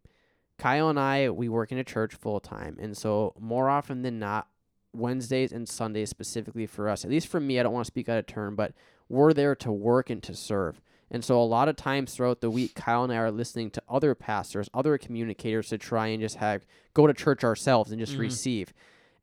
Kyle 0.58 0.88
and 0.88 0.98
I, 0.98 1.28
we 1.30 1.48
work 1.48 1.72
in 1.72 1.78
a 1.78 1.84
church 1.84 2.14
full 2.14 2.40
time. 2.40 2.76
And 2.80 2.96
so, 2.96 3.34
more 3.38 3.68
often 3.68 4.02
than 4.02 4.18
not, 4.18 4.48
Wednesdays 4.94 5.52
and 5.52 5.68
Sundays 5.68 6.10
specifically 6.10 6.66
for 6.66 6.88
us, 6.88 7.04
at 7.04 7.10
least 7.10 7.28
for 7.28 7.40
me, 7.40 7.58
I 7.58 7.62
don't 7.62 7.72
want 7.72 7.84
to 7.84 7.90
speak 7.90 8.08
out 8.08 8.18
of 8.18 8.26
turn, 8.26 8.54
but 8.54 8.72
we're 9.08 9.32
there 9.32 9.54
to 9.56 9.72
work 9.72 10.10
and 10.10 10.22
to 10.22 10.34
serve. 10.34 10.80
And 11.10 11.24
so, 11.24 11.40
a 11.40 11.44
lot 11.44 11.68
of 11.68 11.76
times 11.76 12.14
throughout 12.14 12.40
the 12.40 12.50
week, 12.50 12.74
Kyle 12.74 13.04
and 13.04 13.12
I 13.12 13.16
are 13.16 13.30
listening 13.30 13.70
to 13.72 13.82
other 13.88 14.14
pastors, 14.14 14.68
other 14.72 14.96
communicators 14.98 15.68
to 15.68 15.78
try 15.78 16.08
and 16.08 16.20
just 16.22 16.36
have 16.36 16.64
go 16.94 17.06
to 17.06 17.14
church 17.14 17.42
ourselves 17.44 17.90
and 17.90 17.98
just 18.00 18.14
Mhm. 18.14 18.20
receive. 18.20 18.72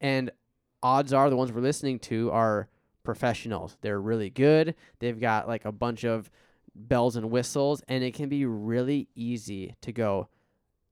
And 0.02 0.32
odds 0.84 1.14
are 1.14 1.30
the 1.30 1.36
ones 1.38 1.52
we're 1.52 1.62
listening 1.62 2.00
to 2.00 2.32
are 2.32 2.68
professionals. 3.04 3.78
They're 3.82 4.00
really 4.02 4.30
good. 4.30 4.76
They've 5.00 5.20
got 5.20 5.48
like 5.48 5.66
a 5.66 5.72
bunch 5.72 6.04
of 6.04 6.30
bells 6.76 7.16
and 7.16 7.32
whistles, 7.32 7.82
and 7.88 8.04
it 8.04 8.14
can 8.14 8.30
be 8.30 8.46
really 8.46 9.10
easy 9.16 9.76
to 9.82 9.92
go, 9.92 10.28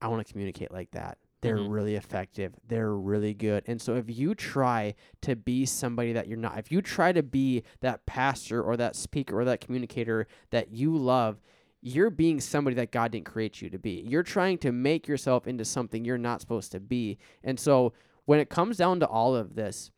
I 0.01 0.07
want 0.07 0.25
to 0.25 0.31
communicate 0.31 0.71
like 0.71 0.91
that. 0.91 1.17
They're 1.41 1.57
Mhm. 1.57 1.71
really 1.71 1.95
effective. 1.95 2.55
They're 2.67 2.95
really 2.95 3.33
good. 3.33 3.63
And 3.67 3.79
so 3.81 3.95
if 3.95 4.09
you 4.09 4.33
try 4.33 4.95
to 5.21 5.35
be 5.35 5.65
somebody 5.65 6.11
that 6.13 6.27
you're 6.27 6.37
not, 6.37 6.57
if 6.57 6.71
you 6.71 6.81
try 6.81 7.11
to 7.11 7.21
be 7.21 7.63
that 7.81 8.05
pastor 8.05 8.61
or 8.61 8.75
that 8.77 8.95
speaker 8.95 9.39
or 9.39 9.45
that 9.45 9.61
communicator 9.61 10.27
that 10.49 10.71
you 10.71 10.95
love, 10.97 11.39
you're 11.79 12.09
being 12.09 12.39
somebody 12.39 12.75
that 12.75 12.91
God 12.91 13.11
didn't 13.11 13.27
create 13.27 13.61
you 13.61 13.69
to 13.69 13.77
be. 13.77 14.03
You're 14.07 14.23
trying 14.23 14.57
to 14.59 14.71
make 14.71 15.07
yourself 15.07 15.47
into 15.47 15.63
something 15.63 16.03
you're 16.03 16.17
not 16.17 16.41
supposed 16.41 16.71
to 16.71 16.79
be. 16.79 17.19
And 17.43 17.59
so 17.59 17.93
when 18.25 18.39
it 18.39 18.49
comes 18.49 18.77
down 18.77 18.99
to 19.01 19.07
all 19.07 19.35
of 19.35 19.55
this, 19.55 19.91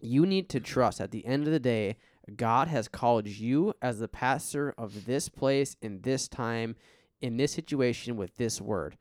you 0.00 0.24
need 0.24 0.48
to 0.48 0.60
trust 0.60 0.98
at 0.98 1.10
the 1.10 1.24
end 1.26 1.46
of 1.46 1.52
the 1.52 1.60
day, 1.60 1.96
God 2.36 2.68
has 2.68 2.88
called 2.88 3.26
you 3.26 3.74
as 3.80 3.98
the 3.98 4.08
pastor 4.08 4.74
of 4.76 5.06
this 5.06 5.28
place 5.28 5.76
in 5.82 6.02
this 6.02 6.28
time, 6.28 6.76
in 7.20 7.36
this 7.36 7.52
situation 7.52 8.16
with 8.16 8.36
this 8.36 8.60
word. 8.60 8.96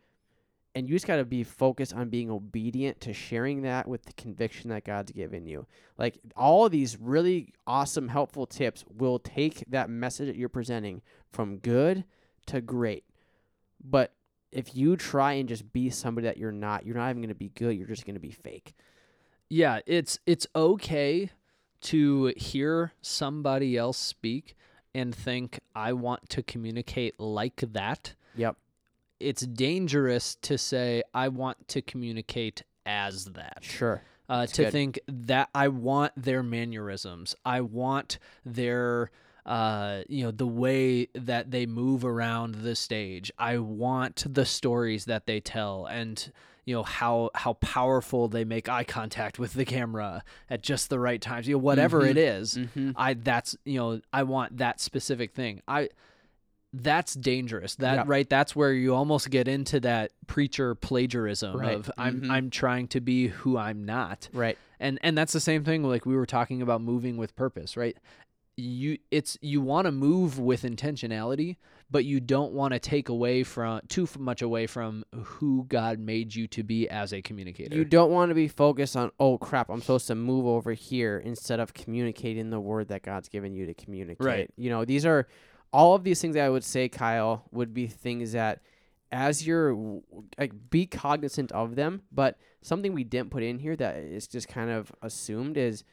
And 0.75 0.87
you 0.87 0.95
just 0.95 1.07
got 1.07 1.15
to 1.17 1.25
be 1.25 1.43
focused 1.43 1.93
on 1.93 2.09
being 2.09 2.29
obedient 2.29 3.01
to 3.01 3.13
sharing 3.13 3.63
that 3.63 3.87
with 3.87 4.03
the 4.03 4.13
conviction 4.13 4.69
that 4.69 4.85
God's 4.85 5.11
given 5.11 5.45
you. 5.45 5.65
Like 5.97 6.19
all 6.35 6.69
these 6.69 6.97
really 6.99 7.53
awesome, 7.65 8.07
helpful 8.07 8.45
tips 8.45 8.85
will 8.87 9.19
take 9.19 9.63
that 9.67 9.89
message 9.89 10.27
that 10.27 10.35
you're 10.35 10.47
presenting 10.47 11.01
from 11.31 11.57
good 11.57 12.05
to 12.47 12.61
great. 12.61 13.03
But 13.83 14.13
if 14.51 14.75
you 14.75 14.95
try 14.95 15.33
and 15.33 15.49
just 15.49 15.71
be 15.73 15.89
somebody 15.89 16.27
that 16.27 16.37
you're 16.37 16.51
not, 16.51 16.85
you're 16.85 16.95
not 16.95 17.09
even 17.09 17.21
going 17.21 17.29
to 17.29 17.35
be 17.35 17.49
good. 17.49 17.75
You're 17.75 17.87
just 17.87 18.05
going 18.05 18.15
to 18.15 18.19
be 18.19 18.31
fake. 18.31 18.73
Yeah, 19.49 19.79
it's 19.87 20.19
it's 20.27 20.45
okay 20.55 21.31
to 21.81 22.33
hear 22.37 22.93
somebody 23.01 23.77
else 23.77 23.97
speak 23.97 24.55
and 24.93 25.13
think 25.13 25.59
I 25.75 25.93
want 25.93 26.29
to 26.29 26.43
communicate 26.43 27.19
like 27.19 27.63
that. 27.73 28.13
Yep. 28.35 28.55
It's 29.19 29.41
dangerous 29.41 30.35
to 30.43 30.57
say 30.57 31.03
I 31.13 31.27
want 31.27 31.67
to 31.69 31.81
communicate 31.81 32.63
as 32.85 33.25
that. 33.25 33.59
Sure. 33.61 34.01
uh, 34.29 34.45
to 34.45 34.63
good. 34.63 34.71
think 34.71 34.99
that 35.07 35.49
I 35.53 35.67
want 35.67 36.13
their 36.15 36.43
mannerisms. 36.43 37.35
I 37.43 37.61
want 37.61 38.19
their, 38.45 39.09
uh, 39.45 40.01
you 40.07 40.23
know, 40.23 40.31
the 40.31 40.47
way 40.47 41.07
that 41.15 41.49
they 41.51 41.65
move 41.65 42.05
around 42.05 42.55
the 42.55 42.75
stage. 42.75 43.31
I 43.37 43.57
want 43.57 44.23
the 44.31 44.45
stories 44.45 45.05
that 45.05 45.25
they 45.25 45.39
tell, 45.39 45.85
and 45.87 46.31
you 46.69 46.75
know 46.75 46.83
how 46.83 47.31
how 47.33 47.53
powerful 47.53 48.27
they 48.27 48.43
make 48.45 48.69
eye 48.69 48.83
contact 48.83 49.39
with 49.39 49.53
the 49.53 49.65
camera 49.65 50.23
at 50.51 50.61
just 50.61 50.89
the 50.89 50.99
right 50.99 51.21
times. 51.21 51.47
You 51.47 51.55
know, 51.55 51.59
whatever 51.69 52.01
Mhm. 52.01 52.09
it 52.11 52.17
is, 52.17 52.45
Mm-hmm. 52.57 52.91
I 52.95 53.15
that's 53.15 53.55
you 53.65 53.79
know 53.79 54.01
I 54.13 54.21
want 54.23 54.57
that 54.57 54.79
specific 54.79 55.33
thing. 55.33 55.61
I 55.67 55.89
that's 56.71 57.15
dangerous. 57.15 57.75
That 57.77 57.95
Yeah. 57.95 58.03
right 58.05 58.29
that's 58.29 58.55
where 58.55 58.71
you 58.71 58.93
almost 58.93 59.31
get 59.31 59.47
into 59.47 59.79
that 59.79 60.11
preacher 60.27 60.75
plagiarism 60.75 61.57
Right. 61.57 61.75
of 61.75 61.89
I'm 61.97 62.21
Mhm. 62.21 62.29
I'm 62.29 62.49
trying 62.51 62.87
to 62.89 62.99
be 63.01 63.27
who 63.29 63.57
I'm 63.57 63.83
not. 63.85 64.29
Right. 64.31 64.57
And 64.79 64.99
and 65.01 65.17
that's 65.17 65.33
the 65.33 65.39
same 65.39 65.63
thing 65.63 65.83
like 65.83 66.05
we 66.05 66.15
were 66.15 66.27
talking 66.27 66.61
about 66.61 66.81
moving 66.81 67.17
with 67.17 67.35
purpose, 67.35 67.75
right? 67.75 67.97
You 68.59 68.97
it's 69.11 69.37
you 69.41 69.61
want 69.61 69.85
to 69.85 69.91
move 69.91 70.39
with 70.39 70.63
intentionality, 70.63 71.57
but 71.89 72.05
you 72.05 72.19
don't 72.19 72.53
want 72.53 72.73
to 72.73 72.79
take 72.79 73.09
away 73.09 73.43
from 73.43 73.81
too 73.87 74.07
much 74.17 74.41
away 74.41 74.67
from 74.67 75.03
who 75.13 75.65
God 75.67 75.99
made 75.99 76.35
you 76.35 76.47
to 76.47 76.63
be 76.63 76.89
as 76.89 77.13
a 77.13 77.21
communicator. 77.21 77.75
You 77.75 77.85
don't 77.85 78.11
want 78.11 78.29
to 78.29 78.35
be 78.35 78.47
focused 78.47 78.95
on, 78.95 79.11
oh 79.19 79.37
crap, 79.37 79.69
I'm 79.69 79.81
supposed 79.81 80.07
to 80.07 80.15
move 80.15 80.45
over 80.45 80.73
here 80.73 81.17
instead 81.17 81.59
of 81.59 81.73
communicating 81.73 82.49
the 82.49 82.59
word 82.59 82.89
that 82.89 83.01
God's 83.03 83.29
given 83.29 83.53
you 83.53 83.65
to 83.65 83.73
communicate. 83.73 84.25
Right. 84.25 84.49
You 84.57 84.69
know, 84.69 84.85
these 84.85 85.05
are 85.05 85.27
all 85.71 85.95
of 85.95 86.03
these 86.03 86.21
things 86.21 86.35
that 86.35 86.45
I 86.45 86.49
would 86.49 86.63
say, 86.63 86.89
Kyle, 86.89 87.45
would 87.51 87.73
be 87.73 87.87
things 87.87 88.33
that 88.33 88.61
as 89.11 89.45
you're 89.45 90.01
like 90.37 90.53
be 90.69 90.85
cognizant 90.85 91.51
of 91.51 91.75
them, 91.75 92.03
but 92.11 92.37
something 92.61 92.93
we 92.93 93.03
didn't 93.03 93.31
put 93.31 93.43
in 93.43 93.59
here 93.59 93.75
that 93.75 93.97
is 93.97 94.27
just 94.27 94.47
kind 94.47 94.69
of 94.69 94.91
assumed 95.01 95.57
is 95.57 95.83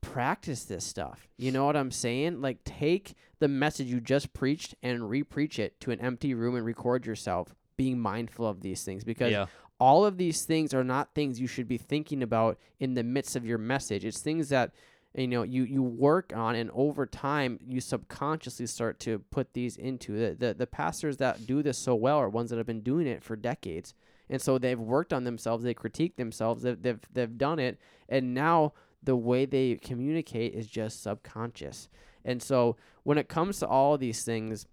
practice 0.00 0.64
this 0.64 0.84
stuff. 0.84 1.28
You 1.36 1.52
know 1.52 1.66
what 1.66 1.76
I'm 1.76 1.90
saying? 1.90 2.40
Like 2.40 2.64
take 2.64 3.14
the 3.38 3.48
message 3.48 3.88
you 3.88 4.00
just 4.00 4.32
preached 4.32 4.74
and 4.82 5.08
re-preach 5.08 5.58
it 5.58 5.80
to 5.80 5.90
an 5.90 6.00
empty 6.00 6.34
room 6.34 6.56
and 6.56 6.64
record 6.64 7.06
yourself 7.06 7.54
being 7.76 7.98
mindful 7.98 8.46
of 8.46 8.60
these 8.60 8.84
things 8.84 9.04
because 9.04 9.30
yeah. 9.32 9.46
all 9.78 10.04
of 10.04 10.18
these 10.18 10.44
things 10.44 10.74
are 10.74 10.84
not 10.84 11.14
things 11.14 11.40
you 11.40 11.46
should 11.46 11.68
be 11.68 11.78
thinking 11.78 12.22
about 12.22 12.58
in 12.80 12.94
the 12.94 13.04
midst 13.04 13.36
of 13.36 13.46
your 13.46 13.58
message. 13.58 14.04
It's 14.04 14.20
things 14.20 14.48
that 14.48 14.72
you 15.14 15.26
know 15.26 15.42
you 15.42 15.64
you 15.64 15.82
work 15.82 16.32
on 16.36 16.54
and 16.54 16.70
over 16.74 17.06
time 17.06 17.58
you 17.66 17.80
subconsciously 17.80 18.66
start 18.66 19.00
to 19.00 19.20
put 19.30 19.54
these 19.54 19.76
into 19.76 20.12
the 20.12 20.34
the, 20.34 20.54
the 20.54 20.66
pastors 20.66 21.16
that 21.16 21.46
do 21.46 21.62
this 21.62 21.78
so 21.78 21.94
well 21.94 22.18
are 22.18 22.28
ones 22.28 22.50
that 22.50 22.56
have 22.56 22.66
been 22.66 22.82
doing 22.82 23.06
it 23.06 23.22
for 23.22 23.36
decades. 23.36 23.94
And 24.30 24.42
so 24.42 24.58
they've 24.58 24.78
worked 24.78 25.14
on 25.14 25.24
themselves, 25.24 25.64
they 25.64 25.72
critique 25.72 26.16
themselves, 26.16 26.62
they've 26.62 26.80
they've, 26.80 27.00
they've 27.12 27.38
done 27.38 27.58
it 27.58 27.78
and 28.08 28.34
now 28.34 28.72
the 29.02 29.16
way 29.16 29.46
they 29.46 29.76
communicate 29.76 30.54
is 30.54 30.66
just 30.66 31.02
subconscious. 31.02 31.88
And 32.24 32.42
so 32.42 32.76
when 33.04 33.18
it 33.18 33.28
comes 33.28 33.58
to 33.58 33.68
all 33.68 33.94
of 33.94 34.00
these 34.00 34.24
things 34.24 34.66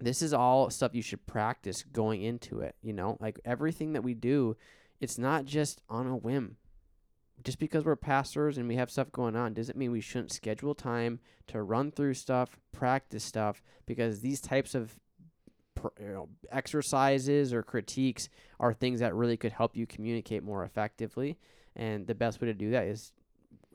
this 0.00 0.22
is 0.22 0.34
all 0.34 0.70
stuff 0.70 0.94
you 0.94 1.02
should 1.02 1.26
practice 1.26 1.82
going 1.82 2.22
into 2.22 2.60
it, 2.60 2.74
you 2.82 2.92
know? 2.92 3.16
Like 3.20 3.40
everything 3.44 3.92
that 3.92 4.02
we 4.02 4.14
do, 4.14 4.56
it's 5.00 5.18
not 5.18 5.44
just 5.44 5.80
on 5.88 6.06
a 6.06 6.16
whim. 6.16 6.56
Just 7.42 7.58
because 7.58 7.84
we're 7.84 7.96
pastors 7.96 8.58
and 8.58 8.68
we 8.68 8.76
have 8.76 8.90
stuff 8.90 9.12
going 9.12 9.36
on 9.36 9.54
doesn't 9.54 9.76
mean 9.76 9.92
we 9.92 10.00
shouldn't 10.00 10.32
schedule 10.32 10.74
time 10.74 11.20
to 11.48 11.62
run 11.62 11.90
through 11.90 12.14
stuff, 12.14 12.58
practice 12.72 13.24
stuff 13.24 13.62
because 13.86 14.20
these 14.20 14.40
types 14.40 14.74
of 14.74 14.94
you 16.00 16.08
know, 16.08 16.28
exercises 16.50 17.52
or 17.52 17.62
critiques 17.62 18.28
are 18.58 18.72
things 18.72 19.00
that 19.00 19.14
really 19.14 19.36
could 19.36 19.52
help 19.52 19.76
you 19.76 19.86
communicate 19.86 20.42
more 20.42 20.64
effectively. 20.64 21.36
And 21.76 22.06
the 22.06 22.14
best 22.14 22.40
way 22.40 22.46
to 22.46 22.54
do 22.54 22.70
that 22.70 22.86
is 22.86 23.12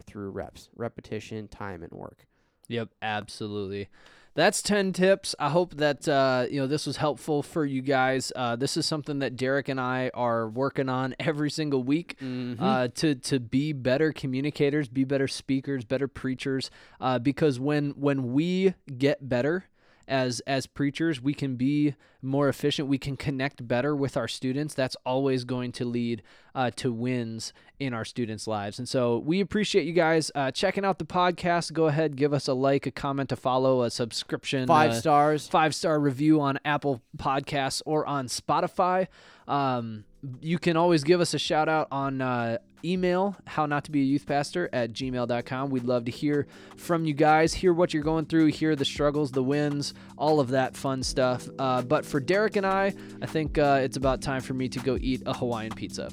through 0.04 0.32
reps, 0.32 0.70
repetition, 0.76 1.48
time, 1.48 1.84
and 1.84 1.92
work. 1.92 2.26
Yep, 2.68 2.90
absolutely. 3.02 3.90
that's 4.36 4.62
10 4.62 4.94
tips. 4.94 5.36
I 5.40 5.50
hope 5.50 5.76
that 5.78 6.08
uh, 6.08 6.46
you 6.50 6.62
know 6.62 6.68
this 6.68 6.86
was 6.86 6.98
helpful 6.98 7.42
for 7.44 7.66
you 7.66 7.82
guys. 7.82 8.32
Uh, 8.36 8.56
this 8.56 8.78
is 8.78 8.86
something 8.86 9.20
that 9.20 9.36
Derek 9.36 9.68
and 9.70 9.82
I 9.82 10.12
are 10.14 10.48
working 10.48 10.88
on 10.88 11.16
every 11.20 11.50
single 11.50 11.84
week 11.84 12.16
Mhm. 12.22 12.58
uh, 12.60 12.88
to 12.96 13.16
to 13.16 13.40
be 13.40 13.74
better 13.74 14.14
communicators, 14.14 14.88
be 14.88 15.04
better 15.04 15.28
speakers, 15.28 15.84
better 15.84 16.08
preachers. 16.08 16.70
Uh, 17.02 17.18
because 17.20 17.60
when 17.60 17.90
when 17.92 18.32
we 18.34 18.76
get 18.98 19.28
better 19.28 19.66
as 20.08 20.40
as 20.48 20.68
preachers, 20.68 21.20
we 21.22 21.34
can 21.34 21.56
be 21.56 21.96
more 22.22 22.50
efficient. 22.50 22.88
We 22.88 22.98
can 22.98 23.16
connect 23.18 23.68
better 23.68 23.96
with 23.96 24.18
our 24.18 24.28
students. 24.28 24.74
That's 24.74 24.96
always 25.06 25.44
going 25.44 25.72
to 25.74 25.86
lead 25.86 26.22
uh, 26.54 26.72
to 26.78 26.92
wins 26.92 27.54
in 27.80 27.94
our 27.94 28.04
students' 28.04 28.48
lives. 28.48 28.80
And 28.80 28.88
so 28.90 29.20
we 29.20 29.40
appreciate 29.40 29.86
you 29.86 29.94
guys 29.94 30.32
uh, 30.36 30.52
checking 30.52 30.84
out 30.84 31.00
the 31.00 31.06
podcast. 31.06 31.72
Go 31.74 31.88
ahead, 31.88 32.16
give 32.16 32.34
us 32.34 32.48
a 32.48 32.54
like, 32.54 32.86
a 32.86 32.92
comment, 32.92 33.32
a 33.32 33.36
follow, 33.36 33.84
a 33.84 33.90
subscription, 33.90 34.68
Five 34.68 34.92
uh, 34.92 34.96
stars. 34.96 35.48
five 35.48 35.74
star 35.74 36.00
review 36.00 36.42
on 36.42 36.60
Apple 36.66 37.02
Podcasts 37.18 37.82
or 37.86 38.06
on 38.06 38.28
Spotify. 38.28 39.08
Um, 39.48 40.04
you 40.42 40.60
can 40.60 40.76
always 40.78 41.04
give 41.04 41.22
us 41.22 41.34
a 41.34 41.40
shout 41.40 41.70
out 41.70 41.88
on 41.92 42.22
uh, 42.22 42.58
email, 42.84 43.36
how 43.48 43.66
not 43.66 43.86
to 43.86 43.92
be 43.92 44.02
a 44.02 44.04
youth 44.04 44.26
pastor 44.26 44.70
at 44.74 44.92
gmail.com. 44.92 45.70
We'd 45.70 45.86
love 45.86 46.06
to 46.06 46.12
hear 46.12 46.48
from 46.78 47.06
you 47.06 47.14
guys, 47.14 47.54
hear 47.54 47.74
what 47.74 47.94
you're 47.94 48.04
going 48.04 48.26
through, 48.26 48.48
hear 48.48 48.76
the 48.76 48.86
struggles, 48.86 49.32
the 49.32 49.44
wins, 49.44 49.94
all 50.18 50.40
of 50.40 50.50
that 50.50 50.76
fun 50.76 51.04
stuff. 51.04 51.48
Uh, 51.58 51.82
but 51.82 52.06
for 52.10 52.20
Derek 52.20 52.56
and 52.56 52.66
I, 52.66 52.94
I 53.22 53.26
think 53.26 53.58
uh, 53.58 53.80
it's 53.82 53.98
about 53.98 54.22
time 54.22 54.42
for 54.42 54.54
me 54.54 54.68
to 54.70 54.80
go 54.80 54.98
eat 55.00 55.22
a 55.26 55.34
Hawaiian 55.34 55.72
pizza. 55.72 56.10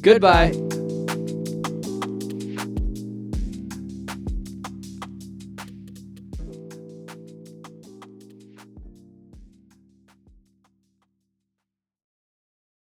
Goodbye. 0.00 0.52
Goodbye. 0.52 0.89